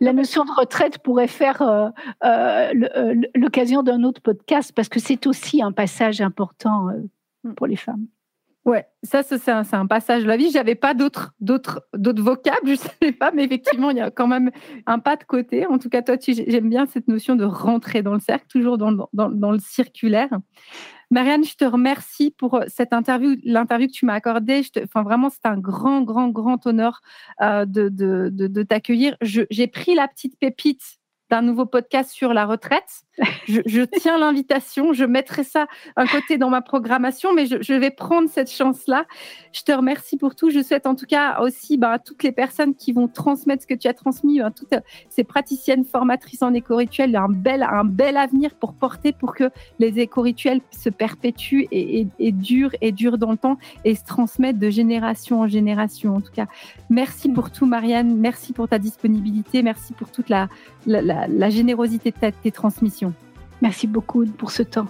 la 0.00 0.12
notion 0.12 0.44
de 0.44 0.50
retraite 0.50 0.98
pourrait 0.98 1.28
faire 1.28 1.62
euh, 1.62 1.88
euh, 2.24 2.72
euh, 2.96 3.14
l'occasion 3.34 3.82
d'un 3.82 4.02
autre 4.04 4.20
podcast 4.20 4.72
parce 4.74 4.88
que 4.88 5.00
c'est 5.00 5.26
aussi 5.26 5.62
un 5.62 5.72
passage 5.72 6.20
important 6.20 6.88
mm. 7.44 7.54
pour 7.54 7.66
les 7.66 7.76
femmes. 7.76 8.06
Ouais, 8.64 8.86
ça, 9.02 9.22
c'est 9.22 9.48
un, 9.48 9.86
passage 9.86 10.24
de 10.24 10.28
la 10.28 10.36
vie. 10.36 10.50
J'avais 10.50 10.74
pas 10.74 10.92
d'autres, 10.92 11.32
d'autres, 11.40 11.88
d'autres 11.94 12.22
vocables, 12.22 12.68
je 12.68 12.74
savais 12.74 13.12
pas, 13.12 13.30
mais 13.30 13.44
effectivement, 13.44 13.88
il 13.88 13.96
y 13.96 14.00
a 14.00 14.10
quand 14.10 14.26
même 14.26 14.50
un 14.84 14.98
pas 14.98 15.16
de 15.16 15.24
côté. 15.24 15.64
En 15.64 15.78
tout 15.78 15.88
cas, 15.88 16.02
toi, 16.02 16.16
j'aime 16.20 16.68
bien 16.68 16.84
cette 16.84 17.08
notion 17.08 17.34
de 17.34 17.44
rentrer 17.44 18.02
dans 18.02 18.12
le 18.12 18.20
cercle, 18.20 18.46
toujours 18.46 18.76
dans, 18.76 18.92
dans, 18.92 19.30
dans 19.30 19.52
le 19.52 19.58
circulaire. 19.58 20.28
Marianne, 21.10 21.44
je 21.44 21.54
te 21.54 21.64
remercie 21.64 22.30
pour 22.30 22.54
euh, 22.54 22.64
cette 22.68 22.92
interview, 22.92 23.36
l'interview 23.44 23.86
que 23.86 23.92
tu 23.92 24.04
m'as 24.06 24.14
accordée. 24.14 24.62
enfin, 24.84 25.02
vraiment, 25.02 25.30
c'est 25.30 25.46
un 25.46 25.56
grand, 25.58 26.02
grand, 26.02 26.28
grand 26.28 26.66
honneur 26.66 27.00
euh, 27.40 27.64
de, 27.64 27.88
de, 27.88 28.28
de 28.30 28.62
t'accueillir. 28.62 29.16
J'ai 29.22 29.66
pris 29.66 29.94
la 29.94 30.06
petite 30.08 30.38
pépite 30.38 30.98
d'un 31.30 31.42
nouveau 31.42 31.66
podcast 31.66 32.10
sur 32.10 32.32
la 32.32 32.46
retraite. 32.46 33.04
Je, 33.46 33.82
tiens 34.00 34.18
l'invitation, 34.18 34.92
je 34.92 35.04
mettrai 35.04 35.44
ça 35.44 35.66
un 35.96 36.06
côté 36.06 36.38
dans 36.38 36.50
ma 36.50 36.62
programmation, 36.62 37.34
mais 37.34 37.46
je, 37.46 37.72
vais 37.72 37.90
prendre 37.90 38.28
cette 38.28 38.50
chance-là. 38.50 39.04
Je 39.52 39.62
te 39.62 39.72
remercie 39.72 40.16
pour 40.16 40.34
tout. 40.34 40.50
Je 40.50 40.62
souhaite 40.62 40.86
en 40.86 40.94
tout 40.94 41.06
cas 41.06 41.40
aussi 41.40 41.76
bah, 41.76 41.92
à 41.92 41.98
toutes 41.98 42.22
les 42.22 42.32
personnes 42.32 42.74
qui 42.74 42.92
vont 42.92 43.08
transmettre 43.08 43.62
ce 43.62 43.66
que 43.66 43.74
tu 43.74 43.88
as 43.88 43.94
transmis, 43.94 44.40
bah, 44.40 44.50
toutes 44.50 44.74
ces 45.10 45.24
praticiennes 45.24 45.84
formatrices 45.84 46.42
en 46.42 46.54
éco-rituel, 46.54 47.16
un 47.16 47.28
bel, 47.28 47.62
un 47.62 47.84
bel 47.84 48.16
avenir 48.16 48.54
pour 48.54 48.74
porter, 48.74 49.12
pour 49.12 49.34
que 49.34 49.50
les 49.78 49.98
éco-rituels 49.98 50.60
se 50.70 50.88
perpétuent 50.88 51.66
et, 51.70 52.06
et, 52.18 52.32
durent 52.32 52.74
et 52.80 52.92
durent 52.92 53.18
dans 53.18 53.32
le 53.32 53.38
temps 53.38 53.58
et 53.84 53.94
se 53.94 54.04
transmettent 54.04 54.58
de 54.58 54.70
génération 54.70 55.40
en 55.40 55.48
génération. 55.48 56.16
En 56.16 56.20
tout 56.20 56.32
cas, 56.32 56.46
merci 56.90 57.28
pour 57.28 57.50
tout, 57.50 57.66
Marianne. 57.66 58.16
Merci 58.16 58.52
pour 58.52 58.68
ta 58.68 58.78
disponibilité. 58.78 59.62
Merci 59.62 59.92
pour 59.92 60.10
toute 60.10 60.28
la, 60.28 60.48
la, 61.26 61.50
générosité 61.50 62.10
de 62.10 62.30
tes 62.30 62.52
transmissions. 62.52 63.12
Merci 63.62 63.86
beaucoup 63.86 64.24
pour 64.24 64.50
ce 64.50 64.62
temps. 64.62 64.86